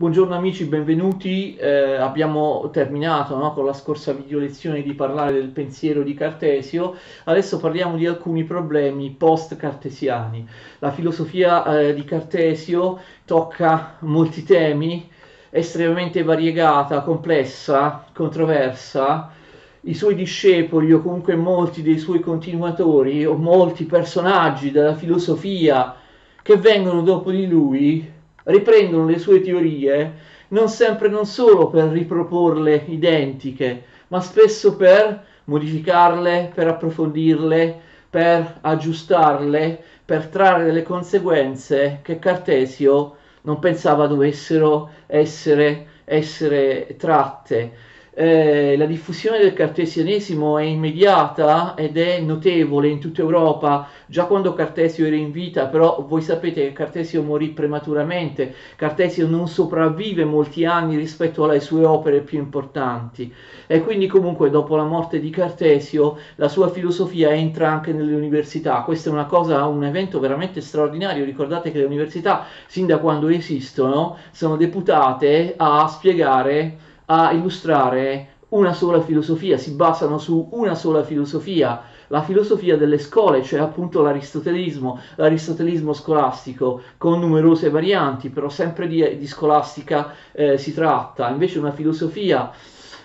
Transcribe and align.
Buongiorno 0.00 0.36
amici, 0.36 0.66
benvenuti. 0.66 1.56
Eh, 1.56 1.96
abbiamo 1.96 2.70
terminato 2.70 3.36
no, 3.36 3.52
con 3.52 3.64
la 3.64 3.72
scorsa 3.72 4.12
video 4.12 4.38
lezione 4.38 4.80
di 4.80 4.94
parlare 4.94 5.32
del 5.32 5.48
pensiero 5.48 6.04
di 6.04 6.14
Cartesio. 6.14 6.94
Adesso 7.24 7.58
parliamo 7.58 7.96
di 7.96 8.06
alcuni 8.06 8.44
problemi 8.44 9.10
post-cartesiani. 9.10 10.46
La 10.78 10.92
filosofia 10.92 11.80
eh, 11.80 11.94
di 11.94 12.04
Cartesio 12.04 13.00
tocca 13.24 13.96
molti 14.02 14.44
temi, 14.44 15.10
estremamente 15.50 16.22
variegata, 16.22 17.00
complessa, 17.00 18.04
controversa. 18.14 19.32
I 19.80 19.94
suoi 19.94 20.14
discepoli 20.14 20.92
o 20.92 21.02
comunque 21.02 21.34
molti 21.34 21.82
dei 21.82 21.98
suoi 21.98 22.20
continuatori 22.20 23.26
o 23.26 23.34
molti 23.34 23.84
personaggi 23.84 24.70
della 24.70 24.94
filosofia 24.94 25.96
che 26.40 26.56
vengono 26.56 27.02
dopo 27.02 27.32
di 27.32 27.48
lui 27.48 28.16
riprendono 28.48 29.06
le 29.06 29.18
sue 29.18 29.40
teorie 29.40 30.26
non 30.48 30.68
sempre 30.68 31.08
non 31.08 31.26
solo 31.26 31.68
per 31.68 31.88
riproporle 31.88 32.84
identiche, 32.86 33.84
ma 34.08 34.20
spesso 34.20 34.76
per 34.76 35.24
modificarle, 35.44 36.52
per 36.54 36.68
approfondirle, 36.68 37.80
per 38.08 38.58
aggiustarle, 38.62 39.82
per 40.04 40.28
trarre 40.28 40.64
delle 40.64 40.82
conseguenze 40.82 42.00
che 42.02 42.18
Cartesio 42.18 43.16
non 43.42 43.58
pensava 43.58 44.06
dovessero 44.06 44.90
essere, 45.06 45.86
essere 46.04 46.94
tratte 46.96 47.72
eh, 48.20 48.76
la 48.76 48.86
diffusione 48.86 49.38
del 49.38 49.52
cartesianesimo 49.52 50.58
è 50.58 50.64
immediata 50.64 51.76
ed 51.76 51.96
è 51.96 52.18
notevole 52.18 52.88
in 52.88 52.98
tutta 52.98 53.20
Europa, 53.22 53.88
già 54.06 54.24
quando 54.24 54.54
Cartesio 54.54 55.06
era 55.06 55.14
in 55.14 55.30
vita, 55.30 55.66
però 55.66 56.04
voi 56.04 56.20
sapete 56.20 56.62
che 56.62 56.72
Cartesio 56.72 57.22
morì 57.22 57.50
prematuramente, 57.50 58.52
Cartesio 58.74 59.28
non 59.28 59.46
sopravvive 59.46 60.24
molti 60.24 60.64
anni 60.64 60.96
rispetto 60.96 61.44
alle 61.44 61.60
sue 61.60 61.84
opere 61.84 62.22
più 62.22 62.38
importanti. 62.38 63.32
E 63.68 63.82
quindi 63.84 64.08
comunque 64.08 64.50
dopo 64.50 64.74
la 64.74 64.82
morte 64.82 65.20
di 65.20 65.30
Cartesio 65.30 66.16
la 66.34 66.48
sua 66.48 66.70
filosofia 66.70 67.30
entra 67.30 67.70
anche 67.70 67.92
nelle 67.92 68.16
università, 68.16 68.80
questo 68.80 69.10
è 69.10 69.12
una 69.12 69.26
cosa, 69.26 69.64
un 69.66 69.84
evento 69.84 70.18
veramente 70.18 70.60
straordinario, 70.60 71.24
ricordate 71.24 71.70
che 71.70 71.78
le 71.78 71.84
università 71.84 72.46
sin 72.66 72.86
da 72.86 72.98
quando 72.98 73.28
esistono 73.28 74.16
sono 74.32 74.56
deputate 74.56 75.54
a 75.56 75.86
spiegare 75.86 76.86
a 77.10 77.32
illustrare 77.32 78.36
una 78.50 78.72
sola 78.72 79.00
filosofia, 79.02 79.58
si 79.58 79.72
basano 79.72 80.18
su 80.18 80.48
una 80.52 80.74
sola 80.74 81.02
filosofia, 81.02 81.82
la 82.08 82.22
filosofia 82.22 82.76
delle 82.78 82.98
scuole, 82.98 83.42
cioè 83.42 83.60
appunto 83.60 84.00
l'aristotelismo, 84.00 85.00
l'aristotelismo 85.16 85.92
scolastico, 85.92 86.80
con 86.96 87.20
numerose 87.20 87.68
varianti, 87.68 88.30
però 88.30 88.48
sempre 88.48 88.88
di, 88.88 89.18
di 89.18 89.26
scolastica 89.26 90.14
eh, 90.32 90.56
si 90.56 90.72
tratta, 90.72 91.28
invece 91.28 91.58
una 91.58 91.72
filosofia 91.72 92.50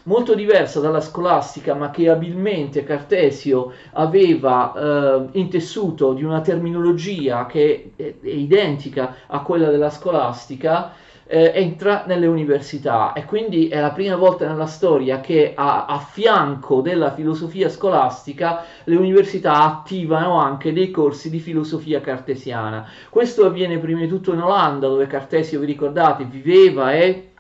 molto 0.04 0.34
diversa 0.34 0.80
dalla 0.80 1.02
scolastica, 1.02 1.74
ma 1.74 1.90
che 1.90 2.10
abilmente 2.10 2.84
Cartesio 2.84 3.72
aveva 3.94 4.74
eh, 4.74 5.38
intessuto 5.40 6.14
di 6.14 6.24
una 6.24 6.42
terminologia 6.42 7.46
che 7.46 7.92
è, 7.96 8.14
è 8.22 8.28
identica 8.28 9.16
a 9.28 9.42
quella 9.42 9.70
della 9.70 9.90
scolastica, 9.90 10.92
eh, 11.34 11.52
entra 11.56 12.04
nelle 12.06 12.28
università 12.28 13.14
e 13.14 13.26
quindi 13.26 13.68
è 13.68 13.80
la 13.80 13.90
prima 13.90 14.16
volta 14.16 14.48
nella 14.48 14.68
storia 14.68 15.20
che 15.20 15.54
a, 15.56 15.88
a, 15.88 15.98
fianco 15.98 16.82
della 16.82 17.12
filosofia 17.12 17.70
scolastica 17.70 18.64
le 18.84 18.96
università 18.96 19.64
attivano 19.64 20.38
anche 20.38 20.72
dei 20.74 20.92
corsi 20.92 21.32
di 21.32 21.40
filosofia 21.40 22.02
cartesiana. 22.02 22.88
Questo 23.10 23.48
avviene 23.48 23.80
prima 23.80 24.02
di 24.02 24.08
tutto 24.08 24.32
in 24.32 24.42
Olanda 24.42 24.88
dove 24.88 25.08
Cartesio, 25.08 25.60
vi 25.60 25.66
ricordate, 25.66 26.26
viveva 26.26 26.94
e, 26.94 27.32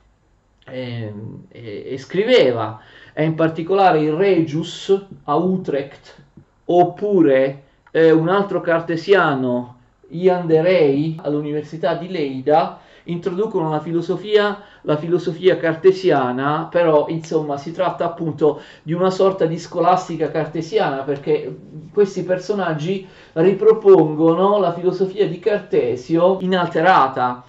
e, 0.66 1.14
e, 1.50 1.84
e 1.86 1.98
scriveva, 2.00 2.80
e 3.14 3.24
in 3.24 3.36
particolare 3.36 4.00
il 4.00 4.14
Regius 4.14 5.06
a 5.26 5.36
Utrecht 5.36 6.16
oppure 6.66 7.64
eh, 7.92 8.10
un 8.10 8.28
altro 8.28 8.60
cartesiano 8.60 9.78
Ian 10.08 10.48
de 10.48 10.62
Rey 10.64 11.20
all'Università 11.22 11.94
di 11.94 12.10
Leida 12.10 12.80
introducono 13.06 13.70
la 13.70 13.80
filosofia, 13.80 14.62
la 14.82 14.98
filosofia 14.98 15.58
cartesiana, 15.58 16.68
però 16.70 17.08
insomma 17.10 17.58
si 17.58 17.72
tratta 17.72 18.06
appunto 18.06 18.62
di 18.82 18.94
una 18.94 19.10
sorta 19.10 19.46
di 19.46 19.58
scolastica 19.58 20.32
cartesiana 20.32 21.04
perché 21.04 21.56
questi 21.92 22.24
personaggi 22.24 23.08
ripropongono 23.34 24.60
la 24.60 24.74
filosofia 24.74 25.28
di 25.28 25.40
Cartesio 25.40 26.38
inalterata. 26.42 27.44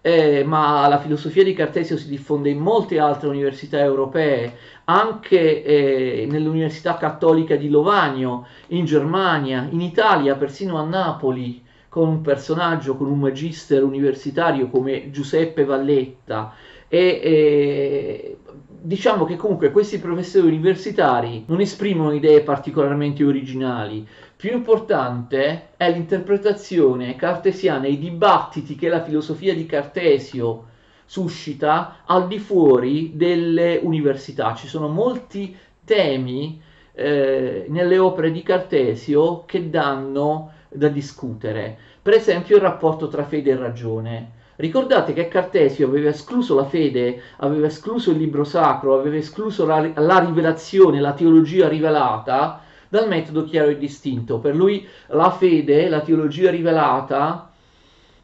Eh, 0.00 0.44
ma 0.44 0.86
la 0.86 1.00
filosofia 1.00 1.42
di 1.42 1.52
Cartesio 1.52 1.96
si 1.96 2.08
diffonde 2.08 2.48
in 2.50 2.58
molte 2.58 3.00
altre 3.00 3.28
università 3.28 3.80
europee, 3.80 4.56
anche 4.84 5.64
eh, 5.64 6.26
nell'Università 6.30 6.96
Cattolica 6.96 7.56
di 7.56 7.68
Lovanio, 7.68 8.46
in 8.68 8.84
Germania, 8.84 9.66
in 9.68 9.80
Italia, 9.80 10.36
persino 10.36 10.78
a 10.78 10.84
Napoli 10.84 11.66
con 11.88 12.08
un 12.08 12.20
personaggio, 12.20 12.96
con 12.96 13.08
un 13.10 13.18
magister 13.18 13.82
universitario 13.82 14.68
come 14.68 15.10
Giuseppe 15.10 15.64
Valletta 15.64 16.54
e, 16.88 17.20
e 17.22 18.36
diciamo 18.80 19.24
che 19.24 19.36
comunque 19.36 19.70
questi 19.70 19.98
professori 19.98 20.46
universitari 20.46 21.44
non 21.46 21.60
esprimono 21.60 22.12
idee 22.12 22.42
particolarmente 22.42 23.24
originali. 23.24 24.06
Più 24.36 24.52
importante 24.52 25.70
è 25.76 25.90
l'interpretazione 25.90 27.16
cartesiana 27.16 27.86
e 27.86 27.92
i 27.92 27.98
dibattiti 27.98 28.76
che 28.76 28.88
la 28.88 29.02
filosofia 29.02 29.54
di 29.54 29.66
Cartesio 29.66 30.66
suscita 31.04 32.02
al 32.06 32.28
di 32.28 32.38
fuori 32.38 33.12
delle 33.16 33.80
università. 33.82 34.54
Ci 34.54 34.68
sono 34.68 34.88
molti 34.88 35.56
temi 35.84 36.60
eh, 36.92 37.64
nelle 37.68 37.98
opere 37.98 38.30
di 38.30 38.42
Cartesio 38.42 39.44
che 39.46 39.70
danno 39.70 40.52
da 40.68 40.88
discutere. 40.88 41.76
Per 42.02 42.14
esempio 42.14 42.56
il 42.56 42.62
rapporto 42.62 43.08
tra 43.08 43.24
fede 43.24 43.50
e 43.50 43.56
ragione. 43.56 44.30
Ricordate 44.56 45.12
che 45.12 45.28
Cartesio 45.28 45.86
aveva 45.86 46.08
escluso 46.08 46.54
la 46.56 46.64
fede, 46.64 47.20
aveva 47.36 47.66
escluso 47.66 48.10
il 48.10 48.18
libro 48.18 48.42
sacro, 48.42 48.98
aveva 48.98 49.16
escluso 49.16 49.64
la, 49.64 49.88
la 49.94 50.18
rivelazione, 50.18 51.00
la 51.00 51.12
teologia 51.12 51.68
rivelata 51.68 52.62
dal 52.88 53.06
metodo 53.06 53.44
chiaro 53.44 53.70
e 53.70 53.78
distinto. 53.78 54.38
Per 54.38 54.56
lui 54.56 54.86
la 55.08 55.30
fede, 55.30 55.88
la 55.88 56.00
teologia 56.00 56.50
rivelata, 56.50 57.50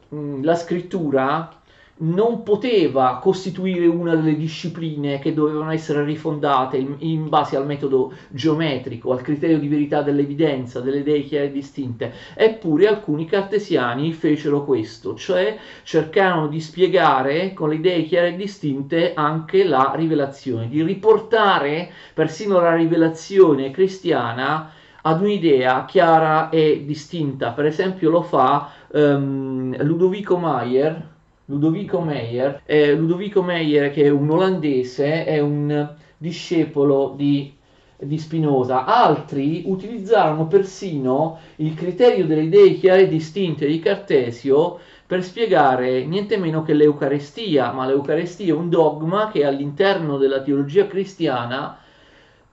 mh, 0.09 0.43
la 0.43 0.55
scrittura 0.55 1.54
non 1.97 2.43
poteva 2.43 3.19
costituire 3.21 3.87
una 3.87 4.15
delle 4.15 4.35
discipline 4.35 5.19
che 5.19 5.33
dovevano 5.33 5.71
essere 5.71 6.03
rifondate 6.03 6.75
in, 6.75 6.95
in, 6.99 7.29
base 7.29 7.55
al 7.55 7.65
metodo 7.65 8.13
geometrico, 8.29 9.13
al 9.13 9.21
criterio 9.21 9.59
di 9.59 9.69
verità 9.69 10.01
dell'evidenza, 10.01 10.81
delle 10.81 10.99
idee 10.99 11.23
chiare 11.23 11.45
e 11.45 11.51
distinte. 11.51 12.11
Eppure 12.33 12.87
alcuni 12.87 13.25
cartesiani 13.25 14.11
fecero 14.11 14.65
questo, 14.65 15.15
cioè 15.15 15.57
cercarono 15.83 16.47
di 16.47 16.59
spiegare 16.59 17.53
con 17.53 17.69
le 17.69 17.75
idee 17.75 18.03
chiare 18.03 18.29
e 18.29 18.35
distinte 18.35 19.13
anche 19.13 19.63
la 19.63 19.93
rivelazione, 19.95 20.67
di 20.67 20.83
riportare 20.83 21.89
persino 22.13 22.59
la 22.59 22.75
rivelazione 22.75 23.71
cristiana 23.71 24.69
ad 25.01 25.21
un'idea 25.21 25.85
chiara 25.85 26.49
e 26.49 26.83
distinta. 26.85 27.51
Per 27.51 27.65
esempio 27.65 28.09
lo 28.09 28.21
fa 28.21 28.71
um, 28.91 29.81
Ludovico 29.81 30.37
Maier 30.37 31.13
Ludovico 31.45 32.01
Meyer. 32.01 32.61
Eh, 32.65 32.93
Ludovico 32.95 33.43
Meyer, 33.43 33.91
che 33.91 34.03
è 34.03 34.09
un 34.09 34.29
olandese, 34.29 35.25
è 35.25 35.39
un 35.39 35.93
discepolo 36.17 37.13
di, 37.15 37.53
di 37.97 38.17
Spinoza. 38.17 38.85
Altri 38.85 39.63
utilizzarono 39.65 40.47
persino 40.47 41.39
il 41.57 41.73
criterio 41.75 42.25
delle 42.25 42.43
idee 42.43 42.73
chiare 42.73 43.03
e 43.03 43.07
distinte 43.07 43.67
di 43.67 43.79
Cartesio 43.79 44.79
per 45.05 45.23
spiegare 45.23 46.03
niente 46.05 46.37
meno 46.37 46.63
che 46.63 46.73
l'Eucarestia, 46.73 47.71
ma 47.71 47.85
l'Eucarestia 47.85 48.53
è 48.53 48.57
un 48.57 48.69
dogma 48.69 49.29
che 49.29 49.45
all'interno 49.45 50.17
della 50.17 50.41
teologia 50.41 50.87
cristiana 50.87 51.77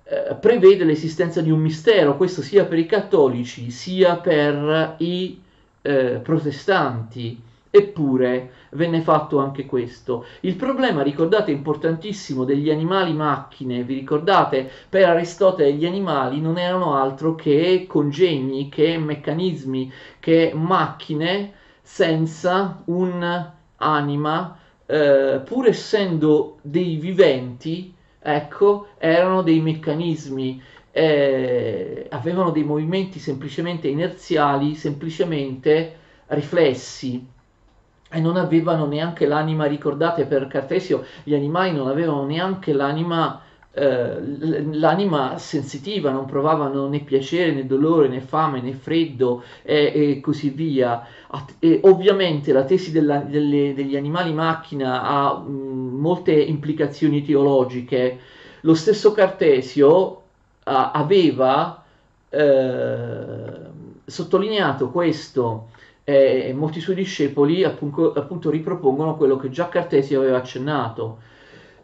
eh, 0.05 0.35
prevede 0.35 0.85
l'esistenza 0.85 1.41
di 1.41 1.51
un 1.51 1.61
mistero, 1.61 2.19
questo 2.19 2.43
sia 2.43 2.67
per 2.67 2.79
i 2.79 2.85
cattolici 2.85 3.71
sia 3.71 4.17
per 4.17 4.97
i 4.99 5.41
eh, 5.81 6.21
protestanti. 6.23 7.51
Eppure 7.75 8.51
venne 8.73 9.01
fatto 9.01 9.39
anche 9.39 9.65
questo. 9.65 10.27
Il 10.41 10.57
problema, 10.57 11.01
ricordate, 11.03 11.53
importantissimo 11.53 12.45
degli 12.45 12.69
animali 12.69 13.15
macchine, 13.15 13.83
vi 13.83 13.95
ricordate? 13.95 14.71
Per 14.91 15.09
Aristotele 15.09 15.73
gli 15.73 15.87
animali 15.87 16.39
non 16.39 16.59
erano 16.59 16.95
altro 16.95 17.35
che 17.35 17.87
congegni, 17.89 18.69
che 18.69 18.99
meccanismi, 18.99 19.91
che 20.21 20.53
macchine 20.55 21.55
senza 21.81 22.83
un'anima, 22.85 24.59
eh, 24.85 25.41
pur 25.43 25.67
essendo 25.67 26.59
dei 26.61 26.97
viventi, 26.97 27.95
ecco, 28.19 28.89
erano 28.99 29.41
dei 29.41 29.61
meccanismi. 29.61 30.63
Eh, 30.91 32.07
avevano 32.11 32.51
dei 32.51 32.65
movimenti 32.65 33.19
semplicemente 33.19 33.89
inerziali, 33.89 34.75
semplicemente 34.75 35.97
riflessi 36.27 37.32
e 38.13 38.21
non 38.21 38.37
avevano 38.37 38.87
neanche 38.87 39.27
l'anima, 39.27 39.65
ricordate 39.65 40.27
per 40.27 40.47
Cartesio, 40.47 41.05
gli 41.23 41.35
animali 41.35 41.73
non 41.73 41.89
avevano 41.89 42.27
neanche 42.27 42.75
l'anima, 42.75 43.41
eh, 43.73 44.21
l'anima 44.73 45.39
sensitiva, 45.39 46.11
non 46.11 46.27
provavano 46.27 46.89
né 46.89 47.01
piacere 47.01 47.53
né 47.53 47.67
dolore 47.67 48.09
né 48.09 48.21
fame 48.21 48.61
né 48.61 48.75
freddo 48.75 49.43
e, 49.63 49.93
e 49.95 50.21
così 50.21 50.51
via. 50.51 51.07
E 51.59 51.81
ovviamente 51.85 52.53
la 52.53 52.65
tesi 52.65 52.93
della, 52.93 53.19
delle, 53.19 53.73
degli 53.75 53.97
animali 53.97 54.35
macchina 54.35 55.03
ha 55.03 55.39
mh, 55.39 55.99
molte 55.99 56.33
implicazioni 56.33 57.25
teologiche. 57.25 58.19
Lo 58.61 58.75
stesso 58.75 59.13
Cartesio 59.13 60.23
a, 60.65 60.91
aveva 60.91 61.83
eh, 62.29 63.71
sottolineato 64.05 64.91
questo 64.91 65.69
e 66.05 66.53
molti 66.57 66.81
suoi 66.81 66.97
discepoli 66.97 67.65
appunto, 67.65 68.13
appunto 68.13 68.51
ripropongono 68.51 69.17
quello 69.17 69.37
che 69.37 69.51
già 69.51 69.69
Cartesio 69.69 70.21
aveva 70.21 70.39
accennato. 70.39 71.19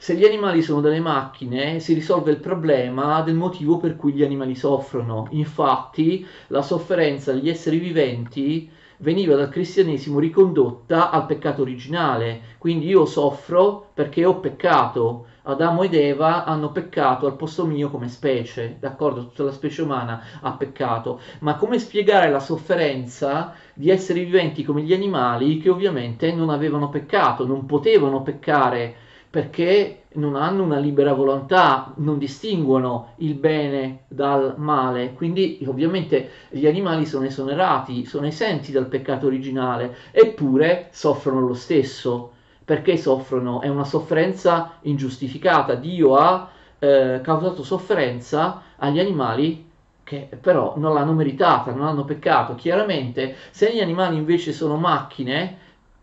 Se 0.00 0.14
gli 0.14 0.24
animali 0.24 0.62
sono 0.62 0.80
delle 0.80 1.00
macchine, 1.00 1.80
si 1.80 1.92
risolve 1.92 2.30
il 2.30 2.38
problema 2.38 3.20
del 3.22 3.34
motivo 3.34 3.78
per 3.78 3.96
cui 3.96 4.12
gli 4.12 4.22
animali 4.22 4.54
soffrono. 4.54 5.26
Infatti, 5.30 6.24
la 6.48 6.62
sofferenza 6.62 7.32
degli 7.32 7.48
esseri 7.48 7.78
viventi 7.78 8.70
veniva 8.98 9.34
dal 9.34 9.48
cristianesimo 9.48 10.20
ricondotta 10.20 11.10
al 11.10 11.26
peccato 11.26 11.62
originale. 11.62 12.40
Quindi 12.58 12.86
io 12.86 13.06
soffro 13.06 13.90
perché 13.92 14.24
ho 14.24 14.38
peccato. 14.38 15.26
Adamo 15.42 15.82
ed 15.82 15.94
Eva 15.94 16.44
hanno 16.44 16.70
peccato 16.70 17.26
al 17.26 17.34
posto 17.34 17.64
mio 17.64 17.90
come 17.90 18.08
specie, 18.08 18.76
d'accordo? 18.78 19.28
Tutta 19.28 19.44
la 19.44 19.52
specie 19.52 19.82
umana 19.82 20.22
ha 20.42 20.52
peccato. 20.52 21.20
Ma 21.40 21.56
come 21.56 21.78
spiegare 21.78 22.30
la 22.30 22.38
sofferenza 22.38 23.54
di 23.78 23.90
esseri 23.90 24.24
viventi 24.24 24.64
come 24.64 24.82
gli 24.82 24.92
animali 24.92 25.58
che 25.58 25.70
ovviamente 25.70 26.32
non 26.32 26.50
avevano 26.50 26.88
peccato, 26.88 27.46
non 27.46 27.64
potevano 27.64 28.22
peccare 28.22 28.92
perché 29.30 30.02
non 30.14 30.34
hanno 30.34 30.64
una 30.64 30.78
libera 30.78 31.12
volontà, 31.12 31.92
non 31.98 32.18
distinguono 32.18 33.12
il 33.18 33.34
bene 33.34 34.00
dal 34.08 34.54
male, 34.56 35.12
quindi 35.12 35.64
ovviamente 35.64 36.30
gli 36.50 36.66
animali 36.66 37.06
sono 37.06 37.26
esonerati, 37.26 38.04
sono 38.04 38.26
esenti 38.26 38.72
dal 38.72 38.86
peccato 38.86 39.26
originale, 39.26 39.94
eppure 40.10 40.88
soffrono 40.90 41.46
lo 41.46 41.54
stesso. 41.54 42.32
Perché 42.64 42.96
soffrono? 42.96 43.60
È 43.60 43.68
una 43.68 43.84
sofferenza 43.84 44.78
ingiustificata. 44.82 45.74
Dio 45.74 46.16
ha 46.16 46.50
eh, 46.80 47.20
causato 47.22 47.62
sofferenza 47.62 48.62
agli 48.76 48.98
animali 48.98 49.67
che 50.08 50.26
però 50.40 50.72
non 50.78 50.94
l'hanno 50.94 51.12
meritata, 51.12 51.70
non 51.70 51.86
hanno 51.86 52.06
peccato. 52.06 52.54
Chiaramente, 52.54 53.36
se 53.50 53.74
gli 53.74 53.80
animali 53.80 54.16
invece 54.16 54.52
sono 54.52 54.76
macchine 54.76 55.58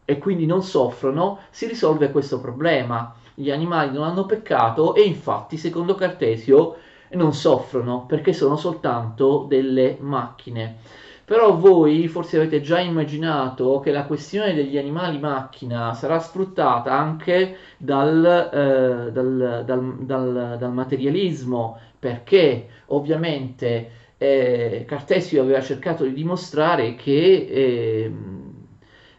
e 0.06 0.20
quindi 0.20 0.46
non 0.46 0.62
soffrono, 0.62 1.40
si 1.50 1.66
risolve 1.66 2.12
questo 2.12 2.40
problema. 2.40 3.16
Gli 3.34 3.50
animali 3.50 3.92
non 3.92 4.04
hanno 4.04 4.28
peccato 4.28 4.94
e 4.94 5.02
infatti, 5.02 5.58
secondo 5.58 5.96
Cartesio, 5.96 6.76
non 7.14 7.34
soffrono 7.34 8.06
perché 8.06 8.32
sono 8.32 8.58
soltanto 8.58 9.46
delle 9.50 9.98
macchine. 10.00 10.78
Però 11.26 11.58
voi 11.58 12.08
forse 12.08 12.38
avete 12.38 12.62
già 12.62 12.80
immaginato 12.80 13.80
che 13.80 13.92
la 13.92 14.04
questione 14.04 14.54
degli 14.54 14.78
animali 14.78 15.18
macchina 15.18 15.96
sarà 15.96 16.20
sfruttata 16.20 16.94
anche 16.96 17.58
dal, 17.78 18.24
eh, 18.54 19.12
dal, 19.12 19.64
dal, 19.66 20.56
dal 20.60 20.72
materialismo, 20.72 21.80
perché 22.06 22.68
ovviamente 22.88 23.90
eh, 24.20 24.86
Cartesio 24.88 25.42
aveva 25.42 25.60
cercato 25.60 26.04
di 26.04 26.14
dimostrare 26.14 26.94
che 26.94 27.48
ehm, 27.50 28.54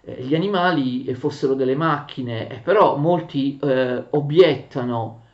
eh, 0.03 0.23
gli 0.23 0.37
animali 0.37 1.13
fossero 1.15 1.55
delle 1.55 1.75
macchine, 1.75 2.49
eh, 2.49 2.59
però 2.59 2.97
molti 2.97 3.59
eh, 3.61 4.05
obiettano 4.11 5.25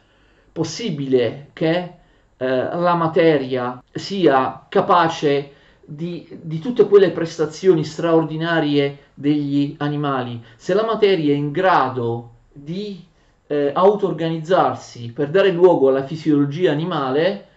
possibile 0.50 1.50
che 1.52 1.92
eh, 2.38 2.46
la 2.46 2.94
materia 2.94 3.82
sia 3.92 4.64
capace 4.70 5.52
di, 5.84 6.26
di, 6.40 6.58
tutte 6.58 6.86
quelle 6.86 7.10
prestazioni 7.10 7.84
straordinarie 7.84 9.10
degli 9.12 9.74
animali. 9.76 10.42
Se 10.56 10.72
la 10.72 10.86
materia 10.86 11.34
è 11.34 11.36
in 11.36 11.50
grado 11.50 12.30
di 12.50 13.10
eh, 13.52 13.70
auto-organizzarsi 13.74 15.12
per 15.12 15.28
dare 15.28 15.50
luogo 15.50 15.90
alla 15.90 16.04
fisiologia 16.04 16.70
animale, 16.70 17.48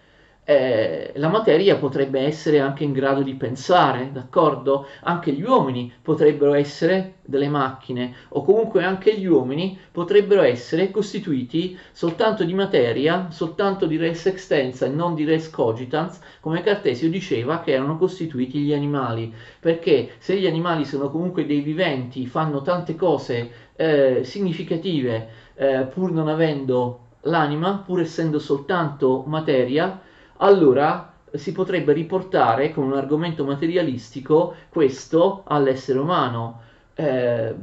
eh, 0.44 1.12
la 1.16 1.28
materia 1.28 1.76
potrebbe 1.76 2.20
essere 2.20 2.60
anche 2.60 2.84
in 2.84 2.92
grado 2.92 3.22
di 3.22 3.34
pensare, 3.34 4.10
d'accordo? 4.12 4.86
Anche 5.04 5.32
gli 5.32 5.42
uomini 5.42 5.90
potrebbero 6.00 6.52
essere 6.52 7.14
delle 7.22 7.48
macchine 7.48 8.14
o 8.28 8.44
comunque 8.44 8.84
anche 8.84 9.18
gli 9.18 9.26
uomini 9.26 9.76
potrebbero 9.90 10.42
essere 10.42 10.90
costituiti 10.92 11.76
soltanto 11.90 12.44
di 12.44 12.54
materia, 12.54 13.28
soltanto 13.30 13.86
di 13.86 13.96
res 13.96 14.26
extensa 14.26 14.86
e 14.86 14.90
non 14.90 15.14
di 15.14 15.24
res 15.24 15.50
cogitans, 15.50 16.20
come 16.40 16.62
Cartesio 16.62 17.08
diceva 17.08 17.60
che 17.60 17.72
erano 17.72 17.96
costituiti 17.96 18.58
gli 18.58 18.74
animali, 18.74 19.32
perché 19.58 20.10
se 20.18 20.38
gli 20.38 20.46
animali 20.46 20.84
sono 20.84 21.10
comunque 21.10 21.46
dei 21.46 21.60
viventi, 21.60 22.26
fanno 22.26 22.60
tante 22.60 22.94
cose 22.94 23.64
eh, 23.74 24.20
significative 24.24 25.44
eh, 25.56 25.82
pur 25.82 26.12
non 26.12 26.28
avendo 26.28 27.00
l'anima, 27.22 27.82
pur 27.84 28.00
essendo 28.00 28.38
soltanto 28.38 29.24
materia, 29.26 30.00
allora 30.36 31.12
si 31.32 31.52
potrebbe 31.52 31.92
riportare 31.92 32.72
con 32.72 32.84
un 32.84 32.94
argomento 32.94 33.44
materialistico 33.44 34.54
questo 34.68 35.42
all'essere 35.46 35.98
umano. 35.98 36.60
Eh, 36.94 37.54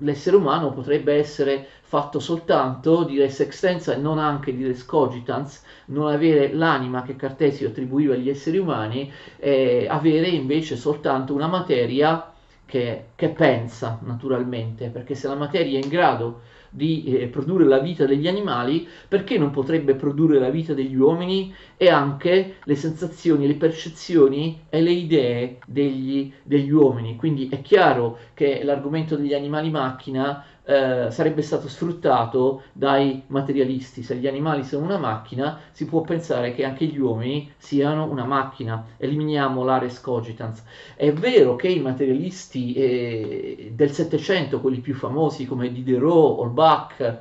l'essere 0.00 0.36
umano 0.36 0.72
potrebbe 0.72 1.14
essere 1.14 1.66
fatto 1.82 2.18
soltanto 2.18 3.04
di 3.04 3.18
res 3.18 3.40
extensa 3.40 3.94
e 3.94 3.96
non 3.96 4.18
anche 4.18 4.54
di 4.54 4.66
res 4.66 4.84
cogitans, 4.84 5.62
non 5.86 6.08
avere 6.08 6.52
l'anima 6.52 7.02
che 7.02 7.16
Cartesio 7.16 7.68
attribuiva 7.68 8.14
agli 8.14 8.28
esseri 8.28 8.58
umani, 8.58 9.10
e 9.38 9.86
avere 9.88 10.26
invece 10.26 10.76
soltanto 10.76 11.32
una 11.32 11.46
materia 11.46 12.32
che, 12.66 13.04
che 13.14 13.28
pensa 13.28 13.98
naturalmente, 14.02 14.88
perché 14.88 15.14
se 15.14 15.28
la 15.28 15.36
materia 15.36 15.78
è 15.78 15.82
in 15.82 15.88
grado 15.88 16.40
di 16.76 17.04
eh, 17.04 17.28
produrre 17.28 17.64
la 17.64 17.78
vita 17.78 18.04
degli 18.04 18.28
animali, 18.28 18.86
perché 19.08 19.38
non 19.38 19.50
potrebbe 19.50 19.94
produrre 19.94 20.38
la 20.38 20.50
vita 20.50 20.74
degli 20.74 20.94
uomini 20.94 21.52
e 21.78 21.88
anche 21.88 22.56
le 22.62 22.74
sensazioni, 22.74 23.46
le 23.46 23.54
percezioni 23.54 24.60
e 24.68 24.82
le 24.82 24.90
idee 24.90 25.58
degli, 25.66 26.30
degli 26.42 26.70
uomini? 26.70 27.16
Quindi 27.16 27.48
è 27.48 27.62
chiaro 27.62 28.18
che 28.34 28.62
l'argomento 28.62 29.16
degli 29.16 29.32
animali 29.32 29.70
macchina 29.70 30.44
eh, 30.68 31.12
sarebbe 31.12 31.42
stato 31.42 31.68
sfruttato 31.68 32.64
dai 32.72 33.22
materialisti. 33.28 34.02
Se 34.02 34.16
gli 34.16 34.26
animali 34.26 34.64
sono 34.64 34.84
una 34.84 34.98
macchina, 34.98 35.60
si 35.70 35.84
può 35.84 36.00
pensare 36.00 36.54
che 36.54 36.64
anche 36.64 36.86
gli 36.86 36.98
uomini 36.98 37.52
siano 37.56 38.10
una 38.10 38.24
macchina. 38.24 38.84
Eliminiamo 38.96 39.62
l'ares 39.62 40.00
cogitans. 40.00 40.64
È 40.96 41.12
vero 41.12 41.54
che 41.54 41.68
i 41.68 41.80
materialisti 41.80 42.72
eh, 42.74 43.72
del 43.74 43.92
Settecento, 43.92 44.60
quelli 44.60 44.80
più 44.80 44.94
famosi 44.94 45.46
come 45.46 45.70
Diderot, 45.70 46.40
Holbach, 46.40 47.18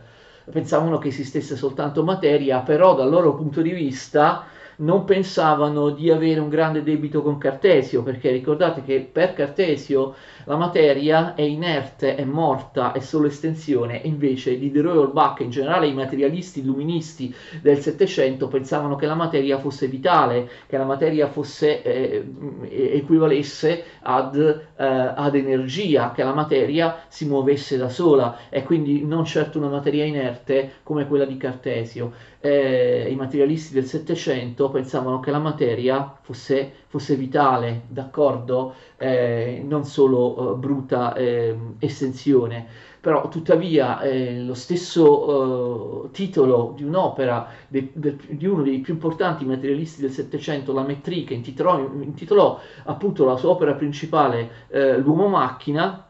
pensavano 0.52 0.98
che 0.98 1.10
esistesse 1.10 1.56
soltanto 1.56 2.04
materia, 2.04 2.60
però 2.62 2.96
dal 2.96 3.10
loro 3.10 3.36
punto 3.36 3.62
di 3.62 3.72
vista 3.72 4.48
non 4.78 5.06
pensavano 5.06 5.90
di 5.90 6.10
avere 6.12 6.40
un 6.40 6.50
grande 6.50 6.84
debito 6.84 7.22
con 7.22 7.38
Cartesio, 7.38 8.04
perché 8.04 8.32
ricordate 8.32 8.84
che 8.84 9.08
per 9.12 9.34
Cartesio 9.34 10.16
la 10.46 10.56
materia 10.58 11.34
è 11.34 11.42
inerte, 11.42 12.16
è 12.16 12.24
morta, 12.24 12.92
è 12.92 13.00
solo 13.00 13.28
estensione, 13.28 14.00
invece 14.04 14.58
Diderot 14.58 14.96
e 14.96 14.98
Holbach, 14.98 15.40
in 15.40 15.50
generale 15.50 15.88
i 15.88 15.94
materialisti 15.94 16.60
illuministi 16.60 17.34
del 17.62 17.80
Settecento, 17.80 18.48
pensavano 18.48 18.96
che 18.96 19.06
la 19.06 19.16
materia 19.16 19.58
fosse 19.58 19.88
vitale, 19.88 20.50
che 20.68 20.78
la 20.78 20.86
materia 20.86 21.28
fosse, 21.28 21.82
eh, 21.82 22.26
equivalesse 22.70 23.84
ad, 24.02 24.38
eh, 24.38 24.64
ad 24.78 25.36
energia, 25.36 26.12
che 26.12 26.24
la 26.24 26.34
materia 26.34 27.04
si 27.08 27.26
muovesse 27.26 27.78
da 27.78 27.90
sola, 27.90 28.38
e 28.50 28.64
quindi 28.64 29.06
non 29.06 29.26
certo 29.26 29.58
una 29.58 29.70
materia 29.70 30.06
inerte 30.06 30.74
come 30.84 31.08
quella 31.08 31.26
di 31.26 31.38
Cartesio. 31.38 32.14
Eh, 32.46 33.08
I 33.10 33.16
materialisti 33.16 33.74
del 33.74 33.86
Settecento 33.86 34.70
pensavano 34.70 35.20
che 35.20 35.32
la 35.32 35.40
materia 35.40 36.16
fosse, 36.22 36.72
fosse 36.86 37.16
vitale, 37.16 37.86
d'accordo? 37.88 38.76
Eh, 38.98 39.64
non 39.66 39.84
solo 39.84 40.54
eh, 40.54 40.58
bruta 40.58 41.16
eh, 41.16 41.58
estensione. 41.80 42.68
Però 43.02 43.30
tuttavia 43.30 44.00
eh, 44.02 44.42
lo 44.42 44.54
stesso 44.54 46.06
eh, 46.06 46.12
titolo 46.12 46.74
di 46.76 46.84
un'opera 46.84 47.48
de, 47.68 47.90
de, 47.94 48.16
di 48.30 48.46
uno 48.46 48.62
dei 48.64 48.80
più 48.80 48.94
importanti 48.94 49.44
materialisti 49.46 50.02
del 50.02 50.12
Settecento, 50.12 50.72
la 50.74 50.84
Metri, 50.84 51.24
che 51.24 51.34
intitolò, 51.34 51.80
intitolò 51.80 52.60
appunto 52.86 53.26
la 53.26 53.38
sua 53.38 53.50
opera 53.50 53.74
principale 53.74 54.66
eh, 54.70 54.98
L'uomo 55.00 55.28
macchina, 55.28 56.05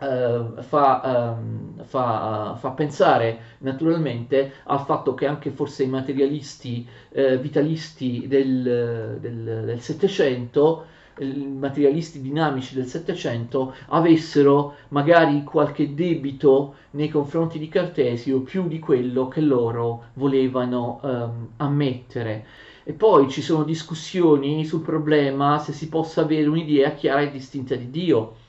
Uh, 0.00 0.62
fa, 0.62 1.36
um, 1.36 1.84
fa, 1.84 2.52
uh, 2.52 2.56
fa, 2.56 2.70
pensare 2.70 3.40
naturalmente 3.58 4.50
al 4.64 4.80
fatto 4.86 5.12
che 5.12 5.26
anche 5.26 5.50
forse 5.50 5.82
i 5.82 5.88
materialisti 5.88 6.88
uh, 7.10 7.36
vitalisti 7.36 8.26
del, 8.26 9.76
Settecento 9.78 10.86
materialisti 11.24 12.20
dinamici 12.22 12.74
del 12.74 12.86
Settecento 12.86 13.74
avessero 13.88 14.76
magari 14.88 15.44
qualche 15.44 15.94
debito 15.94 16.76
nei 16.92 17.08
confronti 17.08 17.58
di 17.58 17.68
Cartesio 17.68 18.40
più 18.40 18.66
di 18.66 18.78
quello 18.78 19.28
che 19.28 19.40
loro 19.40 20.04
volevano 20.14 21.00
um, 21.02 21.48
ammettere. 21.56 22.46
E 22.84 22.92
poi 22.92 23.28
ci 23.28 23.42
sono 23.42 23.64
discussioni 23.64 24.64
sul 24.64 24.80
problema 24.80 25.58
se 25.58 25.72
si 25.72 25.88
possa 25.88 26.22
avere 26.22 26.48
un'idea 26.48 26.94
chiara 26.94 27.20
e 27.20 27.30
distinta 27.30 27.74
di 27.74 27.90
Dio. 27.90 28.39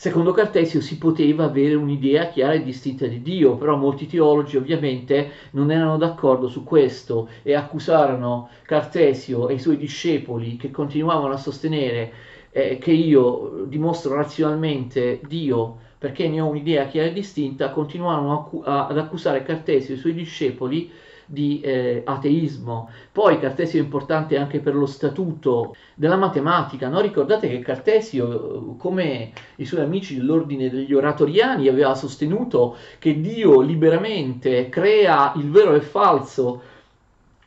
Secondo 0.00 0.32
Cartesio 0.32 0.80
si 0.80 0.96
poteva 0.96 1.44
avere 1.44 1.74
un'idea 1.74 2.28
chiara 2.28 2.54
e 2.54 2.62
distinta 2.62 3.06
di 3.06 3.20
Dio, 3.20 3.56
però 3.56 3.76
molti 3.76 4.06
teologi 4.06 4.56
ovviamente 4.56 5.28
non 5.50 5.70
erano 5.70 5.98
d'accordo 5.98 6.48
su 6.48 6.64
questo 6.64 7.28
e 7.42 7.52
accusarono 7.52 8.48
Cartesio 8.62 9.50
e 9.50 9.54
i 9.56 9.58
suoi 9.58 9.76
discepoli 9.76 10.56
che 10.56 10.70
continuavano 10.70 11.34
a 11.34 11.36
sostenere 11.36 12.12
eh, 12.50 12.78
che 12.78 12.92
io 12.92 13.66
dimostro 13.66 14.14
razionalmente 14.14 15.20
Dio 15.28 15.76
perché 15.98 16.28
ne 16.28 16.40
ho 16.40 16.46
un'idea 16.46 16.86
chiara 16.86 17.08
e 17.08 17.12
distinta, 17.12 17.68
continuavano 17.68 18.62
ad 18.64 18.96
accusare 18.96 19.42
Cartesio 19.42 19.92
e 19.92 19.98
i 19.98 20.00
suoi 20.00 20.14
discepoli 20.14 20.90
di 21.30 21.60
eh, 21.60 22.02
ateismo. 22.04 22.90
Poi 23.12 23.38
Cartesio 23.38 23.78
è 23.78 23.82
importante 23.82 24.36
anche 24.36 24.58
per 24.58 24.74
lo 24.74 24.86
statuto 24.86 25.76
della 25.94 26.16
matematica. 26.16 26.88
No? 26.88 27.00
Ricordate 27.00 27.48
che 27.48 27.60
Cartesio, 27.60 28.74
come 28.76 29.32
i 29.56 29.64
suoi 29.64 29.82
amici 29.82 30.16
dell'ordine 30.16 30.68
degli 30.68 30.92
oratoriani, 30.92 31.68
aveva 31.68 31.94
sostenuto 31.94 32.76
che 32.98 33.20
Dio 33.20 33.60
liberamente 33.60 34.68
crea 34.68 35.32
il 35.36 35.50
vero 35.50 35.72
e 35.72 35.76
il 35.76 35.82
falso 35.82 36.62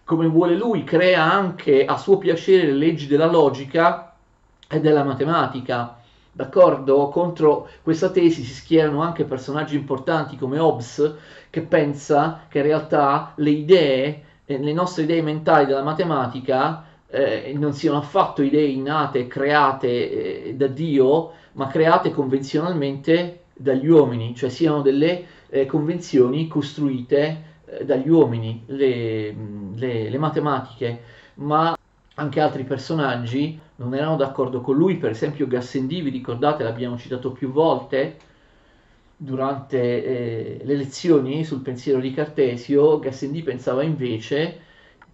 come 0.06 0.28
vuole 0.28 0.56
lui, 0.56 0.84
crea 0.84 1.24
anche 1.32 1.86
a 1.86 1.98
suo 1.98 2.18
piacere 2.18 2.68
le 2.68 2.74
leggi 2.74 3.08
della 3.08 3.30
logica 3.30 4.16
e 4.68 4.80
della 4.80 5.04
matematica. 5.04 6.03
D'accordo? 6.36 7.10
Contro 7.10 7.70
questa 7.84 8.10
tesi 8.10 8.44
si 8.44 8.54
schierano 8.54 9.04
anche 9.04 9.24
personaggi 9.24 9.76
importanti 9.76 10.36
come 10.36 10.58
Hobbes, 10.58 11.16
che 11.52 11.62
pensa 11.62 12.46
che 12.50 12.58
in 12.58 12.64
realtà 12.64 13.34
le 13.36 13.52
idee, 13.52 14.24
eh, 14.46 14.58
le 14.58 14.74
nostre 14.74 15.04
idee 15.04 15.22
mentali 15.22 15.68
della 15.68 15.84
matematica 15.84 16.86
eh, 17.08 17.54
non 17.56 17.74
siano 17.74 18.00
affatto 18.00 18.42
idee 18.42 18.68
innate, 18.68 19.28
create 19.28 20.48
eh, 20.48 20.56
da 20.56 20.66
Dio, 20.66 21.34
ma 21.52 21.68
create 21.68 22.10
convenzionalmente 22.10 23.44
dagli 23.54 23.88
uomini, 23.88 24.34
cioè 24.36 24.50
siano 24.50 24.82
delle 24.82 25.26
eh, 25.50 25.68
convenzioni 25.68 26.48
costruite 26.48 27.44
eh, 27.66 27.86
dagli 27.86 28.10
uomini, 28.10 28.64
le, 28.66 29.36
le, 29.76 30.10
le 30.10 30.18
matematiche, 30.18 31.02
ma 31.36 31.78
anche 32.16 32.40
altri 32.40 32.64
personaggi 32.64 33.60
non 33.78 33.96
erano 33.96 34.16
d'accordo 34.16 34.62
con 34.62 34.76
lui, 34.76 34.98
per 34.98 35.12
esempio 35.12 35.48
Gassendi, 35.48 36.02
vi 36.02 36.10
ricordate, 36.10 36.64
l'abbiamo 36.64 36.98
citato 36.98 37.32
più 37.32 37.52
volte 37.52 38.18
durante 39.16 39.80
eh, 39.80 40.62
le 40.64 40.76
lezioni 40.76 41.44
sul 41.44 41.62
pensiero 41.62 42.00
di 42.00 42.14
Cartesio, 42.14 43.00
Gassendi 43.00 43.42
pensava 43.42 43.84
invece 43.84 44.60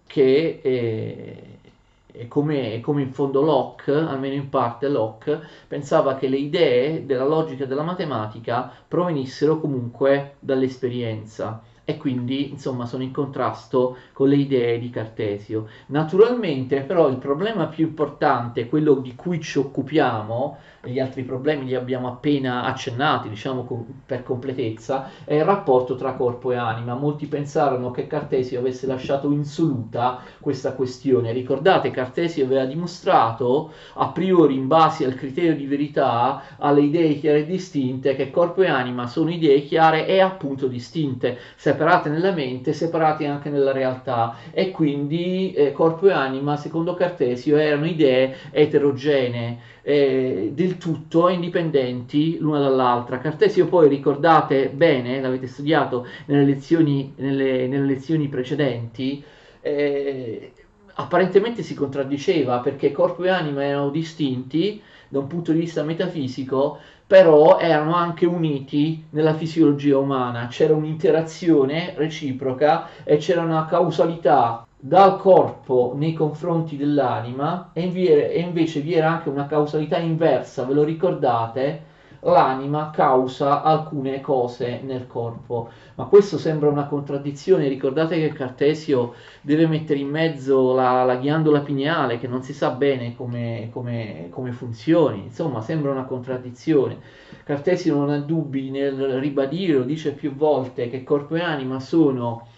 che, 0.06 0.60
eh, 0.62 2.26
come, 2.28 2.80
come, 2.80 3.02
in 3.02 3.12
fondo 3.12 3.40
Locke, 3.40 3.92
almeno 3.92 4.34
in 4.34 4.48
parte 4.48 4.88
Locke, 4.88 5.40
pensava 5.68 6.16
che 6.16 6.28
le 6.28 6.38
idee 6.38 7.06
della 7.06 7.24
logica 7.24 7.64
e 7.64 7.66
della 7.66 7.82
matematica 7.82 8.70
provenissero 8.86 9.60
comunque 9.60 10.34
dall'esperienza 10.40 11.62
e 11.84 11.96
quindi 11.96 12.50
insomma 12.50 12.86
sono 12.86 13.02
in 13.02 13.12
contrasto 13.12 13.96
con 14.12 14.28
le 14.28 14.36
idee 14.36 14.78
di 14.78 14.90
Cartesio. 14.90 15.68
Naturalmente 15.86 16.82
però 16.82 17.08
il 17.08 17.16
problema 17.16 17.66
più 17.66 17.86
importante, 17.86 18.68
quello 18.68 18.94
di 18.94 19.14
cui 19.14 19.40
ci 19.40 19.58
occupiamo, 19.58 20.58
gli 20.82 20.98
altri 20.98 21.24
problemi 21.24 21.66
li 21.66 21.74
abbiamo 21.74 22.08
appena 22.08 22.64
accennati, 22.64 23.28
diciamo 23.28 23.64
com- 23.64 23.84
per 24.06 24.22
completezza, 24.22 25.10
è 25.24 25.34
il 25.34 25.44
rapporto 25.44 25.94
tra 25.94 26.14
corpo 26.14 26.52
e 26.52 26.56
anima. 26.56 26.94
Molti 26.94 27.26
pensarono 27.26 27.90
che 27.90 28.06
Cartesio 28.06 28.60
avesse 28.60 28.86
lasciato 28.86 29.30
insoluta 29.30 30.20
questa 30.40 30.72
questione. 30.72 31.32
Ricordate, 31.32 31.90
Cartesio 31.90 32.46
aveva 32.46 32.64
dimostrato 32.64 33.72
a 33.94 34.08
priori 34.08 34.54
in 34.54 34.68
base 34.68 35.04
al 35.04 35.14
criterio 35.14 35.54
di 35.54 35.66
verità, 35.66 36.42
alle 36.58 36.80
idee 36.82 37.18
chiare 37.18 37.40
e 37.40 37.46
distinte, 37.46 38.16
che 38.16 38.30
corpo 38.30 38.62
e 38.62 38.68
anima 38.68 39.06
sono 39.06 39.30
idee 39.30 39.62
chiare 39.64 40.06
e 40.06 40.20
appunto 40.20 40.66
distinte, 40.66 41.36
separate 41.56 42.08
nella 42.08 42.32
mente, 42.32 42.72
separate 42.72 43.26
anche 43.26 43.50
nella 43.50 43.72
realtà 43.72 44.36
e 44.50 44.70
quindi 44.70 45.52
eh, 45.52 45.72
corpo 45.72 46.08
e 46.08 46.12
anima, 46.12 46.56
secondo 46.56 46.94
Cartesio, 46.94 47.58
erano 47.58 47.84
idee 47.84 48.34
eterogenee 48.50 49.58
eh, 49.82 50.50
del 50.54 50.69
tutto 50.76 51.28
indipendenti 51.28 52.38
l'una 52.38 52.58
dall'altra. 52.60 53.18
Cartesio 53.18 53.66
poi 53.66 53.88
ricordate 53.88 54.68
bene, 54.68 55.20
l'avete 55.20 55.46
studiato 55.46 56.06
nelle 56.26 56.44
lezioni, 56.44 57.12
nelle, 57.16 57.66
nelle 57.66 57.86
lezioni 57.86 58.28
precedenti, 58.28 59.22
eh, 59.60 60.52
apparentemente 60.94 61.62
si 61.62 61.74
contraddiceva 61.74 62.58
perché 62.58 62.92
corpo 62.92 63.24
e 63.24 63.28
anima 63.28 63.64
erano 63.64 63.90
distinti 63.90 64.82
da 65.08 65.18
un 65.18 65.26
punto 65.26 65.52
di 65.52 65.58
vista 65.60 65.82
metafisico, 65.82 66.78
però 67.06 67.58
erano 67.58 67.94
anche 67.94 68.26
uniti 68.26 69.04
nella 69.10 69.34
fisiologia 69.34 69.98
umana, 69.98 70.46
c'era 70.48 70.74
un'interazione 70.74 71.94
reciproca 71.96 72.88
e 73.02 73.16
c'era 73.16 73.42
una 73.42 73.66
causalità 73.66 74.64
dal 74.82 75.18
corpo 75.18 75.92
nei 75.94 76.14
confronti 76.14 76.76
dell'anima 76.78 77.70
e, 77.74 77.82
invece 77.82 78.80
vi 78.80 78.94
era 78.94 79.10
anche 79.10 79.28
una 79.28 79.46
causalità 79.46 79.98
inversa, 79.98 80.64
ve 80.64 80.72
lo 80.72 80.82
ricordate? 80.84 81.88
L'anima 82.22 82.90
causa 82.90 83.62
alcune 83.62 84.20
cose 84.20 84.80
nel 84.82 85.06
corpo, 85.06 85.70
ma 85.94 86.04
questo 86.04 86.36
sembra 86.36 86.68
una 86.68 86.84
contraddizione. 86.86 87.66
Ricordate 87.66 88.16
che 88.18 88.32
Cartesio 88.34 89.14
deve 89.40 89.66
mettere 89.66 90.00
in 90.00 90.08
mezzo 90.08 90.74
la, 90.74 91.02
la 91.04 91.16
ghiandola 91.16 91.60
pineale, 91.60 92.18
che 92.18 92.26
non 92.26 92.42
si 92.42 92.52
sa 92.52 92.72
bene 92.72 93.16
come, 93.16 93.70
come, 93.72 94.26
come 94.28 94.52
funzioni, 94.52 95.22
insomma, 95.24 95.62
sembra 95.62 95.92
una 95.92 96.04
contraddizione. 96.04 96.98
Cartesio 97.42 97.94
non 97.94 98.10
ha 98.10 98.18
dubbi 98.18 98.70
nel 98.70 99.18
ribadire, 99.18 99.78
lo 99.78 99.84
dice 99.84 100.12
più 100.12 100.34
volte, 100.34 100.90
che 100.90 101.02
corpo 101.02 101.36
e 101.36 101.40
anima 101.40 101.80
sono 101.80 102.48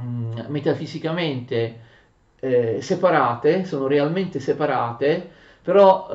mm, 0.00 0.40
metafisicamente 0.48 1.80
eh, 2.40 2.78
separate, 2.82 3.64
sono 3.64 3.86
realmente 3.86 4.40
separate, 4.40 5.28
però 5.62 6.08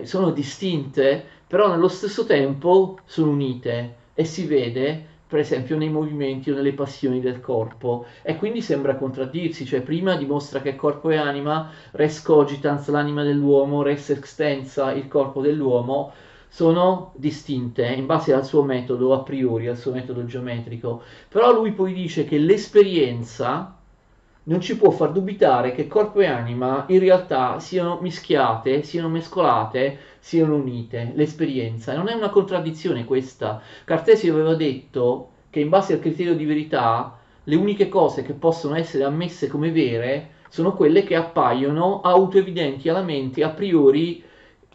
eh, 0.00 0.06
sono 0.06 0.30
distinte, 0.30 1.24
però 1.46 1.68
nello 1.68 1.88
stesso 1.88 2.26
tempo 2.26 2.98
sono 3.04 3.30
unite 3.30 3.94
e 4.14 4.24
si 4.24 4.46
vede 4.46 5.06
per 5.32 5.40
esempio 5.40 5.78
nei 5.78 5.88
movimenti 5.88 6.50
o 6.50 6.54
nelle 6.54 6.74
passioni 6.74 7.18
del 7.20 7.40
corpo. 7.40 8.04
E 8.22 8.36
quindi 8.36 8.60
sembra 8.60 8.96
contraddirsi, 8.96 9.64
cioè 9.64 9.80
prima 9.80 10.14
dimostra 10.16 10.60
che 10.60 10.76
corpo 10.76 11.08
e 11.08 11.16
anima, 11.16 11.70
res 11.92 12.20
cogitans 12.20 12.88
l'anima 12.90 13.22
dell'uomo, 13.22 13.80
res 13.82 14.10
extensa 14.10 14.92
il 14.92 15.08
corpo 15.08 15.40
dell'uomo, 15.40 16.12
sono 16.54 17.14
distinte 17.16 17.86
in 17.86 18.04
base 18.04 18.34
al 18.34 18.44
suo 18.44 18.62
metodo 18.62 19.14
a 19.14 19.22
priori, 19.22 19.68
al 19.68 19.78
suo 19.78 19.92
metodo 19.92 20.26
geometrico, 20.26 21.02
però 21.26 21.50
lui 21.50 21.72
poi 21.72 21.94
dice 21.94 22.26
che 22.26 22.36
l'esperienza 22.36 23.74
non 24.44 24.60
ci 24.60 24.76
può 24.76 24.90
far 24.90 25.12
dubitare 25.12 25.72
che 25.72 25.86
corpo 25.86 26.20
e 26.20 26.26
anima 26.26 26.84
in 26.88 26.98
realtà 26.98 27.58
siano 27.58 28.00
mischiate, 28.02 28.82
siano 28.82 29.08
mescolate, 29.08 29.98
siano 30.18 30.56
unite, 30.56 31.12
l'esperienza. 31.14 31.96
Non 31.96 32.08
è 32.08 32.12
una 32.12 32.28
contraddizione 32.28 33.06
questa. 33.06 33.62
Cartesio 33.84 34.34
aveva 34.34 34.54
detto 34.54 35.30
che 35.48 35.60
in 35.60 35.70
base 35.70 35.94
al 35.94 36.00
criterio 36.00 36.34
di 36.34 36.44
verità 36.44 37.18
le 37.44 37.56
uniche 37.56 37.88
cose 37.88 38.20
che 38.20 38.34
possono 38.34 38.74
essere 38.74 39.04
ammesse 39.04 39.48
come 39.48 39.70
vere 39.72 40.32
sono 40.50 40.74
quelle 40.74 41.02
che 41.02 41.16
appaiono 41.16 42.02
autoevidenti 42.02 42.90
alla 42.90 43.02
mente 43.02 43.42
a 43.42 43.48
priori 43.48 44.22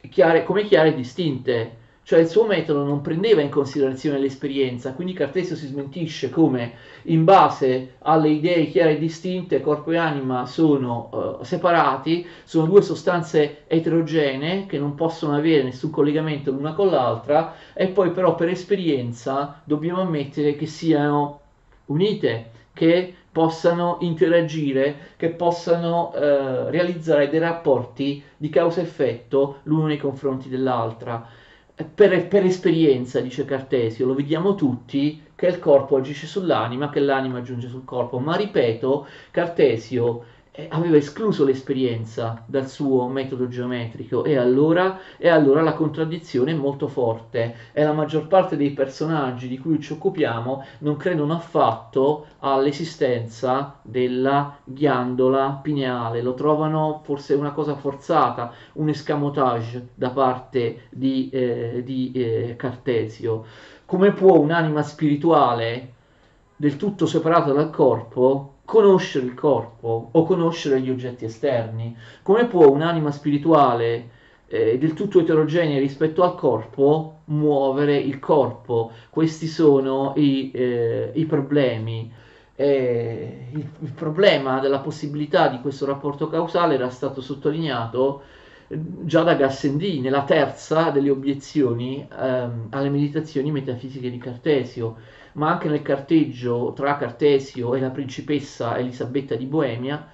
chiare, 0.10 0.44
come 0.44 0.64
chiare 0.64 0.90
e 0.90 0.96
distinte. 0.96 1.86
Cioè 2.08 2.20
il 2.20 2.28
suo 2.28 2.46
metodo 2.46 2.86
non 2.86 3.02
prendeva 3.02 3.42
in 3.42 3.50
considerazione 3.50 4.18
l'esperienza, 4.18 4.94
quindi 4.94 5.12
Cartesio 5.12 5.58
si 5.58 5.68
smentisce 5.68 6.30
come 6.30 6.76
in 7.04 7.26
base 7.26 7.96
alle 8.00 8.30
idee 8.30 8.68
chiare 8.68 8.92
e 8.92 8.98
distinte 8.98 9.60
corpo 9.60 9.92
e 9.92 9.98
anima 9.98 10.46
sono 10.46 11.10
uh, 11.40 11.44
separati, 11.44 12.26
sono 12.46 12.68
due 12.68 12.82
sostanze 12.82 13.64
eterogenee 13.68 14.68
che 14.68 14.80
non 14.80 14.96
possono 14.96 15.36
avere 15.36 15.64
nessun 15.64 15.90
collegamento 15.90 16.50
l'una 16.50 16.74
con 16.74 16.88
l'altra 16.88 17.56
e 17.74 17.88
poi 17.88 18.12
però 18.12 18.36
per 18.36 18.48
esperienza 18.48 19.62
dobbiamo 19.66 20.00
ammettere 20.00 20.56
che 20.56 20.66
siano 20.66 21.42
unite, 21.88 22.52
che 22.72 23.16
possano 23.38 23.98
interagire, 24.00 25.14
che 25.16 25.30
possano 25.30 26.12
eh, 26.12 26.72
realizzare 26.72 27.30
dei 27.30 27.38
rapporti 27.38 28.24
di 28.36 28.50
causa-effetto 28.50 29.60
l'uno 29.64 29.86
nei 29.86 30.00
confronti 30.00 30.50
dell'altra. 30.50 31.24
Per, 31.94 32.28
per, 32.28 32.44
esperienza, 32.46 33.20
dice 33.20 33.46
Cartesio, 33.46 34.08
lo 34.08 34.16
vediamo 34.16 34.56
tutti 34.56 35.22
che 35.36 35.46
il 35.46 35.60
corpo 35.60 35.98
agisce 35.98 36.26
sull'anima, 36.26 36.90
che 36.90 37.00
l'anima 37.00 37.38
aggiunge 37.38 37.68
sul 37.68 37.86
corpo, 37.86 38.18
ma 38.18 38.36
ripeto, 38.36 39.06
Cartesio 39.30 40.24
aveva 40.70 40.98
escluso 40.98 41.46
l'esperienza 41.46 42.44
dal 42.48 42.68
suo 42.68 43.08
metodo 43.08 43.48
geometrico 43.48 44.24
e 44.24 44.38
allora, 44.38 45.00
e 45.18 45.30
allora, 45.30 45.62
la 45.62 45.74
contraddizione 45.74 46.52
è 46.52 46.56
molto 46.56 46.88
forte 46.88 47.56
e 47.74 47.84
la 47.84 47.94
maggior 47.94 48.28
parte 48.28 48.58
dei 48.58 48.72
personaggi 48.72 49.48
di 49.48 49.60
cui 49.60 49.80
ci 49.80 49.94
occupiamo 49.94 50.66
non 50.80 50.98
credono 50.98 51.34
affatto 51.34 52.26
all'esistenza 52.40 53.78
della 53.84 54.58
ghiandola 54.64 55.60
pineale, 55.62 56.22
lo 56.22 56.34
trovano 56.34 57.02
forse 57.04 57.36
una 57.36 57.52
cosa 57.52 57.76
forzata, 57.76 58.52
un 58.74 58.90
escamotage 58.90 59.90
da 59.94 60.10
parte 60.10 60.88
di, 60.90 61.30
eh, 61.32 61.82
di 61.86 62.12
eh, 62.14 62.56
Cartesio. 62.58 63.46
Come 63.86 64.12
può 64.12 64.40
un'anima 64.40 64.82
spirituale 64.82 65.94
del 66.56 66.76
tutto 66.78 67.06
separata 67.06 67.52
dal 67.52 67.70
corpo 67.70 68.56
conoscere 68.68 69.26
il 69.26 69.34
corpo 69.34 70.10
o 70.12 70.24
conoscere 70.26 70.82
gli 70.82 70.90
oggetti 70.90 71.24
esterni. 71.24 71.96
Come 72.22 72.48
può 72.48 72.70
un'anima 72.70 73.12
spirituale 73.12 74.10
eh, 74.48 74.78
del 74.78 74.92
tutto 74.94 75.22
eterogenea 75.22 75.80
rispetto 75.80 76.22
al 76.22 76.36
corpo 76.36 77.20
muovere 77.26 77.96
il 77.96 78.20
corpo? 78.20 78.92
Questi 79.10 79.48
sono 79.48 80.12
i, 80.18 80.52
eh, 80.52 81.12
i 81.14 81.26
problemi. 81.26 82.12
Eh, 82.58 83.48
il, 83.54 83.70
il, 83.80 83.92
problema 83.94 84.60
della 84.60 84.80
possibilità 84.80 85.48
di 85.48 85.62
questo 85.62 85.86
rapporto 85.86 86.28
causale 86.28 86.74
era 86.74 86.90
stato 86.90 87.22
sottolineato 87.22 88.24
eh, 88.68 88.78
già 89.06 89.24
da 89.24 89.36
Gassendi 89.36 90.02
nella 90.02 90.24
terza 90.26 90.90
delle 90.90 91.12
obiezioni 91.12 92.06
ehm, 92.12 92.68
alle 92.72 92.90
meditazioni 92.90 93.50
metafisiche 93.50 94.10
di 94.10 94.18
Cartesio 94.18 94.98
ma 95.38 95.52
anche 95.52 95.70
nel 95.70 95.82
carteggio 95.82 96.74
tra 96.76 96.98
Cartesio 96.98 97.76
e 97.76 97.80
la 97.80 97.92
principessa 97.92 98.78
Elisabetta 98.78 99.36
di 99.36 99.46
Boemia, 99.46 100.08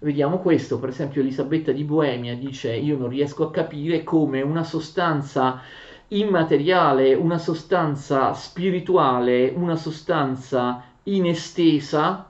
vediamo 0.00 0.38
questo, 0.38 0.78
per 0.78 0.90
esempio 0.90 1.22
Elisabetta 1.22 1.72
di 1.72 1.82
Boemia 1.82 2.36
dice 2.36 2.74
io 2.74 2.98
non 2.98 3.08
riesco 3.08 3.46
a 3.46 3.50
capire 3.50 4.04
come 4.04 4.42
una 4.42 4.64
sostanza 4.64 5.60
immateriale, 6.08 7.14
una 7.14 7.38
sostanza 7.38 8.34
spirituale, 8.34 9.52
una 9.54 9.76
sostanza 9.76 10.84
inestesa 11.04 12.26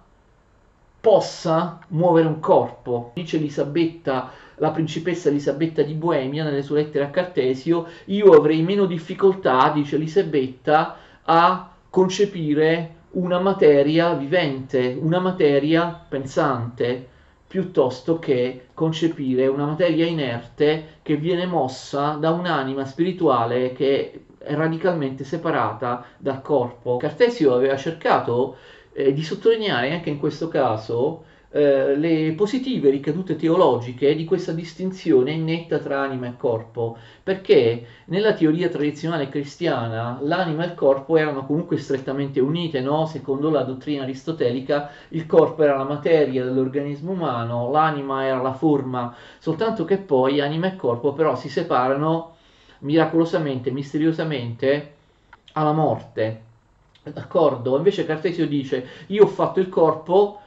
possa 1.01 1.81
muovere 1.89 2.29
un 2.29 2.39
corpo. 2.39 3.11
Dice 3.15 3.39
Elisabetta, 3.39 4.31
la 4.57 4.71
principessa 4.71 5.29
Elisabetta 5.29 5.83
di 5.83 5.95
Boemia 5.95 6.45
nelle 6.45 6.63
sue 6.63 6.83
lettere 6.83 7.05
a 7.05 7.11
Cartesio, 7.11 7.89
io 8.07 8.33
avrei 8.33 8.63
meno 8.63 8.87
difficoltà, 8.87 9.71
dice 9.71 9.97
Elisabetta, 9.97 10.97
a 11.25 11.71
concepire 11.97 12.91
una 13.13 13.39
materia 13.39 14.13
vivente, 14.13 14.99
una 15.01 15.19
materia 15.19 15.99
pensante, 16.07 17.09
piuttosto 17.47 18.19
che 18.19 18.67
concepire 18.75 19.47
una 19.47 19.65
materia 19.65 20.05
inerte 20.05 20.99
che 21.01 21.17
viene 21.17 21.47
mossa 21.47 22.19
da 22.21 22.33
un'anima 22.33 22.85
spirituale 22.85 23.73
che 23.73 24.25
è 24.37 24.55
radicalmente 24.55 25.25
separata 25.25 26.05
dal 26.19 26.43
corpo. 26.43 26.99
Cartesio 26.99 27.55
aveva 27.55 27.79
cercato 27.79 28.57
eh, 28.93 29.15
di 29.15 29.23
sottolineare 29.23 29.95
anche 29.95 30.11
in 30.11 30.19
questo 30.19 30.49
caso 30.49 31.25
eh, 31.57 31.97
le 31.97 32.33
positive 32.33 32.91
ricadute 32.91 33.35
teologiche 33.35 34.15
di 34.15 34.27
questa 34.27 34.53
distinzione 34.53 35.39
netta 35.39 35.79
tra 35.79 36.03
anima 36.03 36.27
e 36.27 36.37
corpo, 36.37 36.99
perché 37.23 37.87
nella 38.07 38.35
teoria 38.35 38.69
tradizionale 38.69 39.31
cristiana 39.31 40.19
l'anima 40.21 40.65
e 40.65 40.67
il 40.67 40.75
corpo 40.75 41.17
erano 41.17 41.47
comunque 41.47 41.79
strettamente 41.79 42.41
unite, 42.41 42.81
no? 42.81 43.07
secondo 43.07 43.49
la 43.49 43.63
dottrina 43.63 44.03
aristotelica 44.03 44.91
il 45.11 45.25
corpo 45.25 45.63
era 45.63 45.79
la 45.79 45.85
materia 45.85 46.45
dell'organismo 46.45 47.13
umano, 47.13 47.71
l'anima 47.71 48.27
era 48.27 48.43
la 48.43 48.53
forma, 48.53 49.15
soltanto 49.39 49.87
che 49.87 49.97
poi 49.97 50.43
anima 50.43 50.67
e 50.67 50.77
corpo 50.77 51.15
però 51.15 51.37
si 51.37 51.49
separano 51.49 52.35
miracolosamente, 52.81 53.71
misteriosamente 53.71 54.93
alla 55.53 55.73
morte. 55.73 56.43
D'accordo? 57.03 57.77
Invece 57.77 58.05
Cartesio 58.05 58.47
dice: 58.47 58.87
Io 59.07 59.25
ho 59.25 59.29
fatto 59.29 59.61
il 59.61 59.71
corpo 59.71 60.41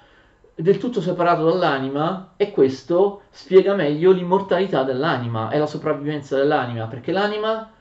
del 0.61 0.77
tutto 0.77 0.99
separato 0.99 1.45
dall'anima 1.45 2.33
e 2.35 2.51
questo 2.51 3.21
spiega 3.29 3.75
meglio 3.75 4.11
l'immortalità 4.11 4.83
dell'anima 4.83 5.49
e 5.51 5.57
la 5.57 5.65
sopravvivenza 5.65 6.35
dell'anima, 6.35 6.87
perché 6.87 7.13
l'anima, 7.13 7.71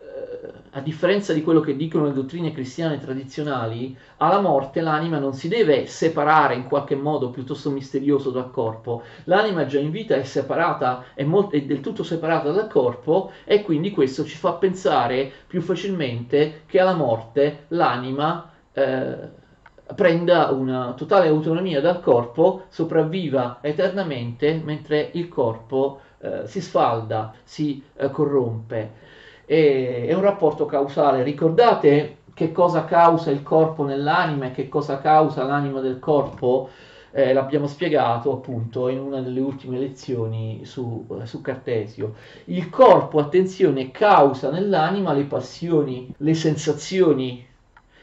eh, 0.00 0.52
a 0.70 0.80
differenza 0.80 1.32
di 1.32 1.42
quello 1.44 1.60
che 1.60 1.76
dicono 1.76 2.06
le 2.06 2.12
dottrine 2.12 2.52
cristiane 2.52 2.98
tradizionali, 2.98 3.96
alla 4.16 4.40
morte 4.40 4.80
l'anima 4.80 5.18
non 5.18 5.32
si 5.32 5.46
deve 5.46 5.86
separare 5.86 6.56
in 6.56 6.64
qualche 6.64 6.96
modo 6.96 7.30
piuttosto 7.30 7.70
misterioso 7.70 8.30
dal 8.30 8.50
corpo, 8.50 9.02
l'anima 9.24 9.66
già 9.66 9.78
in 9.78 9.92
vita 9.92 10.16
è 10.16 10.24
separata, 10.24 11.04
è, 11.14 11.22
molto, 11.22 11.54
è 11.54 11.62
del 11.62 11.78
tutto 11.78 12.02
separata 12.02 12.50
dal 12.50 12.66
corpo 12.66 13.30
e 13.44 13.62
quindi 13.62 13.92
questo 13.92 14.24
ci 14.24 14.36
fa 14.36 14.54
pensare 14.54 15.30
più 15.46 15.60
facilmente 15.60 16.62
che 16.66 16.80
alla 16.80 16.94
morte 16.94 17.66
l'anima... 17.68 18.50
Eh, 18.72 19.46
prenda 19.94 20.50
una 20.50 20.92
totale 20.96 21.28
autonomia 21.28 21.80
dal 21.80 22.00
corpo, 22.00 22.64
sopravviva 22.68 23.58
eternamente 23.60 24.60
mentre 24.62 25.10
il 25.14 25.28
corpo 25.28 26.00
eh, 26.20 26.46
si 26.46 26.60
sfalda, 26.60 27.32
si 27.44 27.82
eh, 27.96 28.10
corrompe. 28.10 29.06
E, 29.46 30.06
è 30.06 30.12
un 30.14 30.22
rapporto 30.22 30.66
causale. 30.66 31.22
Ricordate 31.22 32.18
che 32.34 32.52
cosa 32.52 32.84
causa 32.84 33.30
il 33.30 33.42
corpo 33.42 33.84
nell'anima 33.84 34.46
e 34.46 34.50
che 34.52 34.68
cosa 34.68 34.98
causa 34.98 35.44
l'anima 35.44 35.80
del 35.80 35.98
corpo? 35.98 36.68
Eh, 37.10 37.32
l'abbiamo 37.32 37.66
spiegato 37.66 38.32
appunto 38.32 38.88
in 38.88 38.98
una 38.98 39.20
delle 39.22 39.40
ultime 39.40 39.78
lezioni 39.78 40.60
su, 40.64 41.06
eh, 41.20 41.26
su 41.26 41.40
Cartesio. 41.40 42.14
Il 42.44 42.68
corpo, 42.68 43.18
attenzione, 43.18 43.90
causa 43.90 44.50
nell'anima 44.50 45.12
le 45.14 45.24
passioni, 45.24 46.12
le 46.18 46.34
sensazioni, 46.34 47.44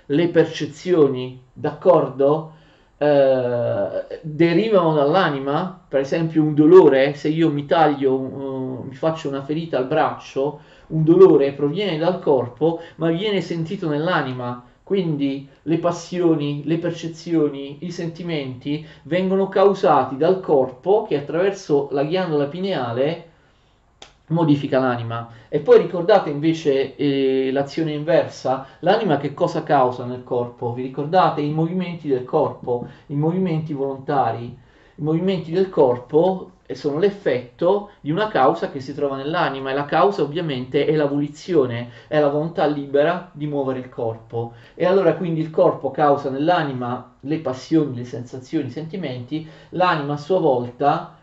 le 0.08 0.28
percezioni, 0.30 1.42
d'accordo? 1.54 2.54
Eh, 2.98 4.20
derivano 4.22 4.94
dall'anima, 4.94 5.86
per 5.88 6.00
esempio 6.00 6.44
un 6.44 6.54
dolore, 6.54 7.14
se 7.14 7.28
io 7.30 7.52
mi 7.52 7.66
taglio, 7.66 8.14
uh, 8.14 8.86
mi 8.88 8.96
faccio 8.96 9.28
una 9.28 9.44
ferita 9.44 9.78
al 9.78 9.88
braccio, 9.88 10.62
un 10.88 11.04
dolore 11.04 11.52
proviene 11.54 11.98
dal 11.98 12.20
corpo, 12.20 12.80
ma 12.96 13.10
viene 13.10 13.42
sentito 13.42 13.90
nell'anima. 13.90 14.64
Quindi 14.84 15.50
le 15.64 15.80
passioni, 15.80 16.62
le 16.66 16.78
percezioni, 16.78 17.80
i 17.82 17.92
sentimenti 17.92 18.86
vengono 19.04 19.50
causati 19.50 20.16
dal 20.16 20.40
corpo 20.40 21.06
che 21.08 21.18
attraverso 21.18 21.88
la 21.92 22.04
ghiandola 22.04 22.46
pineale 22.46 23.30
modifica 24.28 24.80
l'anima. 24.80 25.30
E 25.50 25.60
poi 25.60 25.80
ricordate 25.80 26.30
invece 26.30 26.96
eh, 26.96 27.52
l'azione 27.52 27.94
inversa, 27.94 28.66
l'anima 28.80 29.18
che 29.18 29.34
cosa 29.34 29.64
causa 29.64 30.06
nel 30.06 30.24
corpo? 30.24 30.74
Vi 30.74 30.82
ricordate 30.82 31.42
i 31.42 31.52
movimenti 31.52 32.08
del 32.08 32.24
corpo, 32.24 32.88
i 33.08 33.16
movimenti 33.16 33.74
volontari? 33.74 34.58
I 34.98 35.02
movimenti 35.02 35.52
del 35.52 35.70
corpo 35.70 36.52
sono 36.74 36.98
l'effetto 36.98 37.92
di 38.02 38.10
una 38.10 38.28
causa 38.28 38.72
che 38.72 38.80
si 38.80 38.96
trova 38.96 39.16
nell'anima 39.18 39.70
e 39.70 39.76
la 39.76 39.86
causa 39.86 40.24
ovviamente 40.24 40.88
è 40.88 40.96
la 40.96 41.06
volizione, 41.06 41.90
è 42.08 42.20
la 42.20 42.30
volontà 42.30 42.66
libera 42.66 43.30
di 43.34 43.46
muovere 43.46 43.80
il 43.80 43.90
corpo. 43.90 44.54
E 44.74 44.86
allora 44.86 45.14
quindi 45.16 45.42
il 45.42 45.52
corpo 45.52 45.92
causa 45.92 46.32
nell'anima 46.32 47.14
le 47.20 47.40
passioni, 47.40 47.96
le 47.98 48.06
sensazioni, 48.06 48.68
i 48.68 48.72
sentimenti, 48.72 49.48
l'anima 49.70 50.14
a 50.14 50.18
sua 50.18 50.40
volta 50.40 51.15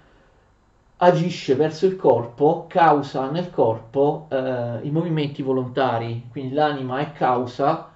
agisce 1.04 1.56
verso 1.56 1.86
il 1.86 1.96
corpo, 1.96 2.66
causa 2.68 3.28
nel 3.28 3.50
corpo 3.50 4.28
eh, 4.30 4.78
i 4.82 4.90
movimenti 4.90 5.42
volontari, 5.42 6.28
quindi 6.30 6.54
l'anima 6.54 7.00
è 7.00 7.12
causa 7.12 7.90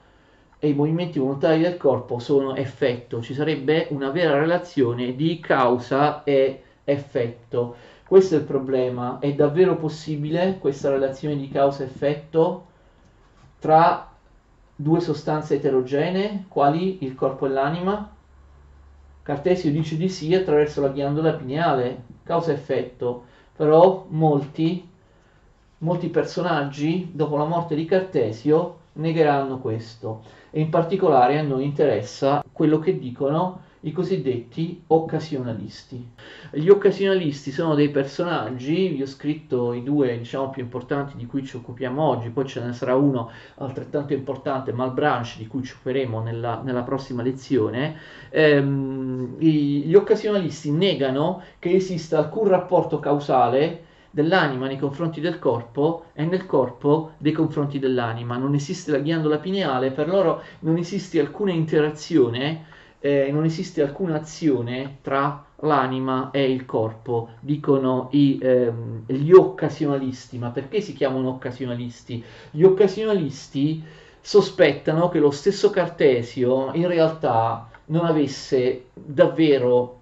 e 0.59 0.69
i 0.69 0.75
movimenti 0.75 1.21
volontari 1.21 1.61
del 1.61 1.77
corpo 1.77 2.19
sono 2.19 2.57
effetto, 2.57 3.23
ci 3.23 3.33
sarebbe 3.33 3.87
una 3.90 4.11
vera 4.11 4.37
relazione 4.40 5.14
di 5.14 5.38
causa 5.38 6.25
e 6.25 6.62
effetto. 6.83 7.77
Questo 8.05 8.35
è 8.35 8.38
il 8.38 8.45
problema, 8.45 9.19
è 9.21 9.33
davvero 9.35 9.77
possibile 9.77 10.59
questa 10.59 10.90
relazione 10.90 11.37
di 11.37 11.49
causa-effetto 11.49 12.66
tra 13.61 14.11
due 14.75 15.01
sostanze 15.01 15.55
eterogenee, 15.57 16.47
quali 16.49 17.05
il 17.05 17.14
corpo 17.14 17.47
e 17.47 17.51
l'anima? 17.51 18.11
Cartesio 19.23 19.71
dice 19.71 19.97
di 19.97 20.09
sì 20.09 20.35
attraverso 20.35 20.81
la 20.81 20.88
ghiandola 20.88 21.35
pineale, 21.35 22.14
causa-effetto, 22.27 23.25
però 23.55 24.05
molti, 24.09 24.87
molti 25.79 26.09
personaggi 26.09 27.11
dopo 27.12 27.37
la 27.37 27.45
morte 27.45 27.77
di 27.77 27.85
Cartesio 27.85 28.79
negheranno 28.95 29.59
questo. 29.59 30.23
E 30.51 30.61
in 30.61 30.69
particolare 30.69 31.39
a 31.39 31.43
noi 31.43 31.65
interessa 31.65 32.45
quello 32.53 32.81
che 32.81 32.99
dicono 32.99 33.61
i 33.87 33.92
cosiddetti 33.92 34.83
occasionalisti. 34.88 36.05
Gli 36.51 36.68
occasionalisti 36.68 37.53
sono 37.53 37.77
dei 37.77 37.88
personaggi, 37.88 38.88
vi 38.88 39.03
ho 39.03 39.07
scritto 39.07 39.72
i 39.72 39.85
due 39.85 40.18
diciamo, 40.18 40.51
più 40.51 40.62
importanti 40.62 41.16
di 41.16 41.25
cui 41.27 41.44
ci 41.44 41.57
occupiamo 41.57 42.03
oggi, 42.03 42.31
poi 42.31 42.46
ce 42.46 42.64
ne 42.64 42.72
sarà 42.72 42.96
uno 42.96 43.31
altrettanto 43.59 44.12
importante, 44.12 44.72
Malbranche, 44.72 45.38
di 45.38 45.46
cui 45.46 45.62
ci 45.62 45.75
occuperemo 45.75 46.20
nella, 46.20 46.62
nella 46.64 46.83
prossima 46.83 47.22
lezione. 47.22 47.96
Ehm, 48.31 49.38
gli 49.38 49.94
occasionalisti 49.94 50.72
negano 50.72 51.42
che 51.61 51.72
esista 51.75 52.18
alcun 52.18 52.49
rapporto 52.49 52.99
causale 52.99 53.85
dell'anima 54.11 54.66
nei 54.66 54.79
confronti 54.79 55.20
del 55.20 55.38
corpo 55.38 56.07
e 56.12 56.25
nel 56.25 56.46
corpo 56.46 57.12
nei 57.18 57.33
confronti 57.33 57.79
dell'anima. 57.79 58.37
Non 58.37 58.55
esiste 58.55 58.90
la 58.90 58.99
ghiandola 58.99 59.38
pineale, 59.38 59.92
per 59.92 60.09
loro 60.09 60.42
non 60.61 60.77
esiste 60.77 61.20
alcuna 61.20 61.53
interazione, 61.53 62.75
eh, 63.01 63.31
non 63.31 63.45
esiste 63.45 63.83
alcuna 63.83 64.17
azione 64.17 64.99
tra 65.03 65.45
l'anima 65.61 66.31
e 66.33 66.51
il 66.51 66.67
corpo, 66.67 67.31
dicono 67.41 68.09
i, 68.13 68.39
ehm, 68.41 69.05
gli 69.07 69.33
occasionalisti. 69.33 70.39
Ma 70.39 70.51
perché 70.51 70.81
si 70.81 70.93
chiamano 70.93 71.31
occasionalisti? 71.31 72.23
Gli 72.51 72.63
occasionalisti 72.63 73.83
sospettano 74.21 75.09
che 75.09 75.19
lo 75.19 75.31
stesso 75.31 75.71
Cartesio 75.71 76.73
in 76.75 76.89
realtà 76.89 77.69
non 77.87 78.05
avesse 78.05 78.87
davvero 78.93 80.01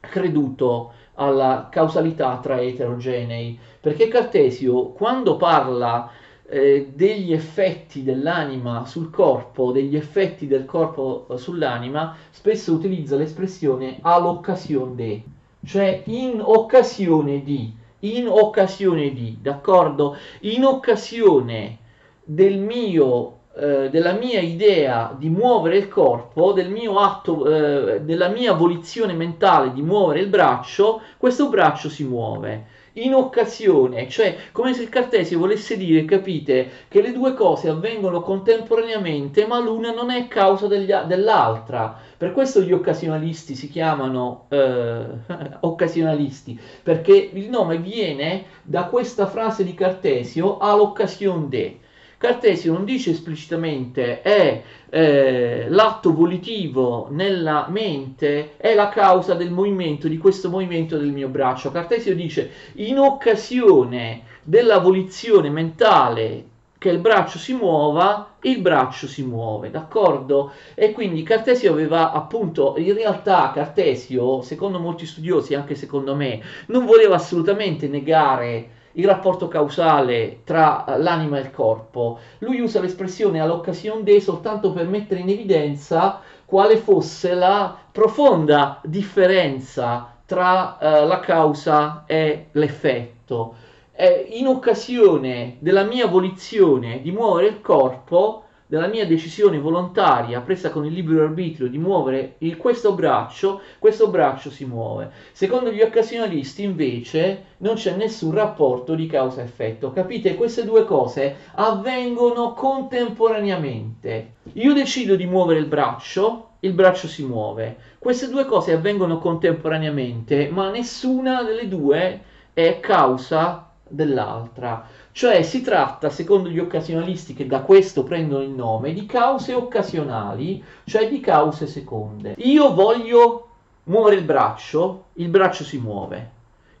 creduto 0.00 0.92
alla 1.14 1.68
causalità 1.70 2.38
tra 2.42 2.60
eterogenei, 2.60 3.58
perché 3.80 4.08
Cartesio 4.08 4.88
quando 4.88 5.36
parla 5.36 6.10
eh, 6.46 6.90
degli 6.94 7.32
effetti 7.32 8.02
dell'anima 8.02 8.84
sul 8.86 9.10
corpo, 9.10 9.72
degli 9.72 9.96
effetti 9.96 10.46
del 10.46 10.64
corpo 10.64 11.26
eh, 11.30 11.38
sull'anima, 11.38 12.16
spesso 12.30 12.72
utilizza 12.72 13.16
l'espressione 13.16 13.98
all'occasione 14.02 14.94
de, 14.94 15.22
cioè 15.64 16.02
in 16.06 16.40
occasione 16.42 17.42
di, 17.42 17.72
in 18.00 18.28
occasione 18.28 19.12
di, 19.12 19.38
d'accordo? 19.40 20.16
In 20.40 20.64
occasione 20.64 21.78
del 22.22 22.58
mio 22.58 23.38
eh, 23.56 23.88
della 23.88 24.14
mia 24.14 24.40
idea 24.40 25.14
di 25.16 25.28
muovere 25.28 25.76
il 25.76 25.88
corpo, 25.88 26.52
del 26.52 26.70
mio 26.70 26.98
atto, 26.98 27.46
eh, 27.46 28.00
della 28.00 28.26
mia 28.26 28.52
volizione 28.52 29.12
mentale 29.12 29.72
di 29.72 29.80
muovere 29.80 30.18
il 30.18 30.26
braccio, 30.26 31.00
questo 31.18 31.48
braccio 31.48 31.88
si 31.88 32.02
muove. 32.02 32.66
In 32.96 33.12
occasione, 33.12 34.08
cioè 34.08 34.36
come 34.52 34.72
se 34.72 34.82
il 34.82 34.88
Cartesio 34.88 35.40
volesse 35.40 35.76
dire, 35.76 36.04
capite, 36.04 36.86
che 36.86 37.02
le 37.02 37.10
due 37.10 37.34
cose 37.34 37.68
avvengono 37.68 38.20
contemporaneamente, 38.20 39.46
ma 39.48 39.58
l'una 39.58 39.92
non 39.92 40.10
è 40.10 40.28
causa 40.28 40.68
degli, 40.68 40.92
dell'altra. 41.06 41.98
Per 42.16 42.30
questo 42.30 42.60
gli 42.60 42.72
occasionalisti 42.72 43.56
si 43.56 43.68
chiamano 43.68 44.46
eh, 44.48 45.06
occasionalisti, 45.60 46.58
perché 46.84 47.30
il 47.32 47.50
nome 47.50 47.78
viene 47.78 48.44
da 48.62 48.84
questa 48.84 49.26
frase 49.26 49.64
di 49.64 49.74
Cartesio 49.74 50.58
all'occasione 50.58 51.48
de 51.48 51.78
Cartesio 52.24 52.72
non 52.72 52.86
dice 52.86 53.10
esplicitamente 53.10 54.22
è 54.22 54.62
eh, 54.88 55.66
l'atto 55.68 56.14
volitivo 56.14 57.08
nella 57.10 57.66
mente 57.68 58.56
è 58.56 58.72
la 58.72 58.88
causa 58.88 59.34
del 59.34 59.50
movimento, 59.50 60.08
di 60.08 60.16
questo 60.16 60.48
movimento 60.48 60.96
del 60.96 61.10
mio 61.10 61.28
braccio. 61.28 61.70
Cartesio 61.70 62.14
dice 62.14 62.50
in 62.76 62.98
occasione 62.98 64.22
della 64.42 64.78
volizione 64.78 65.50
mentale 65.50 66.46
che 66.78 66.88
il 66.88 66.96
braccio 66.96 67.36
si 67.36 67.52
muova, 67.52 68.36
il 68.40 68.62
braccio 68.62 69.06
si 69.06 69.22
muove, 69.22 69.70
d'accordo? 69.70 70.52
E 70.74 70.92
quindi 70.92 71.22
Cartesio 71.22 71.72
aveva 71.72 72.10
appunto, 72.10 72.76
in 72.78 72.94
realtà 72.94 73.52
Cartesio, 73.52 74.40
secondo 74.40 74.78
molti 74.78 75.04
studiosi, 75.04 75.54
anche 75.54 75.74
secondo 75.74 76.14
me, 76.14 76.40
non 76.68 76.86
voleva 76.86 77.16
assolutamente 77.16 77.86
negare 77.86 78.82
il 78.94 79.06
rapporto 79.06 79.48
causale 79.48 80.40
tra 80.44 80.84
l'anima 80.98 81.38
e 81.38 81.42
il 81.42 81.50
corpo. 81.50 82.18
Lui 82.38 82.60
usa 82.60 82.80
l'espressione 82.80 83.40
all'occasione 83.40 84.02
de 84.02 84.20
soltanto 84.20 84.72
per 84.72 84.86
mettere 84.86 85.20
in 85.20 85.28
evidenza 85.28 86.20
quale 86.44 86.76
fosse 86.76 87.34
la 87.34 87.76
profonda 87.90 88.80
differenza 88.84 90.14
tra 90.26 90.76
uh, 90.80 91.06
la 91.06 91.20
causa 91.20 92.04
e 92.06 92.46
l'effetto. 92.52 93.54
Eh, 93.96 94.26
in 94.32 94.46
occasione 94.46 95.56
della 95.60 95.84
mia 95.84 96.06
volizione 96.06 97.00
di 97.00 97.12
muovere 97.12 97.48
il 97.48 97.60
corpo, 97.60 98.43
della 98.74 98.88
mia 98.88 99.06
decisione 99.06 99.60
volontaria 99.60 100.40
presa 100.40 100.70
con 100.70 100.84
il 100.84 100.92
libero 100.92 101.22
arbitrio 101.22 101.68
di 101.68 101.78
muovere 101.78 102.34
il, 102.38 102.56
questo 102.56 102.92
braccio, 102.92 103.60
questo 103.78 104.08
braccio 104.08 104.50
si 104.50 104.64
muove. 104.64 105.12
Secondo 105.30 105.70
gli 105.70 105.80
occasionalisti 105.80 106.64
invece 106.64 107.44
non 107.58 107.76
c'è 107.76 107.94
nessun 107.94 108.32
rapporto 108.32 108.96
di 108.96 109.06
causa-effetto. 109.06 109.92
Capite? 109.92 110.34
Queste 110.34 110.64
due 110.64 110.84
cose 110.84 111.36
avvengono 111.54 112.52
contemporaneamente. 112.52 114.32
Io 114.54 114.72
decido 114.74 115.14
di 115.14 115.26
muovere 115.26 115.60
il 115.60 115.66
braccio, 115.66 116.54
il 116.58 116.72
braccio 116.72 117.06
si 117.06 117.24
muove. 117.24 117.76
Queste 118.00 118.28
due 118.28 118.44
cose 118.44 118.72
avvengono 118.72 119.18
contemporaneamente, 119.18 120.48
ma 120.50 120.70
nessuna 120.70 121.44
delle 121.44 121.68
due 121.68 122.20
è 122.52 122.80
causa 122.80 123.70
dell'altra. 123.88 124.88
Cioè 125.16 125.44
si 125.44 125.60
tratta, 125.62 126.10
secondo 126.10 126.48
gli 126.48 126.58
occasionalisti 126.58 127.34
che 127.34 127.46
da 127.46 127.60
questo 127.60 128.02
prendono 128.02 128.42
il 128.42 128.50
nome, 128.50 128.92
di 128.92 129.06
cause 129.06 129.54
occasionali, 129.54 130.60
cioè 130.86 131.08
di 131.08 131.20
cause 131.20 131.68
seconde. 131.68 132.34
Io 132.38 132.74
voglio 132.74 133.48
muovere 133.84 134.16
il 134.16 134.24
braccio, 134.24 135.04
il 135.12 135.28
braccio 135.28 135.62
si 135.62 135.78
muove. 135.78 136.30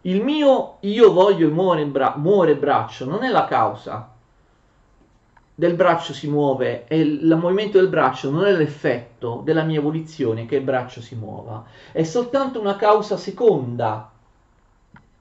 Il 0.00 0.24
mio 0.24 0.78
io 0.80 1.12
voglio 1.12 1.48
muovere 1.48 1.86
bra- 1.86 2.14
muovere 2.16 2.56
braccio 2.56 3.04
non 3.04 3.22
è 3.22 3.28
la 3.28 3.44
causa 3.44 4.10
del 5.54 5.74
braccio 5.74 6.12
si 6.12 6.26
muove 6.26 6.88
e 6.88 6.98
il 6.98 7.36
movimento 7.40 7.78
del 7.78 7.86
braccio 7.86 8.30
non 8.30 8.46
è 8.46 8.52
l'effetto 8.52 9.42
della 9.44 9.62
mia 9.62 9.80
volizione 9.80 10.44
che 10.46 10.56
il 10.56 10.64
braccio 10.64 11.00
si 11.00 11.14
muova, 11.14 11.64
è 11.92 12.02
soltanto 12.02 12.58
una 12.58 12.74
causa 12.74 13.16
seconda, 13.16 14.10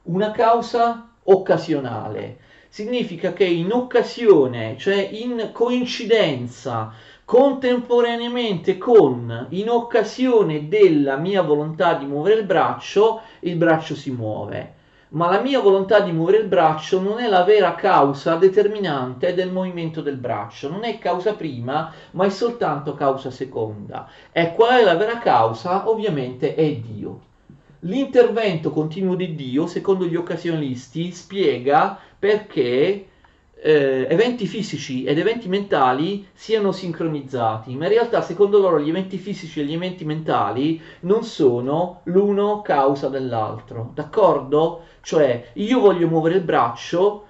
una 0.01 0.31
causa 0.31 1.09
occasionale 1.25 2.39
significa 2.73 3.33
che 3.33 3.45
in 3.45 3.71
occasione, 3.71 4.77
cioè 4.79 5.07
in 5.11 5.51
coincidenza, 5.53 6.91
contemporaneamente 7.23 8.79
con, 8.79 9.45
in 9.49 9.69
occasione 9.69 10.67
della 10.67 11.17
mia 11.17 11.43
volontà 11.43 11.93
di 11.93 12.07
muovere 12.07 12.39
il 12.39 12.47
braccio, 12.47 13.21
il 13.41 13.57
braccio 13.57 13.93
si 13.93 14.09
muove. 14.09 14.73
Ma 15.09 15.29
la 15.29 15.39
mia 15.39 15.59
volontà 15.59 15.99
di 15.99 16.11
muovere 16.11 16.39
il 16.39 16.47
braccio 16.47 16.99
non 16.99 17.19
è 17.19 17.29
la 17.29 17.43
vera 17.43 17.75
causa 17.75 18.37
determinante 18.37 19.35
del 19.35 19.51
movimento 19.51 20.01
del 20.01 20.17
braccio, 20.17 20.67
non 20.67 20.83
è 20.83 20.97
causa 20.97 21.35
prima, 21.35 21.93
ma 22.13 22.25
è 22.25 22.29
soltanto 22.29 22.95
causa 22.95 23.29
seconda. 23.29 24.09
E 24.31 24.51
qual 24.55 24.79
è 24.79 24.83
la 24.83 24.95
vera 24.95 25.19
causa? 25.19 25.87
Ovviamente 25.87 26.55
è 26.55 26.73
Dio. 26.77 27.32
L'intervento 27.85 28.71
continuo 28.71 29.15
di 29.15 29.35
Dio, 29.35 29.67
secondo 29.67 30.05
gli 30.05 30.15
occasionalisti, 30.15 31.11
spiega 31.11 31.99
perché 32.17 33.07
eh, 33.55 34.07
eventi 34.09 34.45
fisici 34.47 35.03
ed 35.03 35.17
eventi 35.17 35.49
mentali 35.49 36.25
siano 36.33 36.71
sincronizzati, 36.71 37.75
ma 37.75 37.85
in 37.85 37.91
realtà 37.91 38.21
secondo 38.21 38.59
loro 38.59 38.79
gli 38.79 38.87
eventi 38.87 39.17
fisici 39.17 39.59
e 39.59 39.65
gli 39.65 39.73
eventi 39.73 40.05
mentali 40.05 40.81
non 41.01 41.23
sono 41.23 42.01
l'uno 42.03 42.61
causa 42.61 43.09
dell'altro, 43.09 43.91
d'accordo? 43.93 44.83
Cioè 45.01 45.49
io 45.53 45.79
voglio 45.81 46.07
muovere 46.07 46.35
il 46.35 46.43
braccio, 46.43 47.25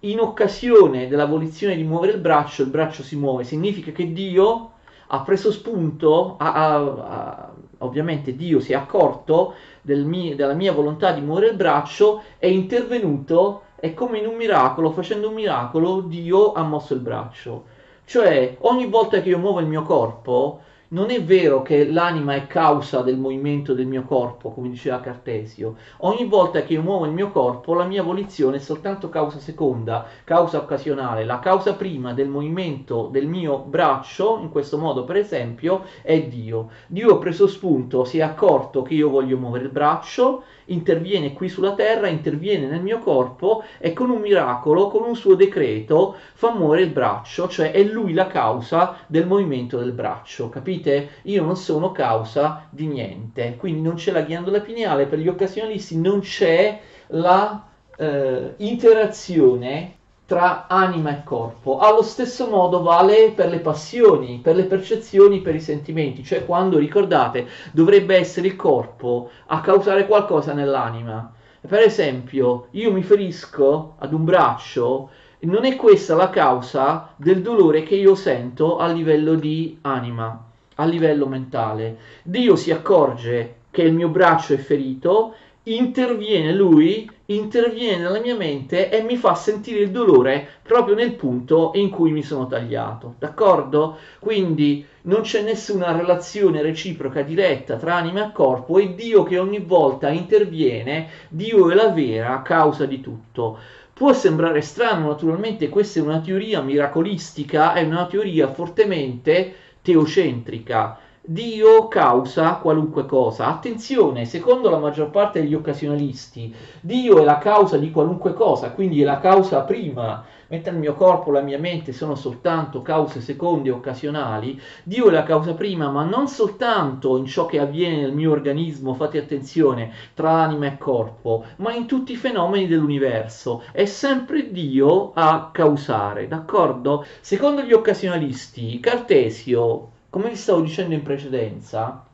in 0.00 0.20
occasione 0.20 1.08
della 1.08 1.24
volizione 1.24 1.76
di 1.76 1.82
muovere 1.82 2.12
il 2.12 2.20
braccio, 2.20 2.60
il 2.60 2.68
braccio 2.68 3.02
si 3.02 3.16
muove, 3.16 3.44
significa 3.44 3.90
che 3.90 4.12
Dio 4.12 4.72
ha 5.06 5.22
preso 5.22 5.50
spunto, 5.50 6.36
ha, 6.38 6.52
ha, 6.52 6.74
ha, 6.74 7.52
ovviamente 7.78 8.36
Dio 8.36 8.60
si 8.60 8.72
è 8.72 8.76
accorto 8.76 9.54
del 9.84 10.06
mio, 10.06 10.34
della 10.34 10.54
mia 10.54 10.72
volontà 10.72 11.12
di 11.12 11.20
muovere 11.20 11.48
il 11.48 11.56
braccio, 11.56 12.22
è 12.38 12.46
intervenuto 12.46 13.64
e 13.76 13.92
come 13.92 14.18
in 14.18 14.26
un 14.26 14.34
miracolo, 14.34 14.90
facendo 14.92 15.28
un 15.28 15.34
miracolo, 15.34 16.00
Dio 16.00 16.52
ha 16.54 16.62
mosso 16.62 16.94
il 16.94 17.00
braccio. 17.00 17.64
Cioè, 18.06 18.56
ogni 18.60 18.86
volta 18.86 19.20
che 19.20 19.28
io 19.28 19.38
muovo 19.38 19.60
il 19.60 19.66
mio 19.66 19.82
corpo, 19.82 20.60
non 20.88 21.10
è 21.10 21.22
vero 21.22 21.62
che 21.62 21.90
l'anima 21.90 22.34
è 22.34 22.46
causa 22.46 23.00
del 23.00 23.16
movimento 23.16 23.72
del 23.72 23.86
mio 23.86 24.02
corpo, 24.04 24.50
come 24.50 24.68
diceva 24.68 25.00
Cartesio. 25.00 25.76
Ogni 25.98 26.26
volta 26.26 26.62
che 26.62 26.74
io 26.74 26.82
muovo 26.82 27.06
il 27.06 27.12
mio 27.12 27.30
corpo, 27.30 27.74
la 27.74 27.84
mia 27.84 28.02
volizione 28.02 28.56
è 28.56 28.60
soltanto 28.60 29.08
causa 29.08 29.38
seconda, 29.38 30.06
causa 30.24 30.58
occasionale. 30.58 31.24
La 31.24 31.38
causa 31.38 31.74
prima 31.74 32.12
del 32.12 32.28
movimento 32.28 33.08
del 33.10 33.26
mio 33.26 33.58
braccio, 33.58 34.38
in 34.40 34.50
questo 34.50 34.78
modo 34.78 35.04
per 35.04 35.16
esempio, 35.16 35.84
è 36.02 36.22
Dio. 36.22 36.68
Dio 36.86 37.14
ha 37.14 37.18
preso 37.18 37.46
spunto, 37.46 38.04
si 38.04 38.18
è 38.18 38.22
accorto 38.22 38.82
che 38.82 38.94
io 38.94 39.08
voglio 39.08 39.38
muovere 39.38 39.64
il 39.64 39.70
braccio 39.70 40.42
interviene 40.66 41.32
qui 41.32 41.48
sulla 41.48 41.74
terra, 41.74 42.08
interviene 42.08 42.66
nel 42.66 42.82
mio 42.82 42.98
corpo 42.98 43.64
e 43.78 43.92
con 43.92 44.10
un 44.10 44.20
miracolo, 44.20 44.88
con 44.88 45.02
un 45.02 45.16
suo 45.16 45.34
decreto, 45.34 46.16
fa 46.34 46.54
muovere 46.54 46.82
il 46.82 46.90
braccio, 46.90 47.48
cioè 47.48 47.72
è 47.72 47.82
lui 47.82 48.12
la 48.12 48.26
causa 48.26 48.96
del 49.06 49.26
movimento 49.26 49.78
del 49.78 49.92
braccio, 49.92 50.48
capite? 50.48 51.10
Io 51.22 51.42
non 51.42 51.56
sono 51.56 51.92
causa 51.92 52.66
di 52.70 52.86
niente, 52.86 53.56
quindi 53.56 53.80
non 53.80 53.94
c'è 53.94 54.12
la 54.12 54.22
ghiandola 54.22 54.60
pineale, 54.60 55.06
per 55.06 55.18
gli 55.18 55.28
occasionalisti 55.28 55.98
non 55.98 56.20
c'è 56.20 56.80
la 57.08 57.66
eh, 57.96 58.54
interazione 58.58 59.96
tra 60.26 60.66
anima 60.68 61.10
e 61.10 61.22
corpo. 61.22 61.78
Allo 61.78 62.02
stesso 62.02 62.48
modo 62.48 62.82
vale 62.82 63.32
per 63.32 63.48
le 63.48 63.58
passioni, 63.58 64.40
per 64.42 64.56
le 64.56 64.64
percezioni, 64.64 65.40
per 65.40 65.54
i 65.54 65.60
sentimenti, 65.60 66.24
cioè 66.24 66.46
quando 66.46 66.78
ricordate 66.78 67.46
dovrebbe 67.72 68.16
essere 68.16 68.46
il 68.46 68.56
corpo 68.56 69.30
a 69.46 69.60
causare 69.60 70.06
qualcosa 70.06 70.52
nell'anima. 70.52 71.32
Per 71.66 71.80
esempio, 71.80 72.68
io 72.72 72.92
mi 72.92 73.02
ferisco 73.02 73.94
ad 73.98 74.12
un 74.12 74.24
braccio, 74.24 75.10
non 75.40 75.64
è 75.64 75.76
questa 75.76 76.14
la 76.14 76.30
causa 76.30 77.10
del 77.16 77.42
dolore 77.42 77.82
che 77.82 77.94
io 77.94 78.14
sento 78.14 78.78
a 78.78 78.86
livello 78.86 79.34
di 79.34 79.78
anima, 79.82 80.42
a 80.76 80.84
livello 80.84 81.26
mentale. 81.26 81.98
Dio 82.22 82.56
si 82.56 82.70
accorge 82.70 83.56
che 83.70 83.82
il 83.82 83.92
mio 83.92 84.08
braccio 84.08 84.54
è 84.54 84.56
ferito 84.56 85.34
interviene 85.64 86.52
lui, 86.52 87.10
interviene 87.26 88.02
nella 88.02 88.20
mia 88.20 88.36
mente 88.36 88.90
e 88.90 89.02
mi 89.02 89.16
fa 89.16 89.34
sentire 89.34 89.80
il 89.80 89.90
dolore 89.90 90.46
proprio 90.62 90.94
nel 90.94 91.14
punto 91.14 91.70
in 91.74 91.88
cui 91.88 92.10
mi 92.10 92.22
sono 92.22 92.46
tagliato, 92.46 93.14
d'accordo? 93.18 93.98
Quindi 94.18 94.86
non 95.02 95.22
c'è 95.22 95.42
nessuna 95.42 95.92
relazione 95.92 96.60
reciproca 96.60 97.22
diretta 97.22 97.76
tra 97.76 97.94
anima 97.94 98.28
e 98.28 98.32
corpo 98.32 98.78
e 98.78 98.94
Dio 98.94 99.22
che 99.22 99.38
ogni 99.38 99.60
volta 99.60 100.10
interviene, 100.10 101.08
Dio 101.28 101.70
è 101.70 101.74
la 101.74 101.88
vera 101.88 102.42
causa 102.42 102.84
di 102.84 103.00
tutto. 103.00 103.58
Può 103.94 104.12
sembrare 104.12 104.60
strano, 104.60 105.08
naturalmente 105.08 105.68
questa 105.68 106.00
è 106.00 106.02
una 106.02 106.20
teoria 106.20 106.60
miracolistica, 106.60 107.74
è 107.74 107.82
una 107.84 108.06
teoria 108.06 108.48
fortemente 108.52 109.54
teocentrica 109.82 110.98
Dio 111.26 111.88
causa 111.88 112.56
qualunque 112.56 113.06
cosa. 113.06 113.46
Attenzione, 113.46 114.26
secondo 114.26 114.68
la 114.68 114.76
maggior 114.76 115.08
parte 115.08 115.40
degli 115.40 115.54
occasionalisti, 115.54 116.54
Dio 116.82 117.18
è 117.18 117.24
la 117.24 117.38
causa 117.38 117.78
di 117.78 117.90
qualunque 117.90 118.34
cosa, 118.34 118.72
quindi 118.72 119.00
è 119.00 119.06
la 119.06 119.20
causa 119.20 119.62
prima, 119.62 120.22
mentre 120.48 120.72
il 120.72 120.78
mio 120.78 120.92
corpo 120.92 121.30
e 121.30 121.32
la 121.32 121.40
mia 121.40 121.58
mente 121.58 121.94
sono 121.94 122.14
soltanto 122.14 122.82
cause 122.82 123.22
seconde 123.22 123.70
occasionali, 123.70 124.60
Dio 124.82 125.08
è 125.08 125.12
la 125.12 125.22
causa 125.22 125.54
prima, 125.54 125.88
ma 125.88 126.04
non 126.04 126.28
soltanto 126.28 127.16
in 127.16 127.24
ciò 127.24 127.46
che 127.46 127.58
avviene 127.58 128.02
nel 128.02 128.12
mio 128.12 128.30
organismo, 128.30 128.92
fate 128.92 129.16
attenzione, 129.16 129.92
tra 130.12 130.42
anima 130.42 130.66
e 130.66 130.76
corpo, 130.76 131.46
ma 131.56 131.72
in 131.72 131.86
tutti 131.86 132.12
i 132.12 132.16
fenomeni 132.16 132.66
dell'universo. 132.66 133.62
È 133.72 133.86
sempre 133.86 134.52
Dio 134.52 135.12
a 135.14 135.48
causare, 135.50 136.28
d'accordo? 136.28 137.06
Secondo 137.22 137.62
gli 137.62 137.72
occasionalisti, 137.72 138.78
Cartesio 138.78 139.88
come 140.14 140.28
vi 140.28 140.36
stavo 140.36 140.60
dicendo 140.60 140.94
in 140.94 141.02
precedenza, 141.02 142.04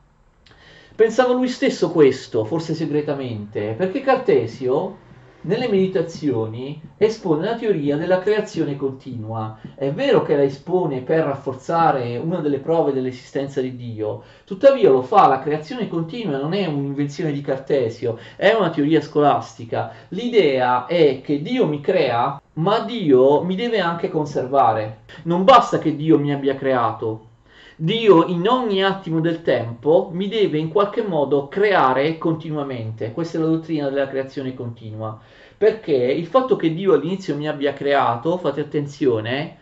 pensava 0.96 1.34
lui 1.34 1.48
stesso 1.48 1.90
questo, 1.90 2.46
forse 2.46 2.72
segretamente, 2.72 3.74
perché 3.76 4.00
Cartesio 4.00 4.96
nelle 5.42 5.68
meditazioni 5.68 6.80
espone 6.96 7.44
la 7.44 7.56
teoria 7.56 7.98
della 7.98 8.20
creazione 8.20 8.76
continua. 8.76 9.60
È 9.74 9.92
vero 9.92 10.22
che 10.22 10.34
la 10.34 10.44
espone 10.44 11.02
per 11.02 11.26
rafforzare 11.26 12.16
una 12.16 12.40
delle 12.40 12.60
prove 12.60 12.94
dell'esistenza 12.94 13.60
di 13.60 13.76
Dio, 13.76 14.22
tuttavia 14.46 14.88
lo 14.88 15.02
fa, 15.02 15.28
la 15.28 15.40
creazione 15.40 15.86
continua 15.86 16.38
non 16.38 16.54
è 16.54 16.64
un'invenzione 16.64 17.32
di 17.32 17.42
Cartesio, 17.42 18.18
è 18.34 18.54
una 18.54 18.70
teoria 18.70 19.02
scolastica. 19.02 19.92
L'idea 20.08 20.86
è 20.86 21.20
che 21.22 21.42
Dio 21.42 21.66
mi 21.66 21.82
crea, 21.82 22.40
ma 22.54 22.78
Dio 22.78 23.42
mi 23.42 23.56
deve 23.56 23.78
anche 23.78 24.08
conservare. 24.08 25.00
Non 25.24 25.44
basta 25.44 25.78
che 25.78 25.94
Dio 25.94 26.18
mi 26.18 26.32
abbia 26.32 26.54
creato, 26.54 27.28
Dio 27.82 28.26
in 28.26 28.46
ogni 28.46 28.84
attimo 28.84 29.20
del 29.20 29.40
tempo 29.40 30.10
mi 30.12 30.28
deve 30.28 30.58
in 30.58 30.68
qualche 30.68 31.00
modo 31.00 31.48
creare 31.48 32.18
continuamente. 32.18 33.10
Questa 33.10 33.38
è 33.38 33.40
la 33.40 33.46
dottrina 33.46 33.88
della 33.88 34.06
creazione 34.06 34.52
continua. 34.52 35.18
Perché 35.56 35.94
il 35.94 36.26
fatto 36.26 36.56
che 36.56 36.74
Dio 36.74 36.92
all'inizio 36.92 37.36
mi 37.36 37.48
abbia 37.48 37.72
creato, 37.72 38.36
fate 38.36 38.60
attenzione, 38.60 39.56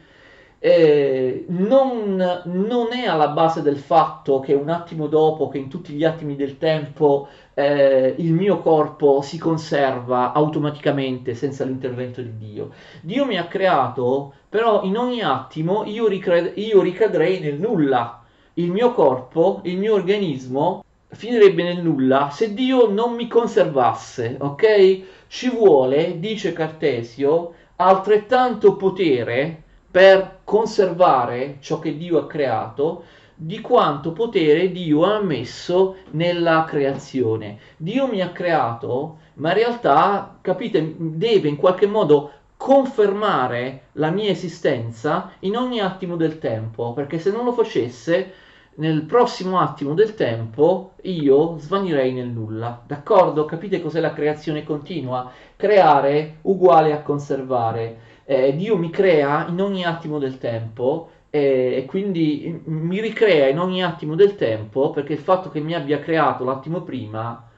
eh, 0.58 1.44
non, 1.50 2.42
non, 2.46 2.92
è 2.92 3.06
alla 3.06 3.28
base 3.28 3.62
del 3.62 3.78
fatto 3.78 4.40
che 4.40 4.52
un 4.52 4.68
attimo 4.68 5.06
dopo, 5.06 5.46
che 5.46 5.58
in 5.58 5.68
tutti 5.68 5.92
gli 5.92 6.04
attimi 6.04 6.34
del 6.34 6.58
tempo, 6.58 7.28
eh, 7.54 8.16
il 8.18 8.32
mio 8.32 8.58
corpo 8.58 9.20
si 9.22 9.38
conserva 9.38 10.32
automaticamente 10.32 11.34
senza 11.36 11.64
l'intervento 11.64 12.20
di 12.20 12.36
Dio. 12.36 12.70
Dio 13.00 13.24
mi 13.24 13.38
ha 13.38 13.46
creato, 13.46 14.34
però 14.48 14.82
in 14.84 14.96
ogni 14.96 15.22
attimo 15.22 15.84
io, 15.84 16.06
ricred- 16.06 16.56
io 16.56 16.80
ricadrei 16.80 17.40
nel 17.40 17.58
nulla. 17.58 18.22
Il 18.54 18.70
mio 18.70 18.92
corpo, 18.92 19.60
il 19.64 19.76
mio 19.76 19.94
organismo 19.94 20.84
finirebbe 21.10 21.62
nel 21.62 21.82
nulla 21.82 22.30
se 22.30 22.54
Dio 22.54 22.90
non 22.90 23.14
mi 23.14 23.28
conservasse, 23.28 24.36
ok? 24.38 25.02
Ci 25.28 25.50
vuole, 25.50 26.18
dice 26.18 26.52
Cartesio, 26.52 27.52
altrettanto 27.76 28.76
potere 28.76 29.62
per 29.90 30.40
conservare 30.44 31.58
ciò 31.60 31.78
che 31.78 31.96
Dio 31.96 32.18
ha 32.18 32.26
creato 32.26 33.04
di 33.40 33.60
quanto 33.60 34.12
potere 34.12 34.72
Dio 34.72 35.04
ha 35.04 35.20
messo 35.20 35.96
nella 36.10 36.64
creazione. 36.64 37.58
Dio 37.76 38.08
mi 38.08 38.20
ha 38.20 38.30
creato, 38.30 39.18
ma 39.34 39.50
in 39.50 39.54
realtà, 39.54 40.38
capite, 40.40 40.94
deve 40.98 41.48
in 41.48 41.56
qualche 41.56 41.86
modo 41.86 42.32
confermare 42.58 43.84
la 43.92 44.10
mia 44.10 44.28
esistenza 44.28 45.32
in 45.40 45.56
ogni 45.56 45.80
attimo 45.80 46.16
del 46.16 46.38
tempo, 46.38 46.92
perché 46.92 47.18
se 47.18 47.30
non 47.30 47.44
lo 47.46 47.52
facesse, 47.52 48.32
nel 48.74 49.02
prossimo 49.04 49.58
attimo 49.58 49.94
del 49.94 50.14
tempo 50.14 50.92
io 51.02 51.56
svanirei 51.58 52.12
nel 52.12 52.28
nulla. 52.28 52.82
D'accordo? 52.86 53.44
Capite 53.46 53.80
cos'è 53.80 54.00
la 54.00 54.12
creazione 54.12 54.64
continua? 54.64 55.32
Creare 55.56 56.38
uguale 56.42 56.92
a 56.92 57.00
conservare 57.02 58.16
eh, 58.24 58.54
Dio 58.54 58.76
mi 58.76 58.90
crea 58.90 59.46
in 59.48 59.60
ogni 59.60 59.84
attimo 59.84 60.18
del 60.18 60.36
tempo 60.38 61.10
eh, 61.30 61.76
e 61.76 61.84
quindi 61.86 62.60
mi 62.66 63.00
ricrea 63.00 63.48
in 63.48 63.58
ogni 63.58 63.82
attimo 63.82 64.14
del 64.14 64.34
tempo 64.34 64.90
perché 64.90 65.14
il 65.14 65.18
fatto 65.20 65.48
che 65.50 65.60
mi 65.60 65.74
abbia 65.74 65.98
creato 66.00 66.44
l'attimo 66.44 66.82
prima 66.82 67.48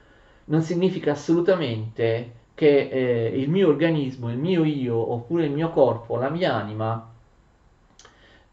non 0.44 0.62
significa 0.62 1.12
assolutamente 1.12 2.39
che 2.54 2.88
eh, 2.90 3.32
il 3.38 3.48
mio 3.48 3.68
organismo, 3.68 4.30
il 4.30 4.38
mio 4.38 4.64
io 4.64 4.96
oppure 5.12 5.44
il 5.44 5.52
mio 5.52 5.70
corpo, 5.70 6.16
la 6.16 6.28
mia 6.28 6.54
anima 6.54 7.10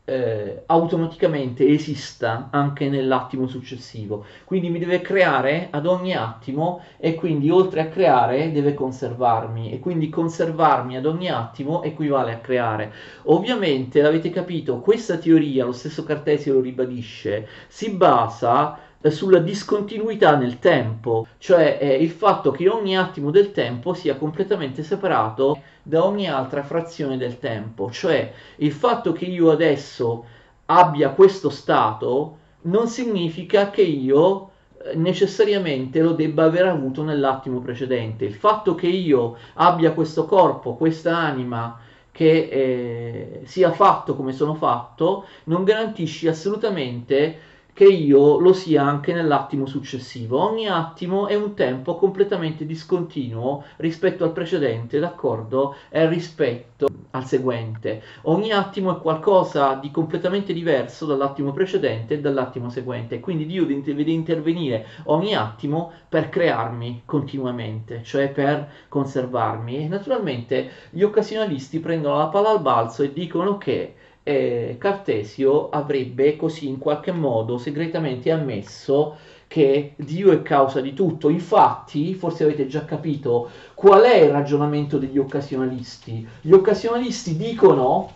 eh, 0.09 0.63
automaticamente 0.67 1.67
esista 1.67 2.47
anche 2.49 2.87
nell'attimo 2.87 3.45
successivo. 3.45 4.25
Quindi 4.45 4.69
mi 4.69 4.79
deve 4.79 5.01
creare 5.01 5.67
ad 5.69 5.85
ogni 5.85 6.15
attimo 6.15 6.81
e 6.97 7.15
quindi 7.15 7.49
oltre 7.49 7.81
a 7.81 7.87
creare 7.87 8.53
deve 8.53 8.73
conservarmi 8.73 9.73
e 9.73 9.79
quindi 9.79 10.07
conservarmi 10.07 10.95
ad 10.95 11.05
ogni 11.05 11.27
attimo 11.27 11.83
equivale 11.83 12.31
a 12.31 12.37
creare. 12.37 12.93
Ovviamente, 13.23 14.01
l'avete 14.01 14.29
capito, 14.29 14.79
questa 14.79 15.17
teoria, 15.17 15.65
lo 15.65 15.73
stesso 15.73 16.05
Cartesio 16.05 16.53
lo 16.53 16.61
ribadisce, 16.61 17.45
si 17.67 17.91
basa 17.91 18.79
sulla 19.03 19.39
discontinuità 19.39 20.35
nel 20.35 20.59
tempo, 20.59 21.27
cioè 21.37 21.77
eh, 21.79 21.95
il 21.95 22.09
fatto 22.09 22.51
che 22.51 22.67
ogni 22.67 22.97
attimo 22.97 23.31
del 23.31 23.51
tempo 23.51 23.93
sia 23.93 24.15
completamente 24.15 24.83
separato 24.83 25.61
da 25.83 26.03
ogni 26.03 26.27
altra 26.27 26.63
frazione 26.63 27.17
del 27.17 27.39
tempo, 27.39 27.91
cioè 27.91 28.31
il 28.57 28.71
fatto 28.71 29.13
che 29.13 29.25
io 29.25 29.51
adesso 29.51 30.25
abbia 30.65 31.09
questo 31.11 31.49
stato 31.49 32.37
non 32.61 32.87
significa 32.87 33.69
che 33.69 33.83
io 33.83 34.49
eh, 34.83 34.95
necessariamente 34.95 36.01
lo 36.01 36.13
debba 36.13 36.45
aver 36.45 36.65
avuto 36.65 37.03
nell'attimo 37.03 37.59
precedente. 37.59 38.25
Il 38.25 38.33
fatto 38.33 38.75
che 38.75 38.87
io 38.87 39.37
abbia 39.53 39.93
questo 39.93 40.25
corpo, 40.25 40.75
questa 40.75 41.15
anima 41.15 41.79
che 42.11 42.49
eh, 42.51 43.41
sia 43.45 43.71
fatto 43.71 44.15
come 44.15 44.33
sono 44.33 44.55
fatto, 44.55 45.25
non 45.45 45.63
garantisce 45.63 46.29
assolutamente 46.29 47.39
che 47.77 47.85
io 47.85 48.39
lo 48.39 48.53
sia 48.53 48.81
anche 48.81 49.13
nell'attimo 49.13 49.67
successivo. 49.67 50.41
Ogni 50.41 50.67
attimo 50.67 51.27
è 51.27 51.35
un 51.35 51.53
tempo 51.53 51.95
completamente 51.95 52.65
discontinuo 52.65 53.65
rispetto 53.75 54.23
al 54.23 54.31
precedente, 54.31 54.97
d'accordo? 54.97 55.75
È 55.87 56.07
rispetto 56.07 56.87
al 57.11 57.25
seguente. 57.27 58.01
Ogni 58.23 58.51
attimo 58.51 58.97
è 58.97 58.99
qualcosa 58.99 59.75
di 59.75 59.91
completamente 59.91 60.53
diverso 60.53 61.05
dall'attimo 61.05 61.51
precedente 61.51 62.15
e 62.15 62.19
dall'attimo 62.19 62.71
seguente. 62.71 63.19
Quindi 63.19 63.45
Dio 63.45 63.67
deve 63.67 64.11
intervenire 64.11 64.87
ogni 65.03 65.35
attimo 65.35 65.91
per 66.09 66.29
crearmi 66.29 67.03
continuamente, 67.05 68.01
cioè 68.01 68.31
per 68.31 68.71
conservarmi. 68.87 69.83
E 69.83 69.87
naturalmente 69.87 70.71
gli 70.89 71.03
occasionalisti 71.03 71.79
prendono 71.79 72.17
la 72.17 72.27
palla 72.29 72.49
al 72.49 72.61
balzo 72.61 73.03
e 73.03 73.13
dicono 73.13 73.59
che 73.59 73.96
eh, 74.27 74.75
Cartesio 74.77 75.69
avrebbe 75.69 76.35
così 76.35 76.67
in 76.67 76.79
qualche 76.79 77.13
modo 77.13 77.57
segretamente 77.57 78.29
ammesso 78.29 79.15
che 79.47 79.93
Dio 79.95 80.33
è 80.33 80.41
causa 80.41 80.81
di 80.81 80.93
tutto. 80.93 81.29
Infatti, 81.29 82.13
forse 82.13 82.43
avete 82.43 82.67
già 82.67 82.83
capito 82.83 83.49
qual 83.73 84.01
è 84.01 84.17
il 84.17 84.31
ragionamento 84.31 84.97
degli 84.97 85.17
occasionalisti. 85.17 86.27
Gli 86.41 86.51
occasionalisti 86.51 87.37
dicono 87.37 88.11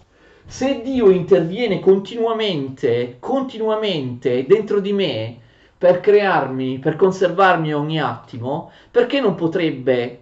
Se 0.45 0.81
Dio 0.81 1.09
interviene 1.09 1.79
continuamente, 1.79 3.15
continuamente 3.19 4.45
dentro 4.45 4.81
di 4.81 4.91
me 4.91 5.37
per 5.77 6.01
crearmi, 6.01 6.79
per 6.79 6.97
conservarmi 6.97 7.73
ogni 7.73 8.01
attimo, 8.01 8.69
perché 8.91 9.21
non 9.21 9.35
potrebbe 9.35 10.19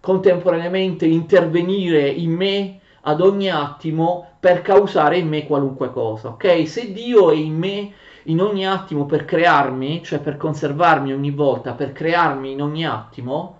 contemporaneamente 0.00 1.06
intervenire 1.06 2.08
in 2.08 2.32
me 2.32 2.80
ad 3.02 3.20
ogni 3.20 3.48
attimo 3.48 4.27
per 4.40 4.62
causare 4.62 5.18
in 5.18 5.28
me 5.28 5.46
qualunque 5.46 5.90
cosa, 5.90 6.28
ok? 6.28 6.66
Se 6.66 6.92
Dio 6.92 7.30
è 7.30 7.34
in 7.34 7.56
me 7.56 7.92
in 8.24 8.40
ogni 8.40 8.66
attimo 8.66 9.06
per 9.06 9.24
crearmi, 9.24 10.02
cioè 10.02 10.20
per 10.20 10.36
conservarmi 10.36 11.12
ogni 11.12 11.30
volta, 11.30 11.72
per 11.72 11.92
crearmi 11.92 12.52
in 12.52 12.62
ogni 12.62 12.86
attimo, 12.86 13.56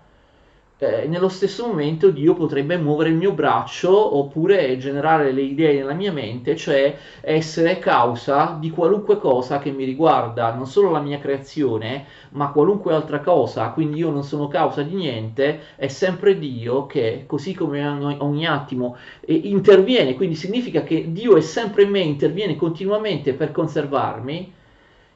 eh, 0.81 1.07
nello 1.07 1.27
stesso 1.27 1.67
momento 1.67 2.09
Dio 2.09 2.33
potrebbe 2.33 2.77
muovere 2.77 3.09
il 3.09 3.15
mio 3.15 3.33
braccio 3.33 4.17
oppure 4.17 4.77
generare 4.77 5.33
le 5.33 5.41
idee 5.41 5.73
nella 5.73 5.93
mia 5.93 6.13
mente, 6.13 6.55
cioè 6.55 6.97
essere 7.19 7.79
causa 7.79 8.55
di 8.57 8.69
qualunque 8.69 9.17
cosa 9.17 9.59
che 9.59 9.71
mi 9.71 9.83
riguarda, 9.83 10.53
non 10.53 10.67
solo 10.67 10.91
la 10.91 11.01
mia 11.01 11.19
creazione, 11.19 12.05
ma 12.31 12.51
qualunque 12.51 12.93
altra 12.93 13.19
cosa, 13.19 13.71
quindi 13.71 13.99
io 13.99 14.09
non 14.09 14.23
sono 14.23 14.47
causa 14.47 14.81
di 14.81 14.95
niente, 14.95 15.59
è 15.75 15.87
sempre 15.87 16.39
Dio 16.39 16.85
che, 16.85 17.25
così 17.27 17.53
come 17.53 17.85
ogni 17.85 18.47
attimo, 18.47 18.95
eh, 19.19 19.33
interviene, 19.33 20.15
quindi 20.15 20.35
significa 20.35 20.83
che 20.83 21.11
Dio 21.11 21.35
è 21.35 21.41
sempre 21.41 21.83
in 21.83 21.89
me, 21.89 21.99
interviene 21.99 22.55
continuamente 22.55 23.33
per 23.33 23.51
conservarmi 23.51 24.53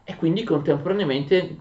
e 0.04 0.16
quindi 0.18 0.44
contemporaneamente 0.44 1.56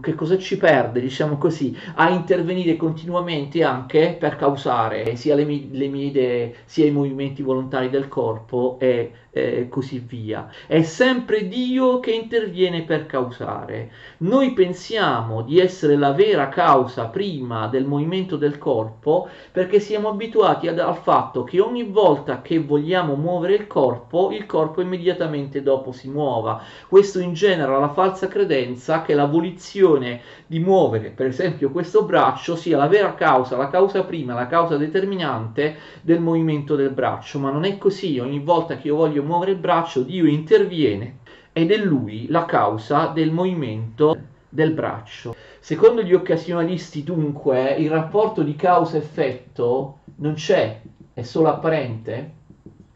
che 0.00 0.14
cosa 0.14 0.36
ci 0.38 0.58
perde, 0.58 1.00
diciamo 1.00 1.38
così, 1.38 1.74
a 1.94 2.10
intervenire 2.10 2.76
continuamente 2.76 3.62
anche 3.62 4.14
per 4.18 4.36
causare 4.36 5.16
sia 5.16 5.34
le, 5.34 5.44
le 5.44 5.88
mie 5.88 6.06
idee, 6.06 6.54
sia 6.66 6.84
i 6.84 6.90
movimenti 6.90 7.42
volontari 7.42 7.88
del 7.88 8.08
corpo 8.08 8.76
e 8.78 9.12
eh, 9.34 9.66
così 9.68 9.98
via. 9.98 10.48
È 10.66 10.82
sempre 10.82 11.48
Dio 11.48 11.98
che 11.98 12.12
interviene 12.12 12.82
per 12.82 13.06
causare. 13.06 13.90
Noi 14.18 14.52
pensiamo 14.52 15.42
di 15.42 15.58
essere 15.58 15.96
la 15.96 16.12
vera 16.12 16.48
causa 16.48 17.06
prima 17.06 17.66
del 17.66 17.84
movimento 17.84 18.36
del 18.36 18.58
corpo 18.58 19.28
perché 19.50 19.80
siamo 19.80 20.08
abituati 20.08 20.68
ad, 20.68 20.78
al 20.78 20.96
fatto 20.96 21.42
che 21.42 21.60
ogni 21.60 21.82
volta 21.82 22.40
che 22.42 22.60
vogliamo 22.60 23.16
muovere 23.16 23.54
il 23.54 23.66
corpo, 23.66 24.30
il 24.30 24.46
corpo 24.46 24.80
immediatamente 24.80 25.62
dopo 25.62 25.90
si 25.90 26.08
muova. 26.08 26.62
Questo 26.88 27.18
ingenera 27.18 27.78
la 27.78 27.92
falsa 27.92 28.28
credenza 28.28 29.02
che 29.02 29.14
la 29.14 29.26
volizione 29.26 30.20
di 30.54 30.60
muovere, 30.60 31.10
per 31.10 31.26
esempio, 31.26 31.72
questo 31.72 32.04
braccio 32.04 32.54
sia 32.54 32.76
la 32.76 32.86
vera 32.86 33.14
causa, 33.14 33.56
la 33.56 33.66
causa 33.66 34.04
prima, 34.04 34.34
la 34.34 34.46
causa 34.46 34.76
determinante 34.76 35.74
del 36.00 36.20
movimento 36.20 36.76
del 36.76 36.90
braccio, 36.90 37.40
ma 37.40 37.50
non 37.50 37.64
è 37.64 37.76
così. 37.76 38.20
Ogni 38.20 38.38
volta 38.38 38.76
che 38.76 38.86
io 38.86 38.94
voglio 38.94 39.24
muovere 39.24 39.50
il 39.50 39.56
braccio, 39.56 40.02
Dio 40.02 40.26
interviene 40.26 41.16
ed 41.52 41.72
è 41.72 41.76
lui 41.76 42.28
la 42.28 42.44
causa 42.44 43.08
del 43.08 43.32
movimento 43.32 44.16
del 44.48 44.70
braccio. 44.70 45.34
Secondo 45.58 46.02
gli 46.02 46.14
occasionalisti, 46.14 47.02
dunque, 47.02 47.72
il 47.72 47.90
rapporto 47.90 48.44
di 48.44 48.54
causa-effetto 48.54 49.98
non 50.18 50.34
c'è, 50.34 50.80
è 51.14 51.22
solo 51.22 51.48
apparente, 51.48 52.32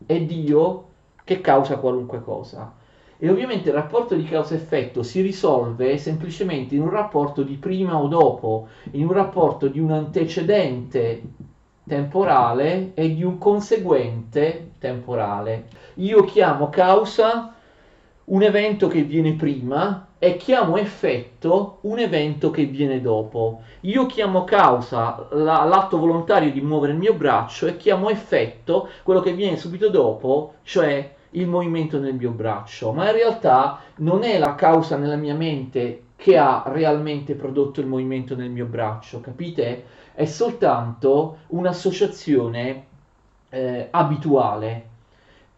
è 0.07 0.21
Dio 0.21 0.85
che 1.25 1.41
causa 1.41 1.79
qualunque 1.79 2.23
cosa. 2.23 2.73
E 3.21 3.29
ovviamente 3.29 3.69
il 3.69 3.75
rapporto 3.75 4.15
di 4.15 4.23
causa-effetto 4.23 5.03
si 5.03 5.21
risolve 5.21 5.99
semplicemente 5.99 6.77
in 6.77 6.83
un 6.83 6.91
rapporto 6.91 7.43
di 7.43 7.57
prima 7.57 8.01
o 8.01 8.07
dopo, 8.07 8.69
in 8.93 9.07
un 9.07 9.13
rapporto 9.13 9.67
di 9.67 9.81
un 9.81 9.91
antecedente 9.91 11.23
temporale 11.89 12.93
e 12.95 13.13
di 13.13 13.25
un 13.25 13.37
conseguente 13.39 14.73
temporale. 14.79 15.67
Io 15.95 16.23
chiamo 16.23 16.69
causa 16.69 17.55
un 18.27 18.43
evento 18.43 18.87
che 18.87 19.03
viene 19.03 19.33
prima 19.33 20.09
e 20.19 20.37
chiamo 20.37 20.77
effetto 20.77 21.79
un 21.83 21.99
evento 21.99 22.51
che 22.51 22.67
viene 22.67 23.01
dopo. 23.01 23.63
Io 23.81 24.07
chiamo 24.07 24.45
causa 24.45 25.27
la, 25.33 25.65
l'atto 25.65 25.99
volontario 25.99 26.53
di 26.53 26.61
muovere 26.61 26.93
il 26.93 26.99
mio 26.99 27.15
braccio 27.15 27.67
e 27.67 27.77
chiamo 27.77 28.11
effetto 28.11 28.89
quello 29.03 29.21
che 29.21 29.33
viene 29.33 29.57
subito 29.57 29.89
dopo, 29.89 30.55
cioè 30.63 31.17
il 31.31 31.47
movimento 31.47 31.99
nel 31.99 32.15
mio 32.15 32.31
braccio, 32.31 32.93
ma 32.93 33.07
in 33.07 33.13
realtà 33.13 33.81
non 33.97 34.23
è 34.23 34.39
la 34.39 34.55
causa 34.55 34.97
nella 34.97 35.17
mia 35.17 35.35
mente 35.35 36.05
che 36.17 36.37
ha 36.37 36.65
realmente 36.67 37.35
prodotto 37.35 37.81
il 37.81 37.87
movimento 37.87 38.35
nel 38.35 38.51
mio 38.51 38.67
braccio, 38.67 39.21
capite? 39.21 39.85
È 40.15 40.25
soltanto 40.25 41.39
un'associazione 41.49 42.87
eh, 43.51 43.89
abituale. 43.91 44.88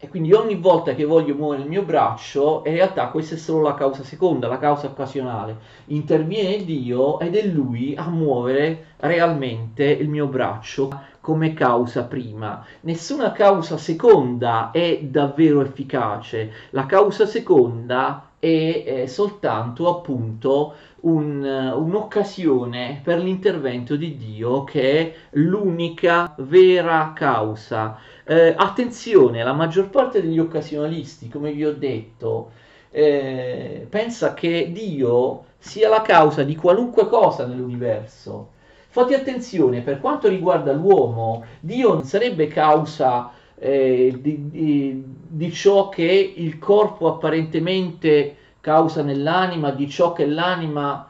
E 0.03 0.07
quindi 0.09 0.33
ogni 0.33 0.55
volta 0.55 0.95
che 0.95 1.05
voglio 1.05 1.35
muovere 1.35 1.61
il 1.61 1.69
mio 1.69 1.83
braccio, 1.83 2.63
in 2.65 2.73
realtà 2.73 3.09
questa 3.09 3.35
è 3.35 3.37
solo 3.37 3.61
la 3.61 3.75
causa 3.75 4.01
seconda, 4.01 4.47
la 4.47 4.57
causa 4.57 4.87
occasionale. 4.87 5.57
Interviene 5.85 6.65
Dio 6.65 7.19
ed 7.19 7.35
è 7.35 7.45
Lui 7.45 7.93
a 7.95 8.09
muovere 8.09 8.95
realmente 8.97 9.83
il 9.83 10.09
mio 10.09 10.25
braccio 10.25 10.89
come 11.19 11.53
causa 11.53 12.05
prima. 12.05 12.65
Nessuna 12.79 13.31
causa 13.31 13.77
seconda 13.77 14.71
è 14.71 15.03
davvero 15.03 15.61
efficace. 15.61 16.51
La 16.71 16.87
causa 16.87 17.27
seconda 17.27 18.31
è, 18.39 19.03
è 19.03 19.05
soltanto 19.05 19.87
appunto 19.87 20.73
un, 21.01 21.43
un'occasione 21.43 23.01
per 23.03 23.19
l'intervento 23.19 23.95
di 23.95 24.17
Dio 24.17 24.63
che 24.63 24.99
è 24.99 25.13
l'unica 25.31 26.33
vera 26.37 27.13
causa. 27.15 27.97
Eh, 28.25 28.53
attenzione, 28.55 29.43
la 29.43 29.53
maggior 29.53 29.89
parte 29.89 30.21
degli 30.21 30.39
occasionalisti, 30.39 31.29
come 31.29 31.51
vi 31.51 31.65
ho 31.65 31.73
detto, 31.73 32.51
eh, 32.91 33.87
pensa 33.89 34.33
che 34.33 34.71
Dio 34.71 35.45
sia 35.57 35.89
la 35.89 36.01
causa 36.01 36.43
di 36.43 36.55
qualunque 36.55 37.07
cosa 37.07 37.45
nell'universo. 37.45 38.49
Fate 38.89 39.15
attenzione, 39.15 39.81
per 39.81 40.01
quanto 40.01 40.27
riguarda 40.27 40.73
l'uomo, 40.73 41.45
Dio 41.61 41.93
non 41.93 42.03
sarebbe 42.03 42.47
causa 42.47 43.31
eh, 43.57 44.17
di, 44.19 44.49
di, 44.49 45.03
di 45.27 45.51
ciò 45.53 45.87
che 45.87 46.33
il 46.35 46.59
corpo 46.59 47.07
apparentemente 47.07 48.35
causa 48.61 49.01
nell'anima, 49.01 49.71
di 49.71 49.89
ciò 49.89 50.13
che 50.13 50.25
l'anima 50.25 51.07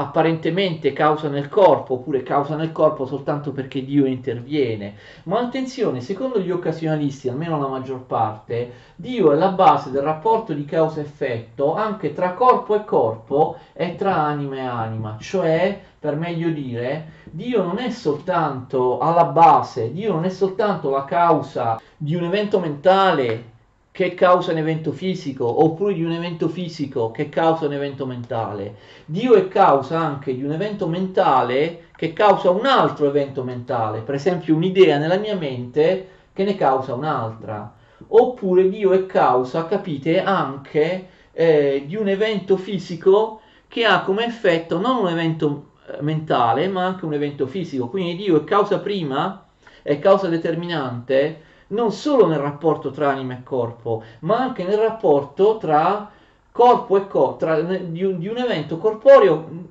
apparentemente 0.00 0.92
causa 0.92 1.28
nel 1.28 1.48
corpo, 1.48 1.94
oppure 1.94 2.22
causa 2.22 2.54
nel 2.54 2.70
corpo 2.70 3.04
soltanto 3.04 3.50
perché 3.50 3.84
Dio 3.84 4.06
interviene. 4.06 4.94
Ma 5.24 5.40
attenzione, 5.40 6.00
secondo 6.00 6.38
gli 6.38 6.52
occasionalisti, 6.52 7.28
almeno 7.28 7.58
la 7.60 7.66
maggior 7.66 8.02
parte, 8.02 8.70
Dio 8.94 9.32
è 9.32 9.34
la 9.34 9.48
base 9.48 9.90
del 9.90 10.02
rapporto 10.02 10.52
di 10.52 10.64
causa-effetto 10.64 11.74
anche 11.74 12.14
tra 12.14 12.34
corpo 12.34 12.76
e 12.76 12.84
corpo 12.84 13.58
e 13.72 13.96
tra 13.96 14.14
anima 14.14 14.56
e 14.56 14.60
anima, 14.60 15.16
cioè, 15.18 15.80
per 15.98 16.14
meglio 16.14 16.50
dire, 16.50 17.10
Dio 17.24 17.64
non 17.64 17.78
è 17.78 17.90
soltanto 17.90 19.00
alla 19.00 19.24
base, 19.24 19.92
Dio 19.92 20.12
non 20.12 20.24
è 20.24 20.30
soltanto 20.30 20.90
la 20.90 21.04
causa 21.04 21.80
di 21.96 22.14
un 22.14 22.22
evento 22.22 22.60
mentale 22.60 23.56
che 23.98 24.14
causa 24.14 24.52
un 24.52 24.58
evento 24.58 24.92
fisico, 24.92 25.64
oppure 25.64 25.92
di 25.92 26.04
un 26.04 26.12
evento 26.12 26.48
fisico 26.48 27.10
che 27.10 27.28
causa 27.28 27.66
un 27.66 27.72
evento 27.72 28.06
mentale. 28.06 28.76
Dio 29.04 29.34
è 29.34 29.48
causa 29.48 29.98
anche 29.98 30.36
di 30.36 30.44
un 30.44 30.52
evento 30.52 30.86
mentale 30.86 31.86
che 31.96 32.12
causa 32.12 32.50
un 32.50 32.64
altro 32.64 33.08
evento 33.08 33.42
mentale, 33.42 34.02
per 34.02 34.14
esempio 34.14 34.54
un'idea 34.54 34.98
nella 34.98 35.16
mia 35.16 35.34
mente 35.34 36.10
che 36.32 36.44
ne 36.44 36.54
causa 36.54 36.94
un'altra. 36.94 37.74
Oppure 38.06 38.68
Dio 38.68 38.92
è 38.92 39.04
causa, 39.04 39.66
capite, 39.66 40.22
anche 40.22 41.08
eh, 41.32 41.82
di 41.84 41.96
un 41.96 42.06
evento 42.06 42.56
fisico 42.56 43.40
che 43.66 43.84
ha 43.84 44.02
come 44.02 44.24
effetto 44.24 44.78
non 44.78 44.98
un 44.98 45.08
evento 45.08 45.70
eh, 45.88 46.00
mentale, 46.02 46.68
ma 46.68 46.84
anche 46.84 47.04
un 47.04 47.14
evento 47.14 47.48
fisico. 47.48 47.88
Quindi 47.88 48.14
Dio 48.14 48.36
è 48.36 48.44
causa 48.44 48.78
prima, 48.78 49.44
è 49.82 49.98
causa 49.98 50.28
determinante 50.28 51.46
non 51.68 51.92
solo 51.92 52.26
nel 52.26 52.38
rapporto 52.38 52.90
tra 52.90 53.10
anima 53.10 53.34
e 53.34 53.42
corpo, 53.42 54.02
ma 54.20 54.38
anche 54.38 54.64
nel 54.64 54.78
rapporto 54.78 55.58
tra 55.58 56.10
corpo 56.50 56.96
e 56.96 57.06
corpo, 57.06 57.46
di, 57.46 58.04
un, 58.04 58.18
di 58.18 58.28
un 58.28 58.38
evento 58.38 58.78
corporeo 58.78 59.66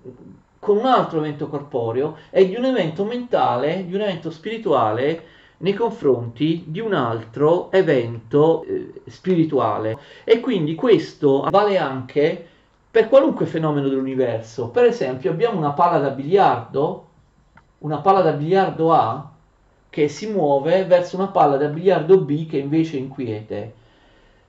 con 0.59 0.77
un 0.77 0.85
altro 0.85 1.19
evento 1.19 1.47
corporeo 1.47 2.17
e 2.29 2.47
di 2.47 2.55
un 2.55 2.65
evento 2.65 3.05
mentale, 3.05 3.85
di 3.85 3.93
un 3.93 4.01
evento 4.01 4.29
spirituale 4.31 5.23
nei 5.59 5.73
confronti 5.73 6.65
di 6.67 6.79
un 6.79 6.93
altro 6.93 7.71
evento 7.71 8.63
eh, 8.63 9.01
spirituale. 9.07 9.97
E 10.23 10.39
quindi 10.39 10.75
questo 10.75 11.47
vale 11.49 11.77
anche 11.77 12.47
per 12.89 13.07
qualunque 13.07 13.45
fenomeno 13.45 13.87
dell'universo. 13.87 14.69
Per 14.69 14.85
esempio, 14.85 15.31
abbiamo 15.31 15.57
una 15.57 15.71
palla 15.71 15.99
da 15.99 16.09
biliardo, 16.09 17.05
una 17.79 17.99
palla 17.99 18.21
da 18.21 18.31
biliardo 18.31 18.91
A 18.93 19.31
che 19.89 20.07
si 20.07 20.27
muove 20.27 20.85
verso 20.85 21.15
una 21.15 21.27
palla 21.27 21.57
da 21.57 21.67
biliardo 21.67 22.19
B 22.19 22.47
che 22.47 22.57
invece 22.57 22.97
è 22.97 22.99
inquiete. 22.99 23.73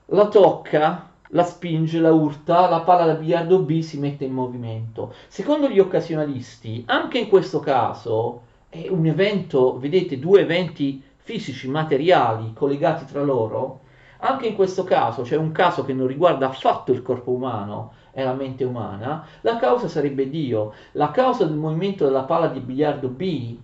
La 0.07 0.27
tocca, 0.27 1.09
la 1.29 1.43
spinge, 1.43 1.99
la 1.99 2.11
urta, 2.11 2.67
la 2.69 2.81
palla 2.81 3.05
da 3.05 3.13
biliardo 3.13 3.59
B 3.59 3.79
si 3.81 3.99
mette 3.99 4.25
in 4.25 4.33
movimento. 4.33 5.13
Secondo 5.27 5.69
gli 5.69 5.79
occasionalisti, 5.79 6.83
anche 6.87 7.19
in 7.19 7.29
questo 7.29 7.59
caso 7.59 8.41
è 8.69 8.87
un 8.89 9.05
evento, 9.05 9.77
vedete, 9.79 10.19
due 10.19 10.41
eventi 10.41 11.01
fisici, 11.17 11.67
materiali, 11.67 12.53
collegati 12.53 13.05
tra 13.05 13.21
loro, 13.21 13.81
anche 14.21 14.47
in 14.47 14.55
questo 14.55 14.83
caso, 14.83 15.23
cioè 15.23 15.37
un 15.37 15.51
caso 15.51 15.85
che 15.85 15.93
non 15.93 16.07
riguarda 16.07 16.47
affatto 16.47 16.91
il 16.91 17.01
corpo 17.01 17.31
umano 17.31 17.93
e 18.11 18.23
la 18.23 18.33
mente 18.33 18.63
umana, 18.63 19.25
la 19.41 19.57
causa 19.57 19.87
sarebbe 19.87 20.29
Dio. 20.29 20.73
La 20.93 21.11
causa 21.11 21.45
del 21.45 21.55
movimento 21.55 22.03
della 22.03 22.23
palla 22.23 22.47
di 22.47 22.59
biliardo 22.59 23.07
B 23.07 23.57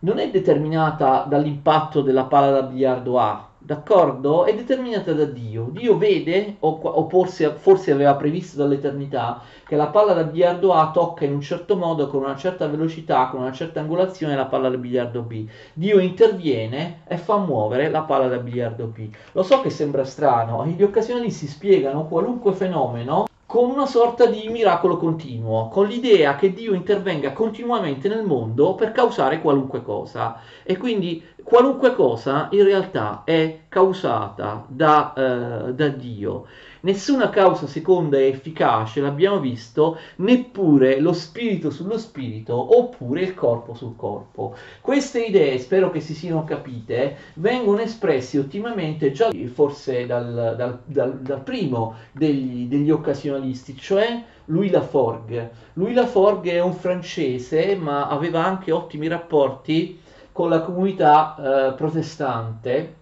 non 0.00 0.18
è 0.18 0.30
determinata 0.30 1.24
dall'impatto 1.26 2.02
della 2.02 2.24
palla 2.24 2.50
da 2.50 2.62
biliardo 2.62 3.18
A, 3.18 3.48
d'accordo? 3.58 4.44
È 4.44 4.54
determinata 4.54 5.12
da 5.12 5.24
Dio. 5.24 5.68
Dio 5.70 5.96
vede, 5.96 6.56
o, 6.60 6.78
o 6.82 7.08
forse, 7.08 7.50
forse, 7.52 7.92
aveva 7.92 8.14
previsto 8.14 8.58
dall'eternità, 8.58 9.40
che 9.66 9.74
la 9.74 9.86
palla 9.86 10.12
da 10.12 10.24
biliardo 10.24 10.74
A 10.74 10.90
tocca 10.90 11.24
in 11.24 11.32
un 11.32 11.40
certo 11.40 11.76
modo, 11.76 12.08
con 12.08 12.22
una 12.22 12.36
certa 12.36 12.66
velocità, 12.66 13.28
con 13.28 13.40
una 13.40 13.52
certa 13.52 13.80
angolazione 13.80 14.36
la 14.36 14.46
palla 14.46 14.68
da 14.68 14.76
biliardo 14.76 15.22
B. 15.22 15.48
Dio 15.72 15.98
interviene 15.98 17.00
e 17.06 17.16
fa 17.16 17.38
muovere 17.38 17.88
la 17.88 18.02
palla 18.02 18.28
da 18.28 18.36
biliardo 18.36 18.86
B. 18.86 19.08
Lo 19.32 19.42
so 19.42 19.62
che 19.62 19.70
sembra 19.70 20.04
strano, 20.04 20.64
gli 20.66 20.82
occasionalisti 20.82 21.46
spiegano 21.46 22.06
qualunque 22.06 22.52
fenomeno 22.52 23.26
con 23.56 23.70
una 23.70 23.86
sorta 23.86 24.26
di 24.26 24.48
miracolo 24.50 24.98
continuo, 24.98 25.68
con 25.68 25.86
l'idea 25.86 26.36
che 26.36 26.52
Dio 26.52 26.74
intervenga 26.74 27.32
continuamente 27.32 28.06
nel 28.06 28.22
mondo 28.22 28.74
per 28.74 28.92
causare 28.92 29.40
qualunque 29.40 29.82
cosa. 29.82 30.38
E 30.62 30.76
quindi 30.76 31.24
qualunque 31.42 31.94
cosa 31.94 32.48
in 32.50 32.64
realtà 32.64 33.22
è 33.24 33.60
causata 33.70 34.66
da, 34.68 35.14
eh, 35.14 35.72
da 35.72 35.88
Dio. 35.88 36.44
Nessuna 36.86 37.30
causa 37.30 37.66
seconda 37.66 38.16
è 38.16 38.26
efficace, 38.26 39.00
l'abbiamo 39.00 39.40
visto, 39.40 39.98
neppure 40.18 41.00
lo 41.00 41.12
spirito 41.12 41.68
sullo 41.68 41.98
spirito 41.98 42.78
oppure 42.78 43.22
il 43.22 43.34
corpo 43.34 43.74
sul 43.74 43.96
corpo. 43.96 44.54
Queste 44.80 45.24
idee, 45.24 45.58
spero 45.58 45.90
che 45.90 45.98
si 45.98 46.14
siano 46.14 46.44
capite, 46.44 47.16
vengono 47.34 47.80
espresse 47.80 48.38
ottimamente 48.38 49.10
già 49.10 49.30
forse 49.52 50.06
dal, 50.06 50.54
dal, 50.56 50.78
dal, 50.84 51.18
dal 51.18 51.40
primo 51.40 51.96
degli, 52.12 52.68
degli 52.68 52.92
occasionalisti, 52.92 53.76
cioè 53.76 54.22
Louis 54.44 54.70
Laforgue. 54.70 55.50
Louis 55.72 55.96
Laforgue 55.96 56.52
è 56.52 56.60
un 56.60 56.74
francese, 56.74 57.74
ma 57.74 58.06
aveva 58.06 58.44
anche 58.44 58.70
ottimi 58.70 59.08
rapporti 59.08 59.98
con 60.30 60.48
la 60.50 60.60
comunità 60.60 61.34
eh, 61.34 61.72
protestante 61.72 62.94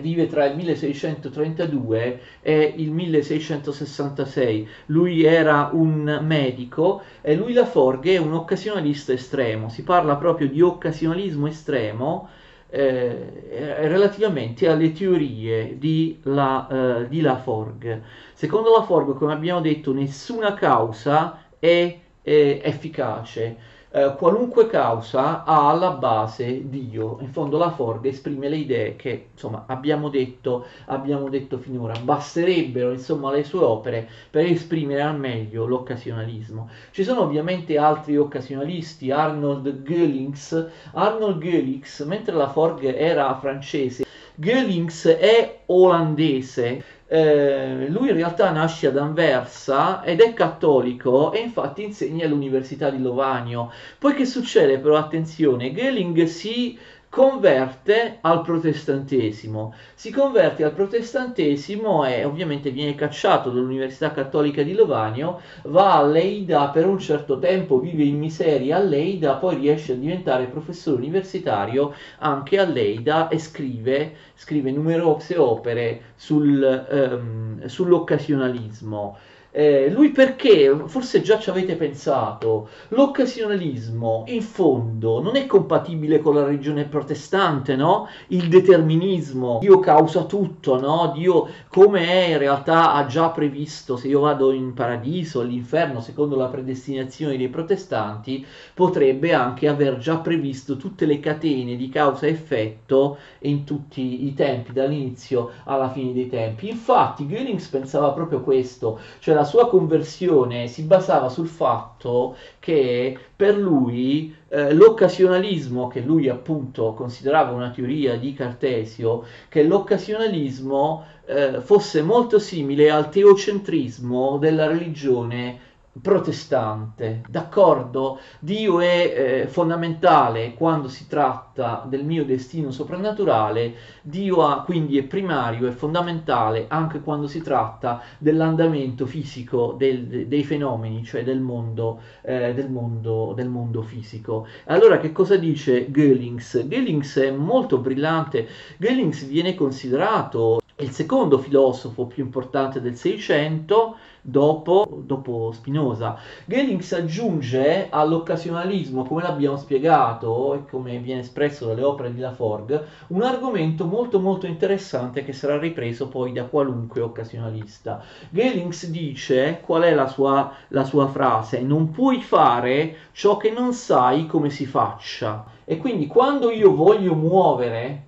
vive 0.00 0.26
tra 0.26 0.44
il 0.46 0.56
1632 0.56 2.20
e 2.42 2.74
il 2.76 2.90
1666. 2.90 4.68
Lui 4.86 5.24
era 5.24 5.70
un 5.72 6.20
medico 6.22 7.02
e 7.20 7.36
lui 7.36 7.52
Laforgue 7.52 8.14
è 8.14 8.18
un 8.18 8.34
occasionalista 8.34 9.12
estremo. 9.12 9.68
Si 9.68 9.84
parla 9.84 10.16
proprio 10.16 10.48
di 10.48 10.60
occasionalismo 10.60 11.46
estremo 11.46 12.28
eh, 12.68 13.86
relativamente 13.86 14.68
alle 14.68 14.92
teorie 14.92 15.78
di, 15.78 16.18
la, 16.24 16.66
eh, 16.68 17.08
di 17.08 17.20
Laforgue. 17.20 18.02
Secondo 18.32 18.72
Laforgue, 18.76 19.14
come 19.14 19.32
abbiamo 19.32 19.60
detto, 19.60 19.92
nessuna 19.92 20.54
causa 20.54 21.44
è, 21.60 21.98
è 22.22 22.60
efficace 22.62 23.74
eh, 23.96 24.14
qualunque 24.14 24.66
causa 24.66 25.42
ha 25.44 25.70
alla 25.70 25.92
base 25.92 26.68
Dio. 26.68 27.16
In 27.20 27.32
fondo 27.32 27.56
la 27.56 27.70
Ford 27.70 28.04
esprime 28.04 28.50
le 28.50 28.56
idee 28.56 28.94
che 28.94 29.28
insomma 29.32 29.64
abbiamo 29.66 30.10
detto, 30.10 30.66
abbiamo 30.86 31.30
detto 31.30 31.56
finora. 31.56 31.98
Basterebbero 31.98 32.92
insomma 32.92 33.32
le 33.32 33.42
sue 33.42 33.64
opere 33.64 34.06
per 34.28 34.44
esprimere 34.44 35.00
al 35.00 35.18
meglio 35.18 35.64
l'occasionalismo. 35.64 36.68
Ci 36.90 37.04
sono 37.04 37.22
ovviamente 37.22 37.78
altri 37.78 38.18
occasionalisti, 38.18 39.10
Arnold 39.10 39.82
Goelings. 39.82 40.68
Arnold 40.92 41.40
Goelings, 41.40 42.00
mentre 42.00 42.34
la 42.34 42.50
Ford 42.50 42.82
era 42.84 43.34
francese, 43.38 44.04
Goelings 44.34 45.06
è 45.06 45.60
olandese 45.64 46.84
eh, 47.08 47.86
lui 47.88 48.08
in 48.08 48.14
realtà 48.14 48.50
nasce 48.50 48.88
ad 48.88 48.96
Anversa 48.96 50.02
ed 50.02 50.20
è 50.20 50.32
cattolico 50.32 51.32
e 51.32 51.38
infatti 51.40 51.84
insegna 51.84 52.26
all'Università 52.26 52.90
di 52.90 53.00
Lovanio. 53.00 53.70
Poi 53.98 54.14
che 54.14 54.24
succede 54.26 54.78
però? 54.78 54.96
Attenzione, 54.96 55.72
Gelling 55.72 56.24
si 56.24 56.78
converte 57.16 58.18
al 58.20 58.42
protestantesimo. 58.42 59.72
Si 59.94 60.10
converte 60.10 60.64
al 60.64 60.74
protestantesimo 60.74 62.04
e 62.04 62.26
ovviamente 62.26 62.70
viene 62.70 62.94
cacciato 62.94 63.48
dall'Università 63.48 64.12
Cattolica 64.12 64.62
di 64.62 64.74
Lovanio, 64.74 65.40
va 65.62 65.96
a 65.96 66.02
Leida 66.02 66.68
per 66.68 66.84
un 66.84 66.98
certo 66.98 67.38
tempo, 67.38 67.78
vive 67.78 68.02
in 68.02 68.18
miseria 68.18 68.76
a 68.76 68.80
Leida, 68.80 69.36
poi 69.36 69.56
riesce 69.56 69.92
a 69.92 69.96
diventare 69.96 70.44
professore 70.44 70.98
universitario 70.98 71.94
anche 72.18 72.58
a 72.58 72.66
Leida 72.66 73.28
e 73.28 73.38
scrive, 73.38 74.16
scrive 74.34 74.70
numerose 74.70 75.38
opere 75.38 76.12
sul, 76.16 76.86
um, 76.90 77.64
sull'occasionalismo. 77.64 79.16
Eh, 79.58 79.88
lui 79.88 80.10
perché, 80.10 80.70
forse 80.84 81.22
già 81.22 81.38
ci 81.38 81.48
avete 81.48 81.76
pensato, 81.76 82.68
l'occasionalismo 82.88 84.24
in 84.26 84.42
fondo 84.42 85.22
non 85.22 85.34
è 85.34 85.46
compatibile 85.46 86.20
con 86.20 86.34
la 86.34 86.44
religione 86.44 86.84
protestante, 86.84 87.74
no? 87.74 88.06
Il 88.26 88.50
determinismo, 88.50 89.56
Dio 89.58 89.78
causa 89.78 90.24
tutto, 90.24 90.78
no? 90.78 91.10
Dio 91.16 91.48
come 91.70 92.06
è 92.06 92.32
in 92.32 92.38
realtà 92.38 92.92
ha 92.92 93.06
già 93.06 93.30
previsto, 93.30 93.96
se 93.96 94.08
io 94.08 94.20
vado 94.20 94.52
in 94.52 94.74
paradiso, 94.74 95.40
all'inferno, 95.40 96.00
secondo 96.00 96.36
la 96.36 96.48
predestinazione 96.48 97.38
dei 97.38 97.48
protestanti, 97.48 98.44
potrebbe 98.74 99.32
anche 99.32 99.68
aver 99.68 99.96
già 99.96 100.18
previsto 100.18 100.76
tutte 100.76 101.06
le 101.06 101.18
catene 101.18 101.76
di 101.76 101.88
causa 101.88 102.26
e 102.26 102.30
effetto 102.30 103.16
in 103.40 103.64
tutti 103.64 104.26
i 104.26 104.34
tempi, 104.34 104.74
dall'inizio 104.74 105.50
alla 105.64 105.88
fine 105.88 106.12
dei 106.12 106.28
tempi. 106.28 106.68
Infatti, 106.68 107.24
Göring 107.24 107.66
pensava 107.70 108.10
proprio 108.10 108.42
questo, 108.42 109.00
cioè 109.20 109.34
la 109.34 109.44
sua 109.46 109.68
conversione 109.68 110.68
si 110.68 110.82
basava 110.82 111.30
sul 111.30 111.46
fatto 111.46 112.36
che 112.58 113.16
per 113.34 113.56
lui 113.56 114.34
eh, 114.48 114.74
l'occasionalismo, 114.74 115.88
che 115.88 116.00
lui 116.00 116.28
appunto 116.28 116.92
considerava 116.92 117.52
una 117.52 117.70
teoria 117.70 118.18
di 118.18 118.34
Cartesio, 118.34 119.24
che 119.48 119.62
l'occasionalismo 119.62 121.04
eh, 121.24 121.60
fosse 121.60 122.02
molto 122.02 122.38
simile 122.38 122.90
al 122.90 123.08
teocentrismo 123.08 124.36
della 124.38 124.66
religione 124.66 125.65
protestante, 126.00 127.22
d'accordo? 127.28 128.18
Dio 128.38 128.80
è 128.80 129.42
eh, 129.44 129.46
fondamentale 129.48 130.54
quando 130.54 130.88
si 130.88 131.06
tratta 131.06 131.84
del 131.88 132.04
mio 132.04 132.24
destino 132.24 132.70
soprannaturale, 132.70 133.74
Dio 134.02 134.46
ha, 134.46 134.62
quindi 134.62 134.98
è 134.98 135.04
primario, 135.04 135.66
è 135.68 135.72
fondamentale 135.72 136.66
anche 136.68 137.00
quando 137.00 137.26
si 137.26 137.40
tratta 137.42 138.02
dell'andamento 138.18 139.06
fisico 139.06 139.74
del, 139.76 140.26
dei 140.26 140.44
fenomeni, 140.44 141.04
cioè 141.04 141.24
del 141.24 141.40
mondo, 141.40 142.00
eh, 142.22 142.52
del, 142.52 142.70
mondo, 142.70 143.32
del 143.34 143.48
mondo 143.48 143.82
fisico. 143.82 144.46
Allora 144.66 144.98
che 144.98 145.12
cosa 145.12 145.36
dice 145.36 145.90
Goellings? 145.90 146.66
Goellings 146.66 147.18
è 147.18 147.30
molto 147.30 147.78
brillante, 147.78 148.46
Goellings 148.78 149.24
viene 149.26 149.54
considerato 149.54 150.60
il 150.78 150.90
secondo 150.90 151.38
filosofo 151.38 152.04
più 152.04 152.22
importante 152.22 152.82
del 152.82 152.96
Seicento, 152.96 153.96
dopo, 154.20 154.86
dopo 155.04 155.50
Spinoza. 155.52 156.18
Gelings 156.44 156.92
aggiunge 156.92 157.86
all'occasionalismo, 157.88 159.04
come 159.04 159.22
l'abbiamo 159.22 159.56
spiegato 159.56 160.52
e 160.54 160.66
come 160.66 160.98
viene 160.98 161.20
espresso 161.20 161.64
dalle 161.64 161.82
opere 161.82 162.12
di 162.12 162.20
Laforgue, 162.20 162.84
un 163.08 163.22
argomento 163.22 163.86
molto 163.86 164.20
molto 164.20 164.46
interessante 164.46 165.24
che 165.24 165.32
sarà 165.32 165.58
ripreso 165.58 166.08
poi 166.08 166.32
da 166.32 166.44
qualunque 166.44 167.00
occasionalista. 167.00 168.02
Gelings 168.28 168.86
dice, 168.88 169.60
qual 169.64 169.82
è 169.82 169.94
la 169.94 170.08
sua, 170.08 170.52
la 170.68 170.84
sua 170.84 171.06
frase? 171.06 171.62
Non 171.62 171.90
puoi 171.90 172.20
fare 172.20 172.96
ciò 173.12 173.38
che 173.38 173.50
non 173.50 173.72
sai 173.72 174.26
come 174.26 174.50
si 174.50 174.66
faccia. 174.66 175.42
E 175.64 175.78
quindi 175.78 176.06
quando 176.06 176.50
io 176.50 176.74
voglio 176.74 177.14
muovere 177.14 178.04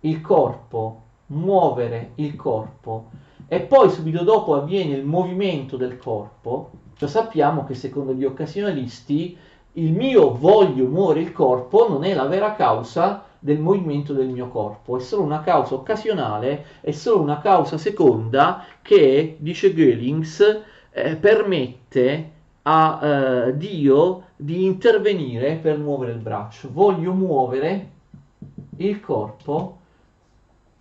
il 0.00 0.20
corpo, 0.20 1.06
muovere 1.28 2.12
il 2.16 2.36
corpo 2.36 3.10
e 3.46 3.60
poi 3.60 3.90
subito 3.90 4.24
dopo 4.24 4.54
avviene 4.54 4.94
il 4.94 5.04
movimento 5.04 5.76
del 5.76 5.96
corpo, 5.96 6.70
cioè 6.96 7.08
sappiamo 7.08 7.64
che 7.64 7.74
secondo 7.74 8.12
gli 8.12 8.24
occasionalisti 8.24 9.36
il 9.72 9.92
mio 9.92 10.34
voglio 10.34 10.86
muovere 10.86 11.20
il 11.20 11.32
corpo 11.32 11.88
non 11.88 12.04
è 12.04 12.12
la 12.12 12.26
vera 12.26 12.54
causa 12.54 13.24
del 13.38 13.58
movimento 13.58 14.12
del 14.12 14.28
mio 14.28 14.48
corpo, 14.48 14.96
è 14.96 15.00
solo 15.00 15.22
una 15.22 15.40
causa 15.40 15.74
occasionale, 15.74 16.64
è 16.80 16.90
solo 16.90 17.22
una 17.22 17.38
causa 17.38 17.78
seconda 17.78 18.64
che, 18.82 19.36
dice 19.38 19.72
Goelings, 19.72 20.62
eh, 20.90 21.16
permette 21.16 22.30
a 22.62 23.00
eh, 23.00 23.56
Dio 23.56 24.24
di 24.36 24.64
intervenire 24.64 25.54
per 25.54 25.78
muovere 25.78 26.12
il 26.12 26.18
braccio. 26.18 26.68
Voglio 26.72 27.12
muovere 27.12 27.90
il 28.78 29.00
corpo 29.00 29.77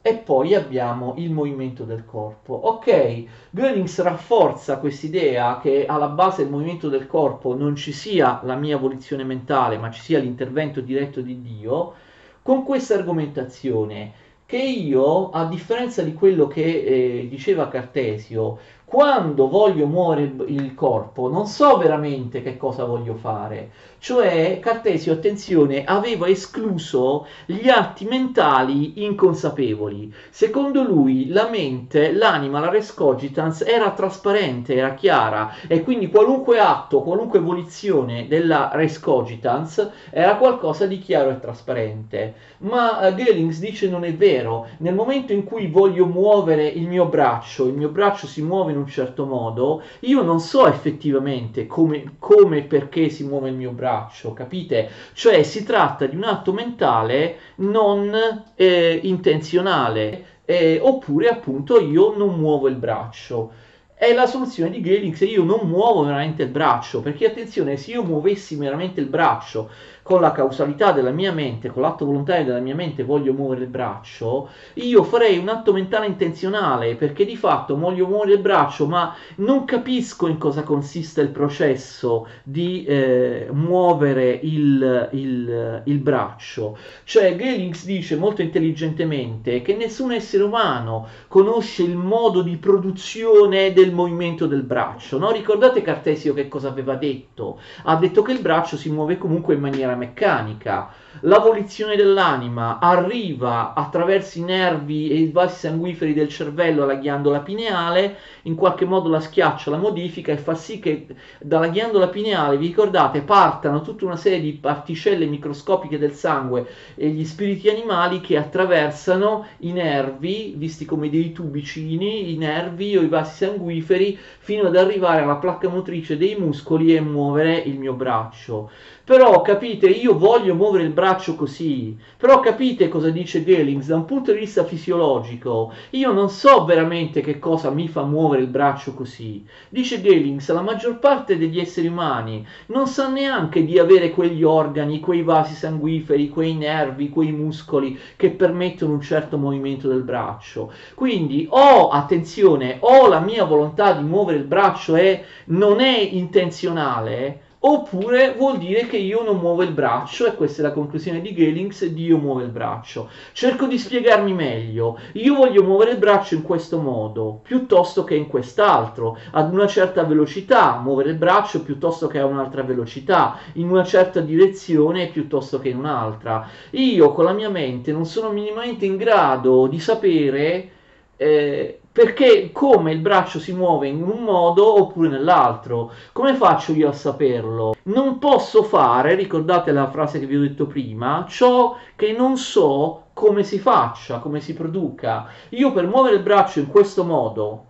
e 0.08 0.16
poi 0.16 0.56
abbiamo 0.56 1.16
il 1.18 1.32
movimento 1.32 1.84
del 1.84 2.06
corpo. 2.06 2.54
Ok, 2.54 3.26
Goerings 3.50 4.02
rafforza 4.02 4.78
quest'idea 4.78 5.60
che 5.60 5.86
alla 5.86 6.08
base 6.08 6.44
del 6.44 6.52
movimento 6.52 6.88
del 6.88 7.08
corpo 7.08 7.54
non 7.54 7.76
ci 7.76 7.92
sia 7.92 8.40
la 8.44 8.56
mia 8.56 8.78
volizione 8.78 9.26
mentale, 9.26 9.78
ma 9.78 9.92
ci 9.92 10.00
sia 10.00 10.20
l'intervento 10.20 10.80
diretto 10.80 11.20
di 11.20 11.42
Dio, 11.42 11.94
con 12.42 12.64
questa 12.64 12.94
argomentazione 12.96 14.14
che 14.46 14.56
io, 14.56 15.30
a 15.32 15.46
differenza 15.46 16.02
di 16.04 16.14
quello 16.14 16.48
che 16.48 16.64
eh, 16.64 17.28
diceva 17.30 17.68
Cartesio, 17.68 18.60
quando 18.86 19.50
voglio 19.50 19.88
muovere 19.88 20.34
il 20.48 20.74
corpo 20.74 21.30
non 21.30 21.48
so 21.48 21.76
veramente 21.76 22.42
che 22.42 22.56
cosa 22.56 22.86
voglio 22.86 23.16
fare. 23.16 23.72
Cioè, 24.00 24.60
Cartesio, 24.60 25.14
attenzione, 25.14 25.84
aveva 25.84 26.28
escluso 26.28 27.26
gli 27.46 27.68
atti 27.68 28.06
mentali 28.06 29.04
inconsapevoli. 29.04 30.14
Secondo 30.30 30.84
lui 30.84 31.28
la 31.30 31.50
mente, 31.50 32.12
l'anima, 32.12 32.60
la 32.60 32.70
res 32.70 32.94
cogitans 32.94 33.62
era 33.62 33.92
trasparente, 33.92 34.76
era 34.76 34.94
chiara 34.94 35.54
e 35.68 35.84
quindi 35.84 36.10
qualunque 36.10 36.60
atto, 36.60 37.02
qualunque 37.02 37.40
volizione 37.40 38.28
della 38.28 38.70
res 38.74 39.00
cogitans 39.00 39.92
era 40.12 40.36
qualcosa 40.36 40.86
di 40.86 41.00
chiaro 41.00 41.32
e 41.32 41.40
trasparente. 41.40 42.34
Ma 42.60 43.08
uh, 43.08 43.16
Gellings 43.16 43.60
dice 43.60 43.90
non 43.90 44.04
è 44.04 44.14
vero. 44.14 44.68
Nel 44.78 44.94
momento 44.94 45.34
in 45.34 45.44
cui 45.44 45.68
voglio 45.68 46.06
muovere 46.06 46.68
il 46.68 46.88
mio 46.88 47.06
braccio, 47.06 47.66
il 47.66 47.74
mio 47.74 47.90
braccio 47.90 48.28
si 48.28 48.42
muove 48.42 48.72
in 48.72 48.78
un 48.78 48.88
certo 48.88 49.26
modo, 49.26 49.82
io 50.02 50.22
non 50.22 50.40
so 50.40 50.68
effettivamente 50.68 51.66
come, 51.68 52.16
come 52.20 52.58
e 52.58 52.62
perché 52.64 53.10
si 53.10 53.24
muove 53.24 53.50
il 53.50 53.56
mio 53.56 53.72
braccio, 53.72 53.87
capite? 54.34 54.90
Cioè 55.14 55.44
si 55.44 55.64
tratta 55.64 56.06
di 56.06 56.16
un 56.16 56.24
atto 56.24 56.54
mentale 56.54 57.38
non 57.56 58.44
eh, 58.56 59.00
intenzionale, 59.04 60.42
eh, 60.46 60.80
oppure 60.82 61.28
appunto 61.28 61.80
io 61.80 62.16
non 62.16 62.40
muovo 62.40 62.68
il 62.68 62.76
braccio 62.76 63.52
è 64.00 64.14
la 64.14 64.28
soluzione 64.28 64.70
di 64.70 64.82
Gehling 64.82 65.16
se 65.16 65.26
io 65.26 65.44
non 65.44 65.68
muovo 65.68 66.04
veramente 66.04 66.44
il 66.44 66.50
braccio, 66.50 67.02
perché 67.02 67.26
attenzione, 67.26 67.78
se 67.78 67.92
io 67.92 68.04
muovessi 68.04 68.56
veramente 68.56 69.00
il 69.00 69.08
braccio 69.08 69.72
con 70.08 70.22
la 70.22 70.32
causalità 70.32 70.94
della 70.94 71.12
mia 71.12 71.34
mente, 71.34 71.68
con 71.68 71.82
l'atto 71.82 72.06
volontario 72.06 72.46
della 72.46 72.62
mia 72.62 72.76
mente 72.76 73.04
voglio 73.04 73.34
muovere 73.34 73.64
il 73.64 73.68
braccio, 73.68 74.48
io 74.76 75.04
farei 75.04 75.38
un 75.38 75.50
atto 75.50 75.74
mentale 75.74 76.06
intenzionale, 76.06 76.96
perché 76.96 77.26
di 77.26 77.36
fatto 77.36 77.78
voglio 77.78 78.08
muovere 78.08 78.36
il 78.36 78.40
braccio, 78.40 78.88
ma 78.88 79.14
non 79.36 79.66
capisco 79.66 80.28
in 80.28 80.38
cosa 80.38 80.64
consiste 80.64 81.20
il 81.20 81.28
processo 81.28 82.26
di 82.44 82.86
eh, 82.86 83.50
muovere 83.52 84.32
il, 84.44 85.10
il, 85.12 85.82
il, 85.84 85.98
braccio. 85.98 86.78
Cioè 87.04 87.36
Gehling 87.36 87.76
dice 87.84 88.16
molto 88.16 88.42
intelligentemente 88.42 89.62
che 89.62 89.76
nessun 89.76 90.14
essere 90.14 90.44
umano 90.44 91.06
conosce 91.28 91.84
il 91.84 91.98
modo 91.98 92.42
di 92.44 92.56
produzione 92.56 93.74
del 93.74 93.92
movimento 93.92 94.48
del 94.48 94.64
braccio. 94.64 95.18
No? 95.18 95.32
Ricordate 95.32 95.82
Cartesio 95.82 96.34
che 96.34 96.48
cosa 96.48 96.70
aveva 96.70 96.96
detto? 96.96 97.60
Ha 97.84 97.98
detto 97.98 98.22
che 98.22 98.32
il 98.32 98.40
braccio 98.40 98.78
si 98.78 98.90
muove 98.90 99.18
comunque 99.18 99.56
in 99.56 99.60
maniera 99.60 99.96
meccanica 99.98 100.88
la 101.22 101.40
volizione 101.40 101.96
dell'anima 101.96 102.78
arriva 102.80 103.74
attraverso 103.74 104.38
i 104.38 104.44
nervi 104.44 105.10
e 105.10 105.16
i 105.16 105.32
vasi 105.32 105.60
sanguiferi 105.60 106.14
del 106.14 106.30
cervello 106.30 106.84
alla 106.84 106.96
ghiandola 106.96 107.40
pineale, 107.40 108.18
in 108.44 108.54
qualche 108.54 108.86
modo 108.86 109.10
la 109.10 109.20
schiaccia, 109.20 109.72
la 109.72 109.78
modifica 109.78 110.32
e 110.32 110.38
fa 110.38 110.54
sì 110.54 110.80
che 110.80 111.08
dalla 111.40 111.70
ghiandola 111.70 112.10
pineale, 112.10 112.58
vi 112.58 112.68
ricordate, 112.68 113.22
partano 113.22 113.82
tutta 113.82 114.06
una 114.06 114.16
serie 114.16 114.40
di 114.40 114.54
particelle 114.54 115.26
microscopiche 115.26 115.98
del 115.98 116.14
sangue 116.14 116.68
e 116.96 117.10
gli 117.10 117.26
spiriti 117.26 117.68
animali 117.70 118.22
che 118.22 118.38
attraversano 118.38 119.48
i 119.60 119.72
nervi, 119.72 120.54
visti 120.56 120.86
come 120.86 121.10
dei 121.10 121.32
tubicini, 121.32 122.32
i 122.32 122.38
nervi 122.38 122.96
o 122.96 123.02
i 123.02 123.08
vasi 123.08 123.46
sanguiferi, 123.46 124.18
fino 124.38 124.68
ad 124.68 124.76
arrivare 124.76 125.24
alla 125.24 125.38
placca 125.38 125.68
motrice 125.68 126.16
dei 126.16 126.36
muscoli 126.38 126.96
e 126.96 127.02
muovere 127.02 127.58
il 127.58 127.80
mio 127.80 127.94
braccio. 127.94 128.70
Però 129.04 129.42
capite, 129.42 129.88
io 129.88 130.18
voglio 130.18 130.54
muovere 130.54 130.84
il 130.84 130.92
braccio 130.92 131.06
così. 131.36 131.98
Però 132.18 132.40
capite 132.40 132.90
cosa 132.90 133.10
dice 133.10 133.44
Gellings 133.44 133.88
da 133.88 133.96
un 133.96 134.06
punto 134.06 134.32
di 134.32 134.40
vista 134.40 134.64
fisiologico. 134.64 135.74
Io 135.92 136.12
non 136.12 136.30
so 136.30 136.66
veramente 136.66 137.22
che 137.22 137.40
cosa 137.40 137.70
mi 137.70 137.88
fa 137.88 138.04
muovere 138.04 138.42
il 138.42 138.50
braccio 138.50 138.94
così. 138.94 139.46
Dice 139.70 140.02
Gellings, 140.02 140.52
la 140.52 140.62
maggior 140.62 141.00
parte 141.00 141.38
degli 141.38 141.60
esseri 141.60 141.88
umani 141.88 142.46
non 142.68 142.88
sa 142.88 143.10
neanche 143.10 143.64
di 143.64 143.80
avere 143.80 144.12
quegli 144.12 144.44
organi, 144.44 145.00
quei 145.00 145.24
vasi 145.24 145.54
sanguiferi, 145.54 146.30
quei 146.30 146.54
nervi, 146.56 147.10
quei 147.10 147.32
muscoli 147.32 147.98
che 148.16 148.32
permettono 148.32 148.94
un 148.94 149.02
certo 149.02 149.38
movimento 149.38 149.88
del 149.88 150.04
braccio. 150.04 150.72
Quindi 150.96 151.48
o, 151.50 151.90
attenzione, 151.90 152.78
o 152.82 153.08
la 153.08 153.20
mia 153.20 153.46
volontà 153.46 153.94
di 153.94 154.04
muovere 154.04 154.40
il 154.40 154.46
braccio 154.46 154.96
è, 154.96 155.24
non 155.46 155.80
è 155.80 155.98
intenzionale, 155.98 157.42
oppure 157.60 158.34
vuol 158.38 158.58
dire 158.58 158.88
che 158.88 158.98
io 158.98 159.24
non 159.24 159.38
muovo 159.38 159.64
il 159.64 159.72
braccio 159.72 160.26
e 160.26 160.36
questa 160.36 160.62
è 160.62 160.66
la 160.66 160.72
conclusione 160.72 161.22
di 161.22 161.34
Gelings 161.34 161.86
di 161.86 162.06
io 162.06 162.18
muovo 162.18 162.42
il 162.42 162.50
braccio. 162.50 163.10
Cerco 163.34 163.66
di 163.66 163.78
spiegarmi 163.78 164.34
meglio. 164.34 165.00
Io 165.14 165.36
voglio 165.36 165.64
muovere 165.64 165.92
il 165.92 165.98
braccio 165.98 166.36
in 166.36 166.44
questo 166.44 166.80
modo 166.80 167.40
piuttosto 167.42 168.04
che 168.04 168.16
in 168.16 168.28
quest'altro 168.28 169.18
ad 169.32 169.52
una 169.54 169.68
certa 169.68 170.04
velocità. 170.04 170.80
Muovere 170.80 171.10
il 171.10 171.18
braccio 171.18 171.64
piuttosto 171.64 172.08
che 172.08 172.20
a 172.20 172.26
un'altra 172.26 172.64
velocità 172.64 173.38
in 173.54 173.70
una 173.70 173.84
certa 173.84 174.20
direzione 174.20 175.08
piuttosto 175.08 175.60
che 175.60 175.70
in 175.70 175.78
un'altra. 175.78 176.48
Io 176.72 177.12
con 177.12 177.26
la 177.26 177.34
mia 177.34 177.50
mente 177.50 177.92
non 177.92 178.06
sono 178.06 178.32
minimamente 178.32 178.86
in 178.86 178.98
grado 178.98 179.68
di 179.68 179.80
sapere 179.80 180.70
eh, 181.18 181.80
perché 181.98 182.52
come 182.52 182.92
il 182.92 183.00
braccio 183.00 183.40
si 183.40 183.54
muove 183.54 183.88
in 183.88 184.04
un 184.04 184.20
modo 184.20 184.82
oppure 184.82 185.10
nell'altro. 185.10 185.92
Come 186.12 186.36
faccio 186.36 186.74
io 186.74 186.90
a 186.90 186.94
saperlo? 186.94 187.74
Non 187.86 188.20
posso 188.20 188.62
fare, 188.62 189.16
ricordate 189.16 189.72
la 189.72 189.90
frase 189.90 190.20
che 190.20 190.28
vi 190.28 190.36
ho 190.36 190.42
detto 190.42 190.68
prima, 190.68 191.26
ciò 191.28 191.76
che 191.96 192.12
non 192.12 192.38
so 192.38 193.06
come 193.14 193.42
si 193.44 193.58
faccia, 193.58 194.20
come 194.20 194.42
si 194.42 194.54
produca. 194.54 195.28
Io 195.50 195.72
per 195.72 195.88
muovere 195.88 196.18
il 196.18 196.22
braccio 196.22 196.60
in 196.60 196.68
questo 196.68 197.04
modo, 197.04 197.66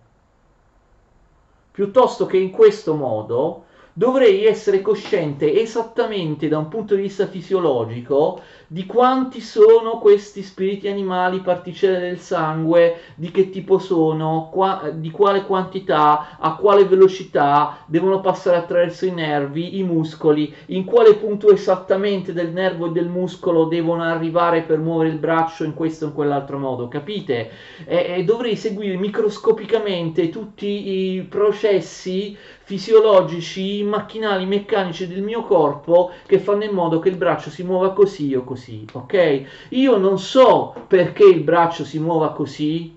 piuttosto 1.70 2.26
che 2.26 2.36
in 2.36 2.50
questo 2.50 2.94
modo, 2.96 3.64
dovrei 3.94 4.44
essere 4.44 4.82
cosciente 4.82 5.58
esattamente 5.58 6.46
da 6.48 6.58
un 6.58 6.68
punto 6.68 6.94
di 6.94 7.00
vista 7.00 7.26
fisiologico 7.26 8.40
di 8.70 8.84
quanti 8.84 9.40
sono 9.40 9.98
questi 9.98 10.42
spiriti 10.42 10.88
animali, 10.88 11.40
particelle 11.40 12.00
del 12.00 12.18
sangue, 12.18 13.00
di 13.14 13.30
che 13.30 13.48
tipo 13.48 13.78
sono, 13.78 14.50
qua, 14.52 14.90
di 14.92 15.10
quale 15.10 15.46
quantità, 15.46 16.36
a 16.38 16.54
quale 16.54 16.84
velocità 16.84 17.78
devono 17.86 18.20
passare 18.20 18.58
attraverso 18.58 19.06
i 19.06 19.10
nervi, 19.10 19.78
i 19.78 19.82
muscoli, 19.82 20.54
in 20.66 20.84
quale 20.84 21.14
punto 21.14 21.50
esattamente 21.50 22.34
del 22.34 22.52
nervo 22.52 22.88
e 22.88 22.90
del 22.90 23.08
muscolo 23.08 23.64
devono 23.64 24.02
arrivare 24.02 24.60
per 24.60 24.78
muovere 24.78 25.08
il 25.08 25.18
braccio 25.18 25.64
in 25.64 25.72
questo 25.72 26.04
o 26.04 26.08
in 26.08 26.14
quell'altro 26.14 26.58
modo, 26.58 26.88
capite? 26.88 27.50
E, 27.86 28.16
e 28.18 28.24
dovrei 28.24 28.54
seguire 28.54 28.96
microscopicamente 28.96 30.28
tutti 30.28 31.16
i 31.16 31.22
processi 31.22 32.36
fisiologici, 32.68 33.82
macchinali, 33.82 34.44
meccanici 34.44 35.06
del 35.06 35.22
mio 35.22 35.42
corpo 35.42 36.10
che 36.26 36.38
fanno 36.38 36.64
in 36.64 36.72
modo 36.72 36.98
che 36.98 37.08
il 37.08 37.16
braccio 37.16 37.48
si 37.48 37.62
muova 37.62 37.94
così 37.94 38.34
o 38.34 38.44
così, 38.44 38.57
ok? 38.92 39.42
Io 39.70 39.96
non 39.96 40.18
so 40.18 40.74
perché 40.86 41.24
il 41.24 41.40
braccio 41.40 41.84
si 41.84 41.98
muova 41.98 42.32
così 42.32 42.96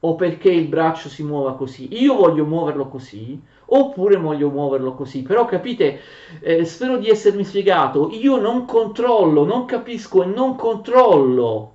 o 0.00 0.14
perché 0.14 0.50
il 0.50 0.66
braccio 0.66 1.08
si 1.08 1.22
muova 1.22 1.54
così. 1.54 1.88
Io 2.00 2.14
voglio 2.14 2.44
muoverlo 2.44 2.88
così 2.88 3.40
oppure 3.66 4.16
voglio 4.16 4.48
muoverlo 4.50 4.94
così. 4.94 5.22
Però 5.22 5.44
capite, 5.44 6.00
eh, 6.40 6.64
spero 6.64 6.96
di 6.98 7.08
essermi 7.08 7.44
spiegato, 7.44 8.10
io 8.12 8.38
non 8.40 8.64
controllo, 8.64 9.44
non 9.44 9.64
capisco 9.64 10.22
e 10.22 10.26
non 10.26 10.56
controllo 10.56 11.74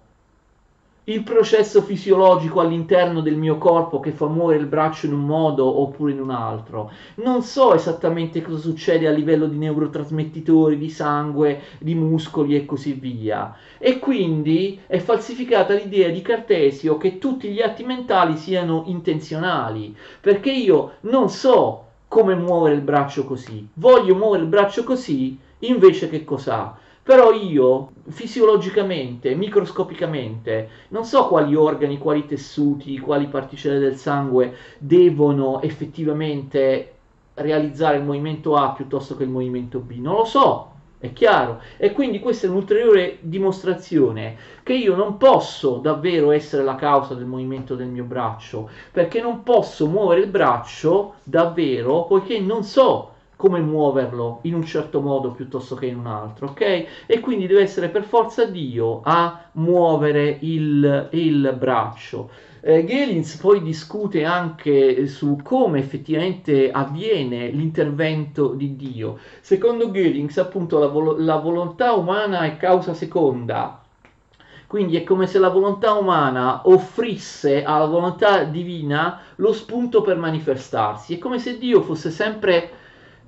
il 1.08 1.22
processo 1.22 1.84
fisiologico 1.84 2.60
all'interno 2.62 3.22
del 3.22 3.36
mio 3.36 3.60
corpo 3.60 3.99
che 3.99 4.12
fa 4.12 4.26
muovere 4.26 4.60
il 4.60 4.66
braccio 4.66 5.06
in 5.06 5.14
un 5.14 5.24
modo 5.24 5.82
oppure 5.82 6.12
in 6.12 6.20
un 6.20 6.32
altro. 6.32 6.91
Non 7.16 7.43
so 7.43 7.76
esattamente 7.76 8.41
cosa 8.41 8.58
succede 8.58 9.08
a 9.08 9.12
livello 9.12 9.45
di 9.45 9.58
neurotrasmettitori, 9.58 10.80
di 10.80 10.89
sangue, 10.89 11.62
di 11.78 11.93
muscoli 11.93 12.56
e 12.56 12.66
così 12.66 12.93
via. 12.93 13.56
E 13.78 13.99
quindi 13.99 14.80
è 14.88 14.97
falsificata 14.97 15.76
l'idea 15.76 16.10
di 16.10 16.24
Cartesio 16.24 16.97
che 16.97 17.20
tutti 17.20 17.49
gli 17.49 17.62
atti 17.62 17.84
mentali 17.84 18.36
siano 18.36 18.86
intenzionali, 18.88 19.95
perché 20.20 20.51
io 20.51 20.93
non 21.01 21.30
so 21.30 21.84
come 22.08 22.34
muovere 22.34 22.76
il 22.76 22.82
braccio 22.82 23.26
così. 23.26 23.68
Voglio 23.74 24.16
muovere 24.16 24.41
il 24.41 24.49
braccio 24.49 24.84
così, 24.84 25.38
invece 25.60 26.10
che 26.10 26.24
cos'ha? 26.24 26.80
Però 27.06 27.32
io 27.32 27.91
fisiologicamente, 28.08 29.36
microscopicamente, 29.36 30.70
non 30.88 31.06
so 31.06 31.28
quali 31.28 31.53
organi, 31.53 31.99
quali 31.99 32.26
tessuti, 32.26 32.97
quali 32.97 33.28
particelle 33.28 33.78
del 33.78 33.95
sangue 33.95 34.56
devono 34.80 35.62
effettivamente 35.62 36.93
realizzare 37.36 37.97
il 37.97 38.03
movimento 38.03 38.56
A 38.56 38.72
piuttosto 38.72 39.16
che 39.16 39.22
il 39.22 39.30
movimento 39.30 39.78
B. 39.78 39.97
Non 39.99 40.16
lo 40.16 40.26
so, 40.26 40.72
è 40.97 41.14
chiaro. 41.14 41.62
E 41.78 41.91
quindi 41.91 42.20
questa 42.20 42.47
è 42.47 42.49
un'ulteriore 42.49 43.20
dimostrazione 43.22 44.36
che 44.64 44.74
io 44.74 44.95
non 44.95 45.18
posso 45.18 45.78
davvero 45.78 46.32
essere 46.32 46.64
la 46.64 46.74
causa 46.74 47.14
del 47.14 47.26
movimento 47.26 47.76
del 47.76 47.89
mio 47.89 48.06
braccio, 48.06 48.68
perché 48.91 49.22
non 49.22 49.43
posso 49.43 49.86
muovere 49.86 50.22
il 50.22 50.30
braccio 50.30 51.18
davvero, 51.24 52.06
poiché 52.06 52.39
non 52.39 52.64
so 52.64 53.12
come 53.36 53.60
muoverlo 53.60 54.40
in 54.44 54.54
un 54.54 54.64
certo 54.64 55.02
modo 55.02 55.32
piuttosto 55.32 55.76
che 55.76 55.88
in 55.88 55.98
un 55.98 56.08
altro, 56.08 56.48
ok? 56.48 56.86
E 57.06 57.20
quindi 57.20 57.48
deve 57.48 57.62
essere 57.62 57.90
per 57.90 58.04
forza 58.04 58.46
Dio 58.46 59.02
a 59.04 59.50
muovere 59.54 60.38
il, 60.42 61.10
il 61.12 61.56
braccio. 61.58 62.30
Eh, 62.62 62.84
Gelins 62.84 63.36
poi 63.36 63.62
discute 63.62 64.24
anche 64.24 65.06
su 65.06 65.38
come 65.44 65.80
effettivamente 65.80 66.72
avviene 66.72 67.50
l'intervento 67.50 68.54
di 68.54 68.76
Dio. 68.76 69.20
Secondo 69.42 69.92
Gelins, 69.92 70.38
appunto, 70.38 70.80
la, 70.80 70.88
vol- 70.88 71.24
la 71.24 71.36
volontà 71.36 71.94
umana 71.94 72.42
è 72.42 72.58
causa 72.58 72.96
seconda, 72.96 73.82
quindi 74.66 74.98
è 74.98 75.04
come 75.04 75.28
se 75.28 75.38
la 75.38 75.50
volontà 75.50 75.94
umana 75.94 76.62
offrisse 76.66 77.64
alla 77.64 77.86
volontà 77.86 78.46
divina 78.46 79.20
lo 79.36 79.54
spunto 79.54 80.02
per 80.02 80.18
manifestarsi. 80.18 81.16
È 81.16 81.18
come 81.20 81.38
se 81.38 81.60
Dio 81.60 81.82
fosse 81.82 82.10
sempre 82.10 82.72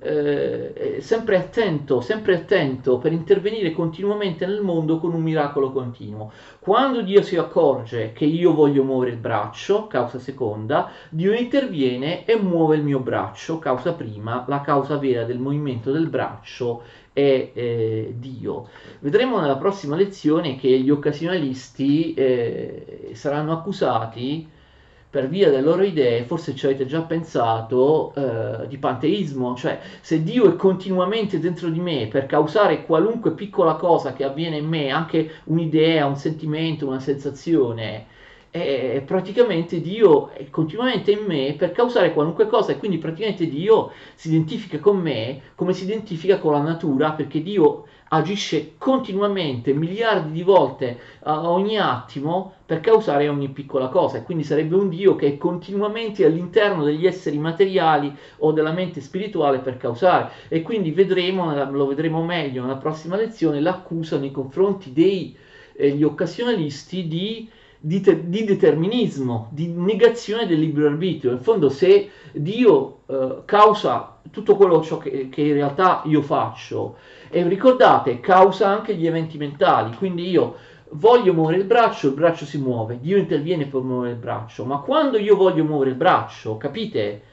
eh, 0.08 1.02
sempre 1.02 1.38
attento, 1.38 2.02
sempre 2.02 2.36
attento 2.36 2.98
per 2.98 3.12
intervenire 3.12 3.72
continuamente 3.72 4.46
nel 4.46 4.62
mondo 4.62 5.00
con 5.00 5.14
un 5.14 5.22
miracolo 5.22 5.72
continuo. 5.72 6.32
Quando 6.60 7.02
Dio 7.02 7.22
si 7.22 7.36
accorge 7.36 8.14
che 8.14 8.26
io 8.26 8.54
voglio 8.54 8.84
muovere 8.84 9.12
il 9.12 9.18
braccio, 9.18 9.88
causa 9.88 10.20
seconda, 10.20 10.92
Dio 11.10 11.34
interviene 11.34 12.26
e 12.26 12.36
muove 12.38 12.78
il 12.78 12.84
mio 12.84 13.00
braccio, 13.00 13.60
causa 13.60 13.94
prima, 13.94 14.46
la 14.48 14.62
causa 14.62 14.98
vera 14.98 15.24
del 15.24 15.40
movimento 15.40 15.92
del 15.92 16.08
braccio 16.08 16.84
è 17.12 17.52
eh, 17.54 18.14
Dio. 18.18 18.68
Vedremo 19.00 19.40
nella 19.40 19.58
prossima 19.58 19.96
lezione 19.96 20.56
che 20.58 20.70
gli 20.70 20.90
occasionalisti 20.90 22.14
eh, 22.14 23.10
saranno 23.14 23.54
accusati 23.54 24.56
per 25.10 25.30
via 25.30 25.50
delle 25.50 25.62
loro 25.62 25.84
idee, 25.84 26.26
forse 26.26 26.54
ci 26.54 26.66
avete 26.66 26.86
già 26.86 27.02
pensato, 27.02 28.14
eh, 28.16 28.68
di 28.68 28.78
panteismo, 28.78 29.56
cioè 29.56 29.80
se 30.02 30.22
Dio 30.22 30.52
è 30.52 30.56
continuamente 30.56 31.40
dentro 31.40 31.70
di 31.70 31.80
me 31.80 32.08
per 32.08 32.26
causare 32.26 32.86
qualunque 32.86 33.32
piccola 33.32 33.76
cosa 33.76 34.14
che 34.14 34.26
avviene 34.26 34.58
in 34.58 34.68
me, 34.68 34.90
anche 34.90 35.32
un'idea, 35.46 36.06
un 36.06 36.18
sentimento, 36.18 36.88
una 36.88 37.00
sensazione, 37.00 38.06
eh, 38.58 39.02
praticamente 39.02 39.82
Dio 39.82 40.30
è 40.30 40.50
continuamente 40.50 41.12
in 41.12 41.26
me 41.26 41.56
per 41.58 41.72
causare 41.72 42.14
qualunque 42.14 42.48
cosa 42.48 42.72
e 42.72 42.78
quindi 42.78 42.98
praticamente 42.98 43.48
Dio 43.48 43.92
si 44.16 44.28
identifica 44.28 44.80
con 44.80 44.98
me 44.98 45.42
come 45.56 45.74
si 45.74 45.84
identifica 45.84 46.40
con 46.40 46.54
la 46.54 46.62
natura 46.62 47.12
perché 47.12 47.42
Dio 47.42 47.86
agisce 48.10 48.74
continuamente, 48.78 49.74
miliardi 49.74 50.32
di 50.32 50.44
volte 50.44 51.00
a 51.24 51.50
ogni 51.50 51.78
attimo 51.78 52.54
per 52.66 52.80
causare 52.80 53.28
ogni 53.28 53.50
piccola 53.50 53.88
cosa. 53.88 54.18
E 54.18 54.24
quindi 54.24 54.44
sarebbe 54.44 54.76
un 54.76 54.90
Dio 54.90 55.16
che 55.16 55.28
è 55.28 55.38
continuamente 55.38 56.26
all'interno 56.26 56.84
degli 56.84 57.06
esseri 57.06 57.38
materiali 57.38 58.14
o 58.38 58.52
della 58.52 58.72
mente 58.72 59.02
spirituale 59.02 59.60
per 59.60 59.78
causare. 59.78 60.32
E 60.48 60.62
quindi 60.62 60.92
vedremo, 60.92 61.54
lo 61.72 61.88
vedremo 61.88 62.24
meglio 62.24 62.62
nella 62.62 62.78
prossima 62.78 63.16
lezione, 63.16 63.60
l'accusa 63.60 64.18
nei 64.18 64.32
confronti 64.32 64.94
degli 64.94 65.36
eh, 65.74 66.04
occasionalisti 66.04 67.08
di 67.08 67.50
di, 67.80 68.02
te- 68.02 68.30
di, 68.30 68.44
determinismo, 68.44 69.50
di 69.52 69.68
negazione 69.68 70.46
del 70.48 70.60
libero 70.60 70.88
arbitrio. 70.88 71.32
In 71.32 71.42
fondo, 71.42 71.70
se 71.70 72.10
Dio 72.34 73.00
eh, 73.08 73.42
causa 73.46 74.20
tutto 74.32 74.56
quello 74.56 74.80
che, 74.80 75.30
che, 75.30 75.42
in 75.42 75.54
realtà 75.54 76.02
io 76.06 76.22
faccio, 76.22 76.98
e 77.30 77.48
ricordate, 77.48 78.20
causa 78.20 78.68
anche 78.68 78.96
gli 78.96 79.08
eventi 79.08 79.38
mentali, 79.38 79.96
quindi 79.96 80.30
io 80.30 80.56
voglio 80.92 81.34
muovere 81.34 81.58
il 81.58 81.66
braccio, 81.66 82.08
il 82.08 82.14
braccio 82.14 82.46
si 82.46 82.58
muove, 82.58 83.00
Dio 83.00 83.18
interviene 83.18 83.66
per 83.66 83.82
muovere 83.82 84.14
il 84.14 84.20
braccio, 84.20 84.66
ma 84.66 84.80
quando 84.80 85.18
io 85.18 85.36
voglio 85.36 85.64
muovere 85.64 85.92
il 85.92 85.98
braccio, 85.98 86.58
capite? 86.58 87.24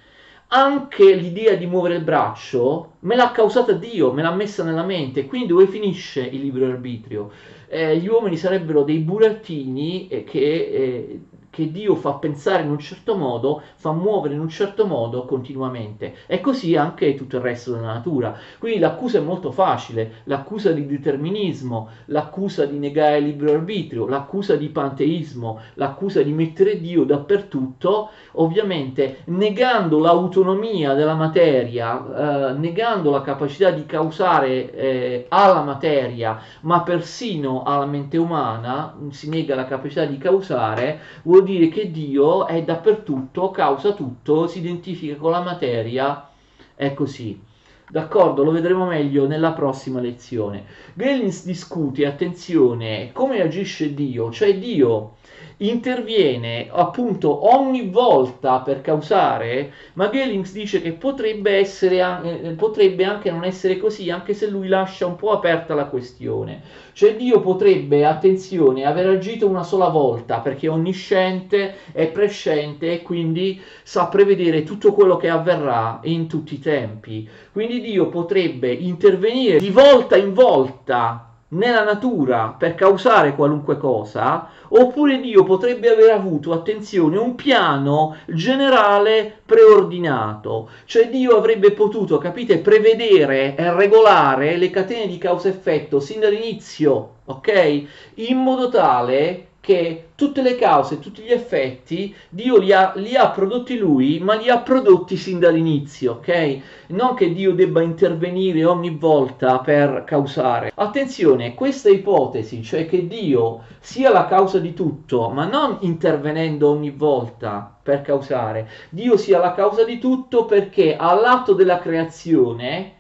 Anche 0.49 1.15
l'idea 1.15 1.55
di 1.55 1.67
muovere 1.67 1.97
il 1.97 2.05
braccio 2.05 2.93
me 3.01 3.17
l'ha 3.17 3.33
causata 3.33 3.73
Dio, 3.73 4.13
me 4.13 4.23
l'ha 4.23 4.33
messa 4.33 4.63
nella 4.63 4.85
mente, 4.85 5.27
quindi 5.27 5.49
dove 5.49 5.67
finisce 5.67 6.21
il 6.21 6.41
libero 6.41 6.67
arbitrio? 6.67 7.31
Eh, 7.75 7.97
gli 7.99 8.07
uomini 8.07 8.37
sarebbero 8.37 8.85
dei 8.85 8.99
burattini 8.99 10.07
eh, 10.07 10.23
che, 10.23 10.39
eh, 10.39 11.21
che, 11.55 11.71
Dio 11.71 11.95
fa 11.95 12.15
pensare 12.15 12.65
in 12.65 12.71
un 12.71 12.79
certo 12.79 13.17
modo, 13.17 13.63
fa 13.77 13.93
muovere 13.93 14.35
in 14.35 14.41
un 14.41 14.49
certo 14.49 14.87
modo 14.87 15.25
continuamente. 15.25 16.15
E 16.27 16.41
così 16.41 16.77
anche 16.77 17.15
tutto 17.15 17.37
il 17.37 17.43
resto 17.43 17.73
della 17.73 17.93
natura. 17.93 18.37
Quindi 18.59 18.81
l'accusa 18.81 19.19
è 19.19 19.23
molto 19.23 19.53
facile, 19.53 20.23
l'accusa 20.25 20.73
di 20.73 20.85
determinismo, 20.85 21.89
l'accusa 22.07 22.67
di 22.67 22.79
negare 22.79 23.19
il 23.19 23.27
libero 23.27 23.53
arbitrio, 23.53 24.09
l'accusa 24.09 24.57
di 24.57 24.69
panteismo, 24.69 25.61
l'accusa 25.75 26.23
di 26.23 26.33
mettere 26.33 26.81
Dio 26.81 27.05
dappertutto, 27.05 28.11
ovviamente 28.33 29.19
negando 29.27 30.01
l'autonomia 30.01 30.95
della 30.95 31.15
materia, 31.15 32.51
eh, 32.51 32.53
negando 32.55 33.11
la 33.11 33.21
capacità 33.21 33.71
di 33.71 33.87
causare 33.87 34.73
eh, 34.73 35.27
alla 35.29 35.63
materia, 35.63 36.41
ma 36.63 36.83
persino 36.83 37.63
alla 37.63 37.87
mente 37.87 38.17
umana, 38.17 38.97
si 39.11 39.29
nega 39.29 39.55
la 39.55 39.67
capacità 39.67 40.05
di 40.05 40.19
causare, 40.19 41.01
vuol 41.23 41.44
dire 41.45 41.69
che 41.69 41.93
Dio 41.93 42.47
è 42.47 42.65
dappertutto, 42.65 43.51
causa 43.51 43.93
tutto, 43.93 44.49
si 44.49 44.59
identifica 44.59 45.15
con 45.17 45.31
la 45.31 45.43
materia, 45.43 46.29
è 46.75 46.93
così. 46.95 47.41
D'accordo, 47.89 48.43
lo 48.43 48.51
vedremo 48.51 48.87
meglio 48.87 49.27
nella 49.27 49.53
prossima 49.53 50.01
lezione. 50.01 50.65
Gellins 50.95 51.45
discute, 51.45 52.07
attenzione, 52.07 53.11
come 53.13 53.41
agisce 53.41 53.95
Dio, 53.95 54.33
cioè 54.33 54.59
Dio 54.59 55.17
interviene 55.59 56.69
appunto 56.71 57.55
ogni 57.55 57.89
volta 57.89 58.61
per 58.61 58.81
causare, 58.81 59.73
ma 59.95 60.11
Gellings 60.11 60.53
dice 60.53 60.81
che 60.81 60.93
potrebbe, 60.93 61.57
essere, 61.57 61.99
eh, 62.23 62.51
potrebbe 62.51 63.05
anche 63.05 63.31
non 63.31 63.45
essere 63.45 63.79
così, 63.79 64.11
anche 64.11 64.35
se 64.35 64.49
lui 64.49 64.69
lascia 64.69 65.07
un 65.07 65.17
po' 65.17 65.31
aperta 65.31 65.75
la 65.75 65.87
questione. 65.87 66.83
Cioè 66.93 67.17
Dio 67.17 67.41
potrebbe, 67.41 68.05
attenzione, 68.05 68.85
aver 68.85 69.09
agito 69.09 69.49
una 69.49 69.65
sola 69.65 69.89
volta 69.89 70.39
perché 70.39 70.69
onnisciente, 70.69 71.75
è 71.93 72.07
presciente 72.09 72.93
e 72.93 73.03
quindi 73.03 73.61
sa 73.83 74.07
prevedere 74.07 74.63
tutto 74.63 74.93
quello 74.93 75.17
che 75.17 75.29
avverrà 75.29 76.01
in 76.05 76.29
tutti 76.29 76.55
i 76.55 76.61
tempi. 76.61 77.29
Quindi 77.53 77.81
Dio 77.81 78.09
potrebbe 78.09 78.73
intervenire 78.73 79.59
di 79.59 79.71
volta 79.71 80.17
in 80.17 80.33
volta 80.35 81.34
nella 81.55 81.85
natura 81.85 82.55
per 82.57 82.75
causare 82.75 83.35
qualunque 83.35 83.77
cosa, 83.77 84.49
oppure 84.69 85.21
Dio 85.21 85.43
potrebbe 85.43 85.91
aver 85.91 86.11
avuto, 86.11 86.53
attenzione, 86.53 87.17
un 87.17 87.35
piano 87.35 88.17
generale 88.27 89.41
preordinato, 89.45 90.71
cioè 90.85 91.09
Dio 91.09 91.37
avrebbe 91.37 91.73
potuto, 91.73 92.19
capite, 92.19 92.59
prevedere 92.59 93.57
e 93.57 93.73
regolare 93.73 94.57
le 94.57 94.71
catene 94.71 95.07
di 95.07 95.19
causa-effetto 95.19 96.01
sin 96.01 96.21
dall'inizio, 96.21 97.15
ok? 97.25 97.85
In 98.15 98.39
modo 98.39 98.69
tale 98.69 99.49
che 99.65 100.09
tutte 100.15 100.43
le 100.43 100.57
cause, 100.57 100.99
tutti 100.99 101.23
gli 101.23 101.33
effetti, 101.33 102.15
Dio 102.29 102.59
li 102.59 102.71
ha, 102.71 102.93
li 102.97 103.17
ha, 103.17 103.31
prodotti 103.31 103.79
lui, 103.79 104.19
ma 104.19 104.35
li 104.35 104.51
ha 104.51 104.59
prodotti 104.59 105.17
sin 105.17 105.39
dall'inizio, 105.39 106.13
ok? 106.17 106.61
Non 106.89 107.15
che 107.15 107.33
Dio 107.33 107.55
debba 107.55 107.81
intervenire 107.81 108.67
ogni 108.67 108.91
volta 108.91 109.61
per 109.61 110.05
causare. 110.05 110.71
Attenzione, 110.75 111.55
questa 111.55 111.89
ipotesi, 111.89 112.63
cioè 112.63 112.85
che 112.85 113.07
Dio 113.07 113.63
sia 113.81 114.11
la 114.11 114.27
causa 114.27 114.59
di 114.59 114.75
tutto, 114.75 115.31
ma 115.31 115.47
non 115.47 115.79
intervenendo 115.81 116.69
ogni 116.69 116.91
volta 116.91 117.75
per 117.83 118.03
causare, 118.03 118.69
Dio 118.91 119.17
sia 119.17 119.39
la 119.39 119.55
causa 119.55 119.83
di 119.83 119.99
tutto 119.99 120.45
perché 120.45 120.95
all'atto 120.95 121.55
della 121.55 121.79
creazione 121.79 122.97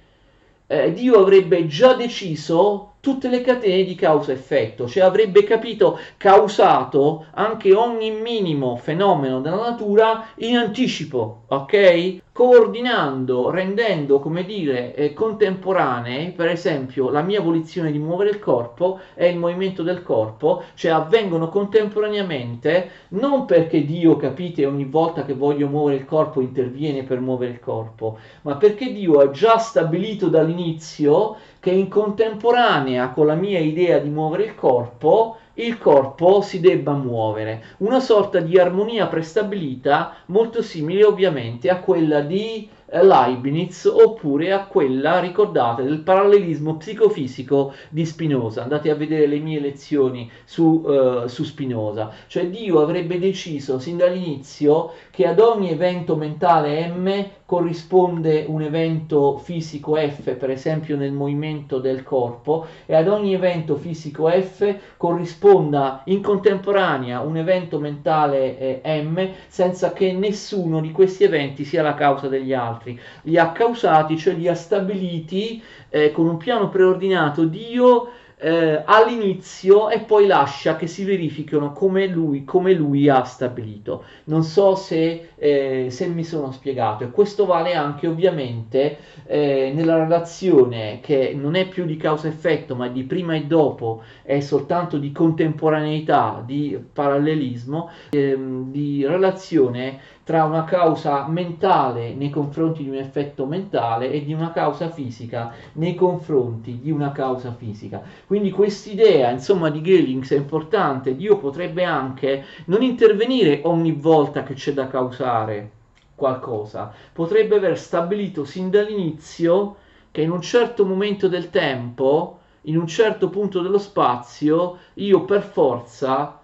eh, 0.67 0.95
Dio 0.95 1.21
avrebbe 1.21 1.67
già 1.67 1.93
deciso 1.93 2.93
tutte 3.05 3.28
le 3.28 3.42
catene 3.42 3.84
di 3.84 3.94
causa-effetto, 3.94 4.88
cioè 4.88 5.02
avrebbe 5.02 5.44
capito, 5.44 5.98
causato 6.16 7.26
anche 7.34 7.74
ogni 7.74 8.11
minimo 8.11 8.76
fenomeno 8.76 9.42
della 9.42 9.68
natura 9.68 10.28
in 10.36 10.57
anticipo, 10.57 11.42
ok? 11.48 12.22
Coordinando, 12.32 13.50
rendendo, 13.50 14.20
come 14.20 14.44
dire, 14.44 14.94
eh, 14.94 15.12
contemporanee, 15.12 16.30
per 16.30 16.48
esempio, 16.48 17.11
la 17.11 17.20
mia 17.20 17.42
volizione 17.42 17.92
di 17.92 17.98
muovere 17.98 18.30
il 18.30 18.38
corpo 18.40 18.98
e 19.14 19.28
il 19.28 19.38
movimento 19.38 19.82
del 19.82 20.02
corpo, 20.02 20.62
cioè 20.74 20.90
avvengono 20.90 21.48
contemporaneamente, 21.48 22.90
non 23.11 23.44
perché 23.44 23.84
Dio, 23.84 24.16
capite, 24.16 24.64
ogni 24.64 24.86
volta 24.86 25.24
che 25.24 25.34
voglio 25.34 25.68
muovere 25.68 25.98
il 25.98 26.07
corpo 26.07 26.40
interviene 26.40 27.05
per 27.05 27.20
muovere 27.20 27.52
il 27.52 27.61
corpo, 27.61 28.18
ma 28.42 28.57
perché 28.57 28.92
Dio 28.92 29.20
ha 29.20 29.30
già 29.30 29.59
stabilito 29.59 30.28
dall'inizio 30.28 31.36
che 31.65 31.71
in 31.71 31.89
contemporanea 31.89 33.09
con 33.09 33.25
la 33.25 33.35
mia 33.35 33.59
idea 33.59 33.99
di 33.99 34.11
muovere 34.11 34.45
il 34.45 34.55
corpo, 34.55 35.39
il 35.55 35.79
corpo 35.79 36.43
si 36.43 36.61
debba 36.61 36.93
muovere. 36.93 37.62
Una 37.79 38.01
sorta 38.01 38.41
di 38.41 38.59
armonia 38.59 39.07
prestabilita 39.07 40.17
molto 40.27 40.61
simile 40.61 41.05
ovviamente 41.05 41.71
a 41.71 41.79
quella 41.79 42.21
di 42.21 42.69
Leibniz 43.03 43.84
oppure 43.84 44.53
a 44.53 44.66
quella, 44.66 45.20
ricordate, 45.20 45.82
del 45.82 46.01
parallelismo 46.01 46.76
psicofisico 46.76 47.72
di 47.88 48.05
Spinoza. 48.07 48.62
Andate 48.62 48.90
a 48.90 48.95
vedere 48.95 49.26
le 49.26 49.38
mie 49.38 49.61
lezioni 49.61 50.30
su, 50.45 50.82
uh, 50.84 51.26
su 51.26 51.45
Spinoza. 51.45 52.12
Cioè 52.26 52.49
Dio 52.49 52.80
avrebbe 52.80 53.18
deciso 53.18 53.78
sin 53.78 53.97
dall'inizio 53.97 54.92
che 55.11 55.26
ad 55.26 55.40
ogni 55.40 55.70
evento 55.70 56.16
mentale 56.16 56.86
M 56.88 57.26
corrisponde 57.47 58.47
un 58.49 58.62
evento 58.62 59.36
fisico 59.36 59.97
F, 59.97 60.34
per 60.34 60.51
esempio 60.51 60.97
nel 60.97 61.12
movimento 61.12 61.78
del 61.78 62.03
corpo, 62.03 62.66
e 62.86 62.95
ad 62.95 63.07
ogni 63.07 63.34
evento 63.34 63.76
fisico 63.76 64.28
F 64.28 64.76
corrisponda 64.97 66.03
in 66.07 66.22
contemporanea 66.22 67.20
un 67.20 67.36
evento 67.36 67.78
mentale 67.78 68.82
eh, 68.82 69.03
M 69.03 69.28
senza 69.47 69.92
che 69.92 70.12
nessuno 70.12 70.80
di 70.80 70.90
questi 70.90 71.24
eventi 71.24 71.64
sia 71.64 71.82
la 71.82 71.95
causa 71.95 72.28
degli 72.28 72.53
altri. 72.53 72.84
Li 73.22 73.39
ha 73.39 73.53
causati, 73.53 74.16
cioè 74.16 74.35
li 74.35 74.49
ha 74.49 74.55
stabiliti 74.55 75.62
eh, 75.89 76.12
con 76.12 76.26
un 76.26 76.37
piano 76.37 76.68
preordinato 76.68 77.45
Dio 77.45 78.09
eh, 78.45 78.82
all'inizio 78.85 79.89
e 79.89 80.01
poi 80.01 80.26
lascia 80.26 80.76
che 80.76 80.87
si 80.87 81.05
verifichino 81.05 81.72
come 81.72 82.07
lui, 82.07 82.45
come 82.45 82.74
lui 82.74 83.09
ha 83.09 83.22
stabilito. 83.24 84.05
Non 84.24 84.43
so 84.43 84.74
se, 84.74 85.30
eh, 85.35 85.87
se, 85.89 86.07
mi 86.09 86.24
sono 86.24 86.53
spiegato 86.53 87.05
e 87.05 87.11
questo 87.11 87.47
vale 87.47 87.74
anche 87.74 88.07
ovviamente 88.07 88.99
eh, 89.26 89.72
nella 89.74 89.97
relazione 89.97 91.01
che 91.01 91.32
non 91.35 91.55
è 91.55 91.68
più 91.68 91.87
di 91.87 91.97
causa-effetto 91.97 92.74
ma 92.74 92.89
di 92.89 93.05
prima 93.05 93.35
e 93.35 93.45
dopo, 93.45 94.03
è 94.22 94.41
soltanto 94.41 94.99
di 94.99 95.11
contemporaneità, 95.11 96.43
di 96.45 96.78
parallelismo, 96.93 97.91
ehm, 98.11 98.70
di 98.70 99.07
relazione 99.07 100.01
tra 100.25 100.45
una 100.45 100.64
causa 100.64 101.27
mentale 101.29 102.14
nei 102.14 102.31
confronti 102.31 102.83
di 102.83 102.89
un 102.89 102.97
effetto 102.97 103.45
mentale 103.45 104.11
e 104.11 104.25
di 104.25 104.33
una 104.33 104.53
causa 104.53 104.89
fisica 104.89 105.53
nei 105.75 105.95
confronti 105.95 106.81
di 106.81 106.91
una 106.91 107.12
causa 107.12 107.53
fisica. 107.53 108.03
Quindi 108.27 108.51
quest'idea, 108.51 109.31
insomma, 109.31 109.68
di 109.68 109.83
Gelings 109.83 110.33
è 110.33 110.37
importante. 110.37 111.14
Dio 111.14 111.37
potrebbe 111.37 111.85
anche 111.85 112.45
non 112.66 112.83
intervenire 112.83 113.61
ogni 113.64 113.93
volta 113.93 114.43
che 114.43 114.55
c'è 114.55 114.72
da 114.72 114.89
causare 114.89 115.70
qualcosa, 116.14 116.93
potrebbe 117.12 117.57
aver 117.57 117.79
stabilito 117.79 118.45
sin 118.45 118.70
dall'inizio 118.70 119.77
che 120.11 120.22
in 120.22 120.31
un 120.31 120.41
certo 120.41 120.87
momento 120.87 121.29
del 121.29 121.51
tempo, 121.51 122.39
in 122.62 122.79
un 122.79 122.87
certo 122.87 123.29
punto 123.29 123.61
dello 123.61 123.79
spazio, 123.79 124.79
io 124.95 125.25
per 125.25 125.43
forza 125.43 126.39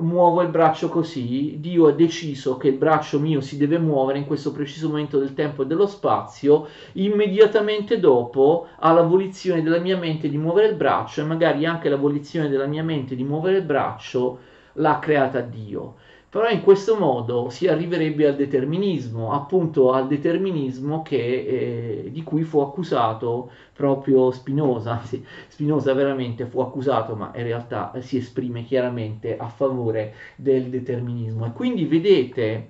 muovo 0.00 0.42
il 0.42 0.48
braccio 0.48 0.88
così, 0.88 1.56
Dio 1.60 1.86
ha 1.86 1.92
deciso 1.92 2.56
che 2.56 2.68
il 2.68 2.76
braccio 2.76 3.18
mio 3.18 3.40
si 3.40 3.56
deve 3.56 3.78
muovere 3.78 4.18
in 4.18 4.26
questo 4.26 4.52
preciso 4.52 4.88
momento 4.88 5.18
del 5.18 5.34
tempo 5.34 5.62
e 5.62 5.66
dello 5.66 5.86
spazio, 5.86 6.66
immediatamente 6.92 8.00
dopo 8.00 8.66
ha 8.78 8.92
la 8.92 9.02
volizione 9.02 9.62
della 9.62 9.78
mia 9.78 9.96
mente 9.96 10.28
di 10.28 10.38
muovere 10.38 10.68
il 10.68 10.76
braccio 10.76 11.20
e 11.20 11.24
magari 11.24 11.66
anche 11.66 11.88
la 11.88 11.96
volizione 11.96 12.48
della 12.48 12.66
mia 12.66 12.82
mente 12.82 13.14
di 13.14 13.24
muovere 13.24 13.58
il 13.58 13.64
braccio 13.64 14.38
l'ha 14.74 14.98
creata 14.98 15.40
Dio. 15.40 15.96
Però 16.30 16.48
in 16.48 16.62
questo 16.62 16.96
modo 16.96 17.50
si 17.50 17.66
arriverebbe 17.66 18.28
al 18.28 18.36
determinismo, 18.36 19.32
appunto 19.32 19.90
al 19.90 20.06
determinismo 20.06 21.02
che, 21.02 21.16
eh, 21.16 22.10
di 22.12 22.22
cui 22.22 22.44
fu 22.44 22.60
accusato 22.60 23.50
proprio 23.72 24.30
Spinoza, 24.30 24.92
anzi 25.00 25.26
Spinoza 25.48 25.92
veramente 25.92 26.46
fu 26.46 26.60
accusato 26.60 27.16
ma 27.16 27.32
in 27.34 27.42
realtà 27.42 27.92
si 27.98 28.18
esprime 28.18 28.62
chiaramente 28.62 29.36
a 29.36 29.48
favore 29.48 30.14
del 30.36 30.68
determinismo. 30.68 31.46
E 31.46 31.52
quindi 31.52 31.84
vedete 31.86 32.68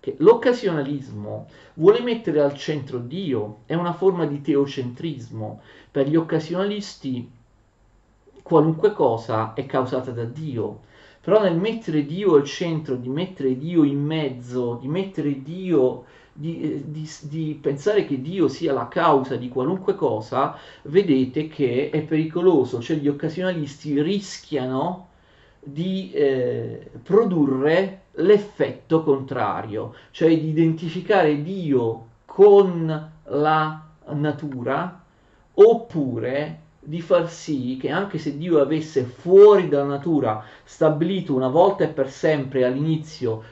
che 0.00 0.14
l'occasionalismo 0.18 1.48
vuole 1.74 2.00
mettere 2.00 2.40
al 2.40 2.54
centro 2.54 2.96
Dio, 2.96 3.58
è 3.66 3.74
una 3.74 3.92
forma 3.92 4.24
di 4.24 4.40
teocentrismo. 4.40 5.60
Per 5.90 6.08
gli 6.08 6.16
occasionalisti 6.16 7.30
qualunque 8.42 8.92
cosa 8.92 9.52
è 9.52 9.66
causata 9.66 10.12
da 10.12 10.24
Dio 10.24 10.90
però 11.22 11.40
nel 11.40 11.56
mettere 11.56 12.04
Dio 12.04 12.34
al 12.34 12.44
centro, 12.44 12.96
di 12.96 13.08
mettere 13.08 13.56
Dio 13.56 13.84
in 13.84 14.04
mezzo, 14.04 14.78
di 14.80 14.88
mettere 14.88 15.40
Dio, 15.42 16.04
di, 16.32 16.60
eh, 16.62 16.82
di, 16.84 17.08
di, 17.22 17.58
pensare 17.60 18.04
che 18.04 18.20
Dio 18.20 18.48
sia 18.48 18.72
la 18.72 18.88
causa 18.88 19.36
di 19.36 19.48
qualunque 19.48 19.94
cosa, 19.94 20.58
vedete 20.82 21.46
che 21.46 21.90
è 21.90 22.02
pericoloso, 22.02 22.80
cioè 22.80 22.96
gli 22.96 23.06
occasionalisti 23.06 24.02
rischiano 24.02 25.10
di 25.60 26.10
eh, 26.12 26.90
produrre 27.04 28.00
l'effetto 28.14 29.04
contrario, 29.04 29.94
cioè 30.10 30.28
di 30.28 30.48
identificare 30.48 31.40
Dio 31.40 32.08
con 32.24 33.10
la 33.26 33.86
natura 34.08 35.04
oppure 35.54 36.61
di 36.84 37.00
far 37.00 37.30
sì 37.30 37.78
che 37.80 37.90
anche 37.90 38.18
se 38.18 38.36
Dio 38.36 38.60
avesse 38.60 39.04
fuori 39.04 39.68
dalla 39.68 39.84
natura 39.84 40.44
stabilito 40.64 41.32
una 41.34 41.48
volta 41.48 41.84
e 41.84 41.88
per 41.88 42.10
sempre 42.10 42.64
all'inizio 42.64 43.42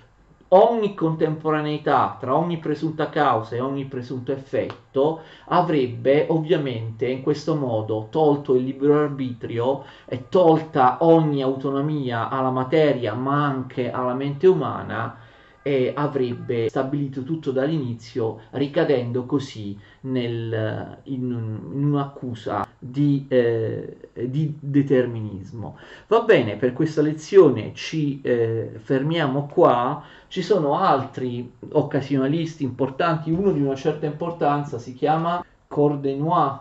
ogni 0.52 0.94
contemporaneità 0.94 2.16
tra 2.18 2.36
ogni 2.36 2.58
presunta 2.58 3.08
causa 3.08 3.54
e 3.54 3.60
ogni 3.60 3.84
presunto 3.84 4.32
effetto, 4.32 5.20
avrebbe 5.46 6.26
ovviamente 6.28 7.06
in 7.06 7.22
questo 7.22 7.54
modo 7.54 8.08
tolto 8.10 8.56
il 8.56 8.64
libero 8.64 8.98
arbitrio 8.98 9.84
e 10.06 10.28
tolta 10.28 10.98
ogni 11.00 11.40
autonomia 11.40 12.28
alla 12.28 12.50
materia 12.50 13.14
ma 13.14 13.44
anche 13.44 13.92
alla 13.92 14.14
mente 14.14 14.48
umana 14.48 15.18
e 15.62 15.92
avrebbe 15.94 16.68
stabilito 16.68 17.22
tutto 17.22 17.52
dall'inizio 17.52 18.40
ricadendo 18.50 19.26
così 19.26 19.78
nel, 20.00 20.98
in, 21.04 21.30
in, 21.72 21.84
un'accusa 21.84 22.66
di, 22.82 23.26
eh, 23.28 24.08
di, 24.14 24.56
determinismo. 24.58 25.76
Va 26.08 26.22
bene, 26.22 26.56
per 26.56 26.72
questa 26.72 27.02
lezione 27.02 27.72
ci 27.74 28.20
eh, 28.22 28.70
fermiamo 28.82 29.46
qua, 29.46 30.02
ci 30.28 30.42
sono 30.42 30.78
altri 30.78 31.52
occasionalisti 31.72 32.64
importanti, 32.64 33.30
uno 33.30 33.52
di 33.52 33.60
una 33.60 33.74
certa 33.74 34.06
importanza 34.06 34.78
si 34.78 34.94
chiama 34.94 35.44
Cordenois. 35.68 36.58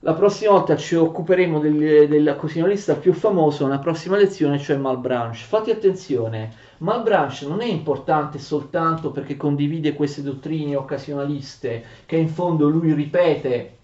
La 0.00 0.14
prossima 0.14 0.50
volta 0.50 0.76
ci 0.76 0.96
occuperemo 0.96 1.60
del, 1.60 2.08
dell'occasionalista 2.08 2.96
più 2.96 3.12
famoso 3.12 3.64
nella 3.64 3.78
prossima 3.78 4.16
lezione, 4.16 4.58
cioè 4.58 4.76
Malbranche. 4.76 5.38
Fate 5.38 5.70
attenzione, 5.70 6.52
Malbranche 6.78 7.46
non 7.46 7.60
è 7.60 7.66
importante 7.66 8.40
soltanto 8.40 9.12
perché 9.12 9.36
condivide 9.36 9.92
queste 9.92 10.22
dottrine 10.22 10.74
occasionaliste 10.74 11.84
che 12.06 12.16
in 12.16 12.28
fondo 12.28 12.68
lui 12.68 12.92
ripete, 12.92 13.76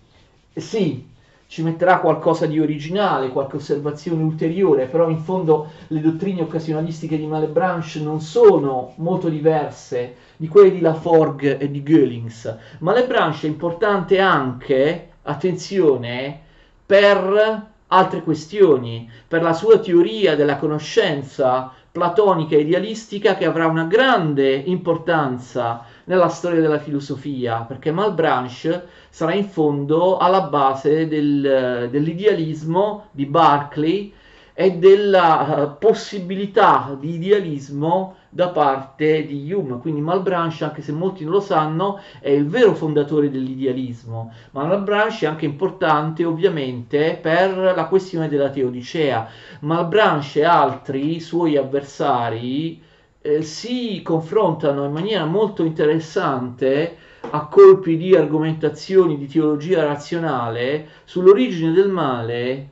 sì, 0.54 1.06
ci 1.48 1.62
metterà 1.62 1.98
qualcosa 2.00 2.44
di 2.44 2.60
originale, 2.60 3.30
qualche 3.30 3.56
osservazione 3.56 4.22
ulteriore, 4.22 4.84
però 4.84 5.08
in 5.08 5.18
fondo 5.18 5.70
le 5.86 6.02
dottrine 6.02 6.42
occasionalistiche 6.42 7.16
di 7.16 7.26
Malebranche 7.26 8.00
non 8.00 8.20
sono 8.20 8.92
molto 8.96 9.30
diverse 9.30 10.14
di 10.36 10.46
quelle 10.46 10.70
di 10.70 10.80
Laforgue 10.80 11.56
e 11.56 11.70
di 11.70 11.82
Goelings. 11.82 12.54
Malebranche 12.80 13.46
è 13.46 13.50
importante 13.50 14.20
anche, 14.20 15.08
attenzione, 15.22 16.38
per 16.84 17.66
altre 17.86 18.22
questioni, 18.22 19.10
per 19.26 19.40
la 19.40 19.54
sua 19.54 19.78
teoria 19.78 20.36
della 20.36 20.58
conoscenza 20.58 21.72
platonica 21.98 22.54
e 22.54 22.60
idealistica 22.60 23.34
che 23.34 23.44
avrà 23.44 23.66
una 23.66 23.82
grande 23.82 24.54
importanza 24.54 25.84
nella 26.04 26.28
storia 26.28 26.60
della 26.60 26.78
filosofia, 26.78 27.62
perché 27.62 27.90
Malbranche 27.90 28.86
sarà 29.10 29.34
in 29.34 29.48
fondo 29.48 30.16
alla 30.16 30.42
base 30.42 31.08
del, 31.08 31.88
dell'idealismo 31.90 33.08
di 33.10 33.26
Berkeley 33.26 34.12
e 34.60 34.72
della 34.72 35.76
possibilità 35.78 36.96
di 36.98 37.14
idealismo 37.14 38.16
da 38.28 38.48
parte 38.48 39.24
di 39.24 39.52
Hume. 39.52 39.78
Quindi 39.78 40.00
Malbranche, 40.00 40.64
anche 40.64 40.82
se 40.82 40.90
molti 40.90 41.22
non 41.22 41.34
lo 41.34 41.40
sanno, 41.40 42.00
è 42.18 42.30
il 42.30 42.48
vero 42.48 42.74
fondatore 42.74 43.30
dell'idealismo. 43.30 44.32
Ma 44.50 44.64
Malbranche 44.64 45.26
è 45.26 45.28
anche 45.28 45.44
importante 45.44 46.24
ovviamente 46.24 47.16
per 47.22 47.56
la 47.56 47.84
questione 47.84 48.28
della 48.28 48.50
teodicea. 48.50 49.28
Malbranche 49.60 50.40
e 50.40 50.44
altri 50.44 51.20
suoi 51.20 51.56
avversari 51.56 52.82
eh, 53.22 53.42
si 53.42 54.02
confrontano 54.02 54.86
in 54.86 54.92
maniera 54.92 55.24
molto 55.24 55.62
interessante 55.62 56.96
a 57.30 57.46
colpi 57.46 57.96
di 57.96 58.16
argomentazioni 58.16 59.16
di 59.16 59.28
teologia 59.28 59.84
razionale 59.84 60.88
sull'origine 61.04 61.70
del 61.70 61.90
male 61.90 62.70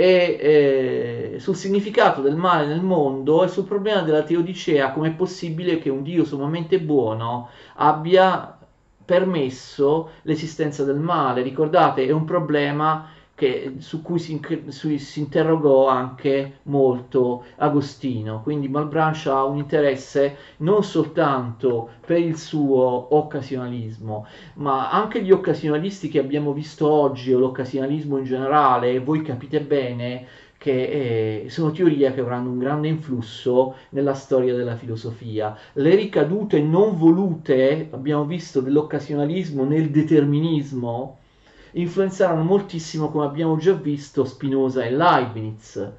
e 0.00 1.34
eh, 1.34 1.38
sul 1.40 1.54
significato 1.54 2.22
del 2.22 2.34
male 2.34 2.66
nel 2.66 2.80
mondo 2.80 3.44
e 3.44 3.48
sul 3.48 3.64
problema 3.64 4.00
della 4.00 4.22
teodicea, 4.22 4.92
come 4.92 5.08
è 5.08 5.12
possibile 5.12 5.78
che 5.78 5.90
un 5.90 6.02
Dio 6.02 6.24
sommamente 6.24 6.80
buono 6.80 7.50
abbia 7.74 8.56
permesso 9.04 10.12
l'esistenza 10.22 10.84
del 10.84 10.98
male. 10.98 11.42
Ricordate, 11.42 12.06
è 12.06 12.12
un 12.12 12.24
problema 12.24 13.10
che, 13.40 13.76
su 13.78 14.02
cui 14.02 14.18
si, 14.18 14.38
su, 14.68 14.94
si, 14.98 15.20
interrogò 15.20 15.88
anche 15.88 16.58
molto 16.64 17.44
Agostino. 17.56 18.42
Quindi 18.42 18.68
Malbranche 18.68 19.30
ha 19.30 19.44
un 19.44 19.56
interesse 19.56 20.36
non 20.58 20.84
soltanto 20.84 21.88
per 22.04 22.18
il 22.18 22.36
suo 22.36 23.16
occasionalismo, 23.16 24.26
ma 24.56 24.90
anche 24.90 25.22
gli 25.22 25.30
occasionalisti 25.30 26.10
che 26.10 26.18
abbiamo 26.18 26.52
visto 26.52 26.90
oggi, 26.90 27.32
o 27.32 27.38
l'occasionalismo 27.38 28.18
in 28.18 28.24
generale, 28.24 29.00
voi 29.00 29.22
capite 29.22 29.62
bene 29.62 30.26
che 30.58 31.44
eh, 31.44 31.48
sono 31.48 31.70
teorie 31.70 32.12
che 32.12 32.20
avranno 32.20 32.50
un 32.50 32.58
grande 32.58 32.88
influsso 32.88 33.76
nella 33.90 34.12
storia 34.12 34.54
della 34.54 34.76
filosofia. 34.76 35.56
Le 35.72 35.94
ricadute 35.94 36.60
non 36.60 36.98
volute, 36.98 37.88
abbiamo 37.90 38.26
visto, 38.26 38.60
dell'occasionalismo 38.60 39.64
nel 39.64 39.88
determinismo, 39.88 41.19
influenzarono 41.72 42.42
moltissimo, 42.42 43.10
come 43.10 43.26
abbiamo 43.26 43.56
già 43.56 43.72
visto, 43.72 44.24
Spinoza 44.24 44.84
e 44.84 44.90
Leibniz. 44.90 45.92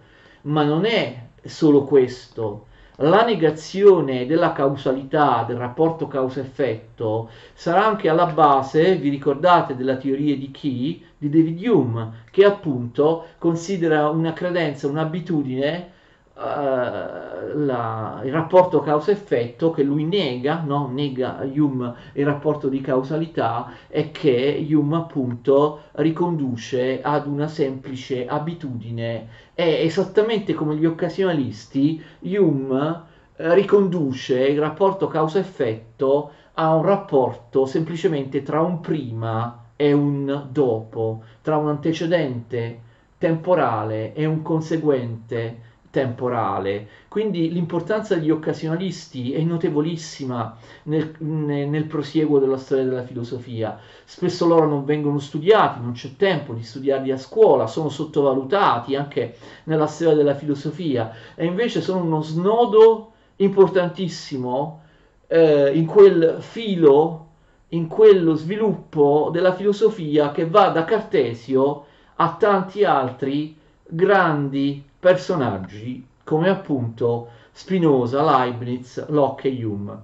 Ma 0.43 0.63
non 0.63 0.85
è 0.85 1.27
solo 1.43 1.83
questo. 1.83 2.65
La 2.97 3.23
negazione 3.25 4.27
della 4.27 4.51
causalità, 4.51 5.43
del 5.47 5.57
rapporto 5.57 6.07
causa-effetto, 6.07 7.29
sarà 7.53 7.85
anche 7.85 8.09
alla 8.09 8.27
base, 8.27 8.95
vi 8.95 9.09
ricordate, 9.09 9.75
della 9.75 9.95
teoria 9.95 10.35
di 10.37 10.51
chi? 10.51 11.03
Di 11.17 11.29
David 11.29 11.65
Hume, 11.65 12.11
che 12.29 12.45
appunto 12.45 13.25
considera 13.39 14.09
una 14.09 14.33
credenza, 14.33 14.87
un'abitudine 14.87 15.99
la, 16.33 18.21
il 18.23 18.31
rapporto 18.31 18.79
causa-effetto 18.79 19.71
che 19.71 19.83
lui 19.83 20.05
nega, 20.05 20.63
no? 20.65 20.89
nega 20.91 21.39
Hume 21.43 21.93
il 22.13 22.25
rapporto 22.25 22.67
di 22.69 22.81
causalità 22.81 23.71
e 23.87 24.11
che 24.11 24.65
Hume 24.69 24.97
appunto 24.97 25.81
riconduce 25.93 27.01
ad 27.01 27.27
una 27.27 27.47
semplice 27.47 28.25
abitudine. 28.25 29.27
È 29.53 29.63
esattamente 29.63 30.53
come 30.53 30.75
gli 30.75 30.85
occasionalisti, 30.85 32.01
Hume 32.21 33.03
eh, 33.35 33.53
riconduce 33.53 34.39
il 34.47 34.59
rapporto 34.59 35.07
causa-effetto 35.07 36.31
a 36.53 36.75
un 36.75 36.83
rapporto 36.83 37.65
semplicemente 37.65 38.41
tra 38.41 38.61
un 38.61 38.79
prima 38.79 39.65
e 39.75 39.93
un 39.93 40.47
dopo, 40.49 41.23
tra 41.41 41.57
un 41.57 41.69
antecedente 41.69 42.89
temporale 43.17 44.13
e 44.13 44.25
un 44.25 44.41
conseguente 44.41 45.69
temporale. 45.91 46.87
Quindi 47.07 47.51
l'importanza 47.51 48.15
degli 48.15 48.31
occasionalisti 48.31 49.33
è 49.33 49.41
notevolissima 49.41 50.57
nel, 50.83 51.13
nel, 51.19 51.85
prosieguo 51.85 52.39
della 52.39 52.57
storia 52.57 52.85
della 52.85 53.03
filosofia. 53.03 53.77
Spesso 54.05 54.47
loro 54.47 54.67
non 54.67 54.85
vengono 54.85 55.19
studiati, 55.19 55.81
non 55.81 55.91
c'è 55.91 56.15
tempo 56.15 56.53
di 56.53 56.63
studiarli 56.63 57.11
a 57.11 57.17
scuola, 57.17 57.67
sono 57.67 57.89
sottovalutati 57.89 58.95
anche 58.95 59.35
nella 59.65 59.87
storia 59.87 60.15
della 60.15 60.33
filosofia 60.33 61.13
e 61.35 61.45
invece 61.45 61.81
sono 61.81 62.03
uno 62.03 62.21
snodo 62.21 63.11
importantissimo 63.35 64.81
eh, 65.27 65.71
in 65.73 65.85
quel 65.85 66.37
filo, 66.39 67.27
in 67.69 67.87
quello 67.87 68.35
sviluppo 68.35 69.29
della 69.31 69.53
filosofia 69.53 70.31
che 70.31 70.47
va 70.47 70.69
da 70.69 70.85
Cartesio 70.85 71.85
a 72.15 72.35
tanti 72.39 72.83
altri 72.83 73.57
grandi 73.83 74.89
personaggi 75.01 76.07
come 76.23 76.47
appunto 76.47 77.29
Spinoza, 77.51 78.23
Leibniz, 78.23 79.07
Locke 79.09 79.49
e 79.49 79.65
Hume. 79.65 80.03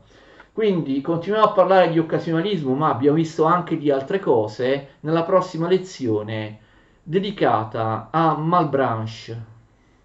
Quindi 0.51 1.01
continuiamo 1.01 1.45
a 1.45 1.51
parlare 1.51 1.91
di 1.91 1.99
occasionalismo, 1.99 2.73
ma 2.73 2.89
abbiamo 2.89 3.17
visto 3.17 3.43
anche 3.45 3.77
di 3.77 3.91
altre 3.91 4.19
cose 4.19 4.95
nella 5.01 5.23
prossima 5.23 5.67
lezione 5.67 6.59
dedicata 7.03 8.07
a 8.09 8.35
Malbranche. 8.35 9.55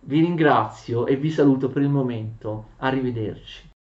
Vi 0.01 0.21
ringrazio 0.21 1.07
e 1.07 1.17
vi 1.17 1.31
saluto 1.31 1.69
per 1.69 1.81
il 1.81 1.89
momento. 1.89 2.67
Arrivederci. 2.77 3.72